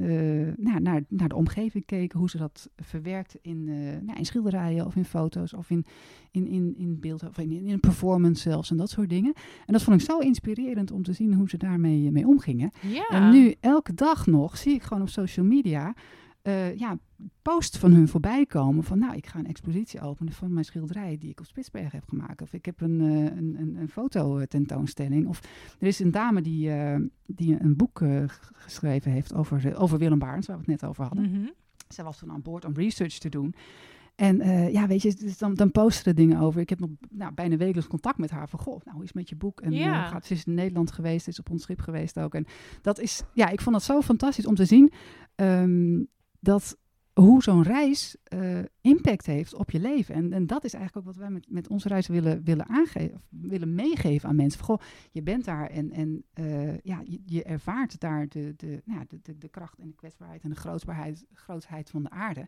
nou, 0.57 0.81
naar, 0.81 1.03
naar 1.09 1.29
de 1.29 1.35
omgeving 1.35 1.87
keken, 1.87 2.19
hoe 2.19 2.31
ze 2.31 2.39
dat 2.39 2.71
verwerkt 2.77 3.37
in, 3.43 3.69
eh, 3.69 4.07
nou, 4.07 4.19
in 4.19 4.27
schilderijen 4.27 4.87
of 4.87 4.97
in 4.97 5.05
foto's 5.05 5.55
of 5.55 5.71
in, 5.71 5.87
in, 6.31 6.47
in, 6.47 6.75
in 6.77 7.01
beeld 7.01 7.29
of 7.29 7.39
in, 7.39 7.53
in 7.53 7.69
een 7.69 7.81
performance 7.81 8.43
zelfs 8.43 8.71
en 8.71 8.77
dat 8.77 8.91
soort 8.91 9.09
dingen. 9.09 9.33
En 9.67 9.73
dat 9.73 9.83
vond 9.83 10.01
ik 10.01 10.07
zo 10.07 10.19
inspirerend 10.19 10.91
om 10.91 11.03
te 11.03 11.13
zien 11.13 11.35
hoe 11.35 11.49
ze 11.49 11.57
daarmee 11.57 12.11
mee 12.11 12.27
omgingen. 12.27 12.71
ja. 12.81 13.09
En 13.09 13.31
nu 13.31 13.55
elke 13.61 13.95
dag 13.95 14.27
nog 14.27 14.57
zie 14.57 14.75
ik 14.75 14.83
gewoon 14.83 15.03
op 15.03 15.09
social 15.09 15.47
media 15.47 15.95
eh, 16.43 16.77
ja, 16.77 16.99
posts 17.43 17.79
van 17.79 17.93
hun 17.93 18.09
voorbij 18.09 18.47
komen. 18.47 18.85
Van 18.85 18.99
nou, 18.99 19.17
ik 19.17 19.27
ga 19.27 19.39
een 19.39 19.47
expositie 19.47 20.01
openen 20.01 20.33
van 20.33 20.53
mijn 20.53 20.65
schilderijen 20.65 21.19
die 21.19 21.31
ik 21.31 21.41
op 21.41 21.47
Spitsbergen 21.47 21.99
heb 21.99 22.09
gemaakt. 22.09 22.43
Of 22.43 22.53
ik 22.53 22.65
heb 22.65 22.81
een, 22.81 23.01
eh, 23.01 23.37
een, 23.37 23.57
een, 23.61 23.77
een 23.77 23.89
fototentoonstelling. 23.89 25.27
Of 25.27 25.41
er 25.79 25.87
is 25.87 25.99
een 25.99 26.11
dame 26.11 26.41
die, 26.43 26.71
eh, 26.71 27.01
die 27.27 27.61
een 27.61 27.77
boek 27.77 28.01
eh, 28.01 28.23
geschreven 28.53 29.11
heeft 29.13 29.35
over, 29.35 29.77
over 29.77 29.99
Willem 29.99 30.19
Barens, 30.19 30.47
waar 30.47 30.57
we 30.59 30.63
het 30.73 30.81
net 30.81 30.91
over 30.91 31.05
hadden. 31.05 31.31
Mhm. 31.31 31.49
Zij 31.89 32.05
was 32.05 32.19
toen 32.19 32.31
aan 32.31 32.43
boord 32.43 32.65
om 32.65 32.75
research 32.75 33.19
te 33.19 33.29
doen. 33.29 33.55
En 34.17 34.41
eh, 34.41 34.73
ja, 34.73 34.87
weet 34.87 35.03
je, 35.03 35.15
dus 35.15 35.39
dan, 35.39 35.55
dan 35.55 35.71
posten 35.71 36.05
er 36.07 36.15
dingen 36.15 36.39
over. 36.41 36.61
Ik 36.61 36.69
heb 36.69 36.81
nog 36.81 36.91
nou, 37.11 37.33
bijna 37.35 37.57
wekelijks 37.57 37.89
contact 37.89 38.19
met 38.19 38.31
haar. 38.31 38.49
Van, 38.49 38.59
goh, 38.59 38.79
nou, 38.85 38.91
hoe 38.93 39.03
is 39.03 39.09
het 39.09 39.17
met 39.17 39.29
je 39.29 39.37
boek? 39.37 39.61
En 39.61 39.73
Ja. 39.73 40.05
eh, 40.05 40.11
gaat, 40.11 40.27
ze 40.27 40.33
is 40.35 40.45
in 40.45 40.55
Nederland 40.55 40.93
geweest, 40.93 41.29
is 41.29 41.39
op 41.39 41.51
ons 41.51 41.63
schip 41.63 41.81
geweest 41.81 42.19
ook. 42.19 42.35
En 42.35 42.47
dat 42.83 42.99
is, 43.01 43.23
ja, 43.33 43.49
ik 43.49 43.61
vond 43.61 43.75
dat 43.75 43.85
zo 43.85 44.01
fantastisch 44.01 44.47
om 44.47 44.55
te 44.55 44.65
zien 44.65 44.93
ehm, 45.35 46.03
dat 46.41 46.77
hoe 47.21 47.43
zo'n 47.43 47.63
reis 47.63 48.17
eh, 48.25 48.59
impact 48.81 49.27
heeft 49.27 49.55
op 49.55 49.71
je 49.71 49.81
leven. 49.81 50.15
En, 50.15 50.33
en 50.33 50.47
dat 50.47 50.65
is 50.65 50.75
eigenlijk 50.75 51.07
ook 51.07 51.13
wat 51.15 51.23
wij 51.23 51.31
met, 51.33 51.47
met 51.51 51.69
onze 51.69 51.89
reis 51.89 52.07
willen, 52.07 52.45
willen 52.45 52.69
aangeven, 52.69 53.23
willen 53.29 53.75
meegeven 53.75 54.29
aan 54.29 54.37
mensen. 54.37 54.65
Goh, 54.65 54.81
je 55.11 55.23
bent 55.23 55.45
daar 55.45 55.71
en, 55.71 55.93
en 55.93 56.25
eh, 56.33 56.79
ja, 56.79 57.01
je, 57.05 57.21
je 57.25 57.43
ervaart 57.43 58.01
daar 58.01 58.29
de, 58.29 58.55
de, 58.57 58.83
nou 58.85 59.05
de, 59.09 59.19
de, 59.23 59.39
de 59.39 59.49
kracht 59.49 59.79
en 59.79 59.89
de 59.89 59.95
kwetsbaarheid 59.95 60.43
en 60.43 60.51
de 60.51 60.57
grootbaarheid, 60.57 61.25
grootheid 61.33 61.91
van 61.91 62.03
de 62.03 62.11
aarde. 62.11 62.47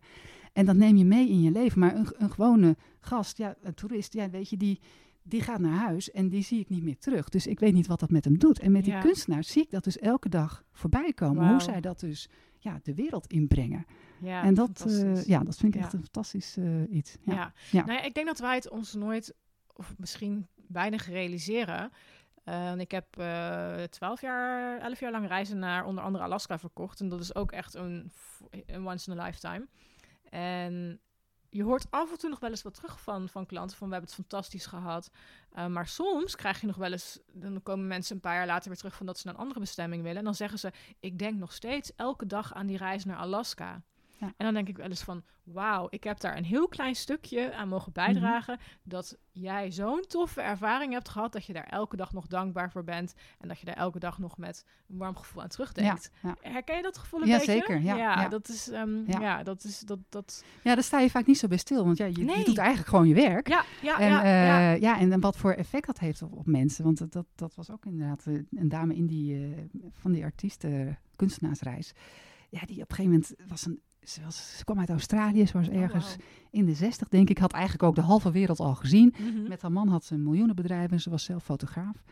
En 0.52 0.66
dat 0.66 0.76
neem 0.76 0.96
je 0.96 1.04
mee 1.04 1.28
in 1.28 1.40
je 1.42 1.50
leven. 1.50 1.80
Maar 1.80 1.96
een, 1.96 2.06
een 2.18 2.30
gewone 2.30 2.76
gast, 3.00 3.38
ja, 3.38 3.56
een 3.62 3.74
toerist, 3.74 4.12
ja, 4.12 4.30
weet 4.30 4.48
je, 4.48 4.56
die, 4.56 4.80
die 5.22 5.42
gaat 5.42 5.60
naar 5.60 5.78
huis 5.78 6.10
en 6.10 6.28
die 6.28 6.42
zie 6.42 6.60
ik 6.60 6.68
niet 6.68 6.82
meer 6.82 6.98
terug. 6.98 7.28
Dus 7.28 7.46
ik 7.46 7.60
weet 7.60 7.74
niet 7.74 7.86
wat 7.86 8.00
dat 8.00 8.10
met 8.10 8.24
hem 8.24 8.38
doet. 8.38 8.58
En 8.58 8.72
met 8.72 8.84
die 8.84 8.92
Ja. 8.92 9.00
kunstenaars 9.00 9.48
zie 9.48 9.62
ik 9.62 9.70
dat 9.70 9.84
dus 9.84 9.98
elke 9.98 10.28
dag 10.28 10.64
voorbij 10.72 11.12
komen. 11.12 11.48
Hoe 11.48 11.62
zij 11.62 11.80
dat 11.80 12.00
dus 12.00 12.28
ja, 12.62 12.80
de 12.82 12.94
wereld 12.94 13.26
inbrengen. 13.26 13.86
ja, 14.20 14.42
en 14.42 14.54
dat, 14.54 14.84
eh, 14.86 15.24
ja, 15.24 15.42
dat 15.42 15.56
vind 15.56 15.74
ik 15.74 15.80
Ja. 15.80 15.84
echt 15.86 15.94
een 15.94 16.00
fantastisch 16.02 16.56
eh, 16.56 16.90
iets. 16.90 17.16
Ja. 17.22 17.34
Ja. 17.34 17.52
Ja. 17.70 17.84
Nou 17.84 17.98
ja, 17.98 18.04
ik 18.04 18.14
denk 18.14 18.26
dat 18.26 18.38
wij 18.38 18.54
het 18.54 18.70
ons 18.70 18.94
nooit, 18.94 19.34
of 19.74 19.94
misschien 19.98 20.46
weinig 20.68 21.06
realiseren. 21.08 21.90
Eh, 22.44 22.76
ik 22.76 22.90
heb 22.90 23.06
twaalf 23.90 24.20
jaar, 24.20 24.78
elf 24.80 25.00
jaar 25.00 25.10
lang 25.10 25.26
reizen 25.28 25.58
naar 25.58 25.84
onder 25.84 26.04
andere 26.04 26.24
Alaska 26.24 26.58
verkocht. 26.58 27.00
En 27.00 27.08
dat 27.08 27.20
is 27.20 27.34
ook 27.34 27.52
echt 27.52 27.74
een, 27.74 28.10
een 28.66 28.86
once 28.86 29.10
in 29.12 29.18
a 29.18 29.24
lifetime. 29.24 29.66
En 30.30 31.00
je 31.50 31.62
hoort 31.62 31.86
af 31.90 32.10
en 32.10 32.18
toe 32.18 32.30
nog 32.30 32.40
wel 32.40 32.50
eens 32.50 32.62
wat 32.62 32.74
terug 32.74 33.00
van, 33.00 33.28
van 33.28 33.46
klanten. 33.46 33.76
Van 33.76 33.86
we 33.86 33.92
hebben 33.92 34.10
het 34.14 34.20
fantastisch 34.20 34.66
gehad. 34.66 35.10
Uh, 35.56 35.66
maar 35.66 35.86
soms 35.86 36.36
krijg 36.36 36.60
je 36.60 36.66
nog 36.66 36.76
wel 36.76 36.92
eens. 36.92 37.18
Dan 37.32 37.62
komen 37.62 37.86
mensen 37.86 38.14
een 38.14 38.20
paar 38.20 38.34
jaar 38.34 38.46
later 38.46 38.68
weer 38.68 38.78
terug 38.78 38.96
van 38.96 39.06
dat 39.06 39.18
ze 39.18 39.26
naar 39.26 39.34
een 39.34 39.40
andere 39.40 39.60
bestemming 39.60 40.02
willen. 40.02 40.18
En 40.18 40.24
dan 40.24 40.34
zeggen 40.34 40.58
ze: 40.58 40.72
Ik 41.00 41.18
denk 41.18 41.38
nog 41.38 41.52
steeds 41.52 41.94
elke 41.96 42.26
dag 42.26 42.54
aan 42.54 42.66
die 42.66 42.76
reis 42.76 43.04
naar 43.04 43.16
Alaska. 43.16 43.82
Ja. 44.20 44.26
En 44.36 44.44
dan 44.44 44.54
denk 44.54 44.68
ik 44.68 44.76
wel 44.76 44.88
eens 44.88 45.02
van, 45.02 45.22
wauw, 45.44 45.86
ik 45.90 46.04
heb 46.04 46.20
daar 46.20 46.36
een 46.36 46.44
heel 46.44 46.68
klein 46.68 46.94
stukje 46.94 47.54
aan 47.54 47.68
mogen 47.68 47.92
bijdragen. 47.92 48.54
Mhm. 48.54 48.64
Dat 48.82 49.18
jij 49.32 49.70
zo'n 49.70 50.04
toffe 50.08 50.40
ervaring 50.40 50.92
hebt 50.92 51.08
gehad, 51.08 51.32
dat 51.32 51.44
je 51.44 51.52
daar 51.52 51.66
elke 51.66 51.96
dag 51.96 52.12
nog 52.12 52.26
dankbaar 52.26 52.70
voor 52.70 52.84
bent. 52.84 53.14
En 53.38 53.48
dat 53.48 53.58
je 53.58 53.66
daar 53.66 53.74
elke 53.76 53.98
dag 53.98 54.18
nog 54.18 54.38
met 54.38 54.64
een 54.88 54.96
warm 54.96 55.16
gevoel 55.16 55.42
aan 55.42 55.48
terugdenkt. 55.48 56.10
Ja, 56.22 56.36
Herken 56.40 56.76
je 56.76 56.82
dat 56.82 56.98
gevoel 56.98 57.20
een 57.20 57.26
Ja, 57.28 57.36
beetje? 57.36 57.52
zeker, 57.52 57.80
ja, 57.82 57.96
ja. 57.96 58.28
dat 58.28 58.48
is, 58.48 58.68
um, 58.68 59.04
Ja. 59.06 59.20
ja. 59.20 59.42
dat 59.42 59.64
is, 59.64 59.80
dat, 59.80 59.98
dat... 60.08 60.44
ja, 60.62 60.74
daar 60.74 60.84
sta 60.84 61.00
je 61.00 61.10
vaak 61.10 61.26
niet 61.26 61.38
zo 61.38 61.48
bij 61.48 61.58
stil. 61.58 61.84
Want 61.84 61.96
ja, 61.96 62.06
je, 62.06 62.42
doet 62.44 62.58
eigenlijk 62.58 62.88
gewoon 62.88 63.08
je 63.08 63.14
werk. 63.14 63.48
Ja, 63.48 63.64
ja, 63.82 63.98
en, 63.98 64.10
ja, 64.10 64.22
eh, 64.22 64.46
ja. 64.46 64.70
ja, 64.70 64.98
en, 64.98 65.12
en 65.12 65.20
wat 65.20 65.36
voor 65.36 65.52
effect 65.52 65.86
dat 65.86 65.98
heeft 65.98 66.22
op, 66.22 66.32
op 66.32 66.46
mensen. 66.46 66.84
Want 66.84 66.98
dat, 66.98 67.12
dat, 67.12 67.26
dat 67.34 67.54
was 67.54 67.70
ook 67.70 67.84
inderdaad 67.84 68.26
eh, 68.26 68.34
een 68.50 68.68
dame 68.68 68.94
in 68.94 69.06
die, 69.06 69.34
eh, 69.34 69.80
van 69.92 70.12
die 70.12 70.24
artiesten, 70.24 70.98
kunstenaarsreis. 71.16 71.92
Ja, 72.50 72.60
die 72.66 72.82
op 72.82 72.90
een 72.90 72.96
gegeven 72.96 73.10
moment 73.10 73.34
was 73.46 73.66
een. 73.66 73.80
Ze, 74.04 74.22
was, 74.22 74.56
ze 74.56 74.64
kwam 74.64 74.78
uit 74.78 74.90
Australië, 74.90 75.46
ze 75.46 75.52
was 75.58 75.68
Oh, 75.68 75.74
ergens 75.74 76.16
in 76.50 76.64
de 76.64 76.74
zestig, 76.74 77.08
denk 77.08 77.30
ik. 77.30 77.38
Had 77.38 77.52
eigenlijk 77.52 77.82
ook 77.82 77.94
de 77.94 78.00
halve 78.00 78.30
wereld 78.30 78.60
al 78.60 78.74
gezien. 78.74 79.14
Mhm. 79.18 79.48
Met 79.48 79.62
haar 79.62 79.72
man 79.72 79.88
had 79.88 80.04
ze 80.04 80.14
een 80.14 80.22
miljoenenbedrijf 80.22 80.90
en 80.90 81.00
ze 81.00 81.10
was 81.10 81.24
zelf 81.24 81.44
fotograaf. 81.44 82.02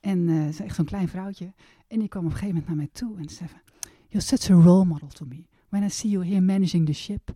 En 0.00 0.28
eh, 0.28 0.42
ze 0.42 0.48
is 0.48 0.60
echt 0.60 0.74
zo'n 0.74 0.84
klein 0.84 1.08
vrouwtje. 1.08 1.52
En 1.88 1.98
die 1.98 2.08
kwam 2.08 2.24
op 2.24 2.30
een 2.30 2.36
gegeven 2.36 2.54
moment 2.54 2.66
naar 2.68 2.76
mij 2.76 2.88
toe 2.92 3.18
en 3.18 3.28
ze 3.28 3.34
zei: 3.34 3.48
van, 3.48 3.60
You're 4.08 4.26
such 4.26 4.50
a 4.50 4.54
role 4.54 4.84
model 4.84 5.08
to 5.08 5.26
me. 5.26 5.44
When 5.68 5.82
I 5.82 5.90
see 5.90 6.10
you 6.10 6.26
here 6.26 6.40
managing 6.40 6.86
the 6.86 6.92
ship. 6.92 7.30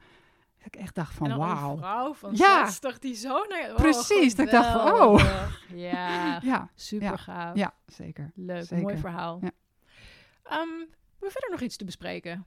ik 0.65 0.77
echt 0.77 0.95
dacht 0.95 1.15
van 1.15 1.37
wauw. 1.37 1.71
Een 1.73 1.79
vrouw 1.79 2.15
van 2.15 2.37
ja. 2.37 2.67
60 2.67 2.99
die 2.99 3.15
zo 3.15 3.45
naar 3.49 3.71
oh, 3.71 3.77
Precies, 3.77 4.35
dat 4.35 4.47
ik 4.47 4.53
dacht 4.53 4.71
van 4.71 4.93
oh. 4.93 5.43
Ja, 5.75 6.41
ja. 6.53 6.71
super 6.75 7.09
ja. 7.09 7.17
gaaf. 7.17 7.57
Ja, 7.57 7.75
zeker. 7.87 8.33
Leuk, 8.35 8.65
zeker. 8.65 8.85
mooi 8.85 8.97
verhaal. 8.97 9.39
Ja. 9.41 9.53
Um, 10.61 10.87
we 11.19 11.31
verder 11.31 11.51
nog 11.51 11.61
iets 11.61 11.77
te 11.77 11.85
bespreken? 11.85 12.47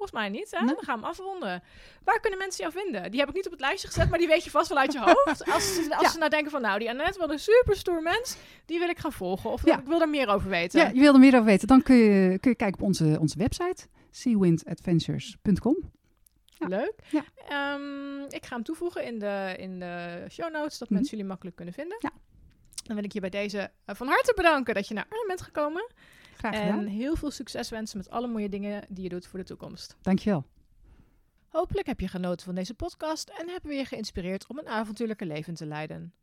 Volgens 0.00 0.20
mij 0.20 0.28
niet, 0.28 0.50
hè? 0.50 0.64
Nee. 0.64 0.74
Dan 0.74 0.84
gaan 0.84 1.00
we 1.00 1.06
afronden. 1.06 1.62
Waar 2.04 2.20
kunnen 2.20 2.38
mensen 2.38 2.64
jou 2.64 2.84
vinden? 2.84 3.10
Die 3.10 3.20
heb 3.20 3.28
ik 3.28 3.34
niet 3.34 3.46
op 3.46 3.52
het 3.52 3.60
lijstje 3.60 3.88
gezet, 3.88 4.10
maar 4.10 4.18
die 4.18 4.28
weet 4.28 4.44
je 4.44 4.50
vast 4.50 4.68
wel 4.68 4.78
uit 4.78 4.92
je 4.92 5.00
hoofd. 5.00 5.44
Als, 5.54 5.74
ze, 5.74 5.96
als 5.96 6.12
ze 6.12 6.18
nou 6.18 6.30
denken 6.30 6.50
van, 6.50 6.60
nou, 6.60 6.78
die 6.78 6.88
Annette, 6.88 7.18
wat 7.18 7.30
een 7.30 7.38
super 7.38 7.76
stoer 7.76 8.02
mens, 8.02 8.36
die 8.66 8.78
wil 8.78 8.88
ik 8.88 8.98
gaan 8.98 9.12
volgen. 9.12 9.50
Of 9.50 9.66
ik 9.66 9.80
wil 9.84 10.00
er 10.00 10.08
meer 10.08 10.28
over 10.28 10.48
weten. 10.50 10.80
Ja, 10.80 10.88
je 10.88 11.00
wil 11.00 11.12
er 11.12 11.18
meer 11.18 11.34
over 11.34 11.44
weten. 11.44 11.68
Dan 11.68 11.82
kun 11.82 11.96
je, 11.96 12.38
kun 12.38 12.50
je 12.50 12.56
kijken 12.56 12.80
op 12.80 12.86
onze, 12.86 13.16
onze 13.20 13.38
website, 13.38 13.86
seawindadventures.com. 14.10 15.90
Ja. 16.44 16.66
Leuk. 16.66 16.94
Um, 17.12 18.24
ik 18.28 18.46
ga 18.46 18.54
hem 18.54 18.64
toevoegen 18.64 19.04
in 19.04 19.18
de, 19.18 19.54
in 19.58 19.78
de 19.78 20.24
show 20.30 20.52
notes, 20.52 20.78
dat 20.78 20.88
mm 20.88 20.96
mensen 20.96 21.16
jullie 21.16 21.30
makkelijk 21.30 21.56
kunnen 21.56 21.74
vinden. 21.74 21.96
Ja. 22.00 22.10
Dan 22.84 22.96
wil 22.96 23.04
ik 23.04 23.12
je 23.12 23.20
bij 23.20 23.30
deze 23.30 23.58
uh, 23.58 23.94
van 23.94 24.06
harte 24.06 24.32
bedanken 24.36 24.74
dat 24.74 24.88
je 24.88 24.94
naar 24.94 25.06
Arnhem 25.08 25.26
bent 25.26 25.40
gekomen. 25.40 25.92
Graag 26.40 26.58
gedaan. 26.58 26.78
En 26.78 26.86
heel 26.86 27.16
veel 27.16 27.30
succes 27.30 27.70
wensen 27.70 27.98
met 27.98 28.10
alle 28.10 28.26
mooie 28.26 28.48
dingen 28.48 28.84
die 28.88 29.02
je 29.02 29.08
doet 29.08 29.26
voor 29.26 29.38
de 29.38 29.44
toekomst. 29.44 29.96
Dankjewel. 30.00 30.44
Hopelijk 31.48 31.86
heb 31.86 32.00
je 32.00 32.08
genoten 32.08 32.46
van 32.46 32.54
deze 32.54 32.74
podcast 32.74 33.28
en 33.28 33.48
hebben 33.48 33.70
we 33.70 33.76
je 33.76 33.84
geïnspireerd 33.84 34.46
om 34.46 34.58
een 34.58 34.68
avontuurlijke 34.68 35.26
leven 35.26 35.54
te 35.54 35.66
leiden. 35.66 36.14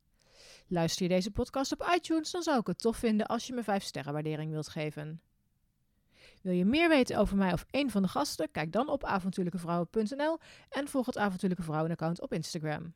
Luister 0.68 1.04
je 1.04 1.10
deze 1.10 1.32
podcast 1.32 1.72
op 1.72 1.92
iTunes, 1.96 2.32
dan 2.32 2.42
zou 2.42 2.60
ik 2.60 2.68
het 2.68 2.80
tof 2.80 2.98
vinden 2.98 3.26
als 3.26 3.48
je 3.48 3.54
me 3.54 3.64
5 3.64 3.84
sterren 3.84 4.14
waardering 4.14 4.52
wilt 4.52 4.68
geven. 4.68 5.22
Wil 6.42 6.54
je 6.54 6.66
meer 6.66 6.90
weten 6.90 7.18
over 7.18 7.38
mij 7.38 7.54
of 7.54 7.66
een 7.72 7.92
van 7.92 8.02
de 8.02 8.08
gasten? 8.08 8.52
Kijk 8.52 8.72
dan 8.72 8.90
op 8.90 9.04
avontuurlijkevrouwen.nl 9.04 10.38
en 10.70 10.88
volg 10.88 11.06
het 11.06 11.18
Avontuurlijke 11.18 11.64
Vrouwen-account 11.64 12.22
op 12.22 12.34
Instagram. 12.34 12.94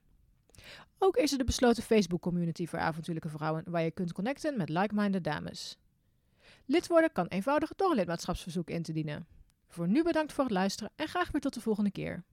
Ook 0.98 1.18
is 1.18 1.32
er 1.32 1.38
de 1.38 1.44
besloten 1.44 1.84
Facebook-community 1.84 2.68
voor 2.68 2.80
avontuurlijke 2.80 3.30
vrouwen 3.30 3.64
waar 3.66 3.84
je 3.84 3.92
kunt 3.92 4.14
connecten 4.14 4.58
met 4.58 4.70
like-minded 4.70 5.24
dames. 5.24 5.78
Lid 6.72 6.88
worden 6.88 7.12
kan 7.12 7.28
eenvoudig 7.28 7.74
door 7.76 7.90
een 7.90 7.96
lidmaatschapsverzoek 7.96 8.70
in 8.70 8.84
te 8.84 8.92
dienen. 8.94 9.28
Voor 9.68 9.88
nu 9.88 10.04
bedankt 10.04 10.34
voor 10.34 10.44
het 10.44 10.54
luisteren 10.54 10.92
en 10.96 11.08
graag 11.08 11.32
weer 11.32 11.42
tot 11.42 11.54
de 11.54 11.62
volgende 11.62 11.92
keer. 11.92 12.24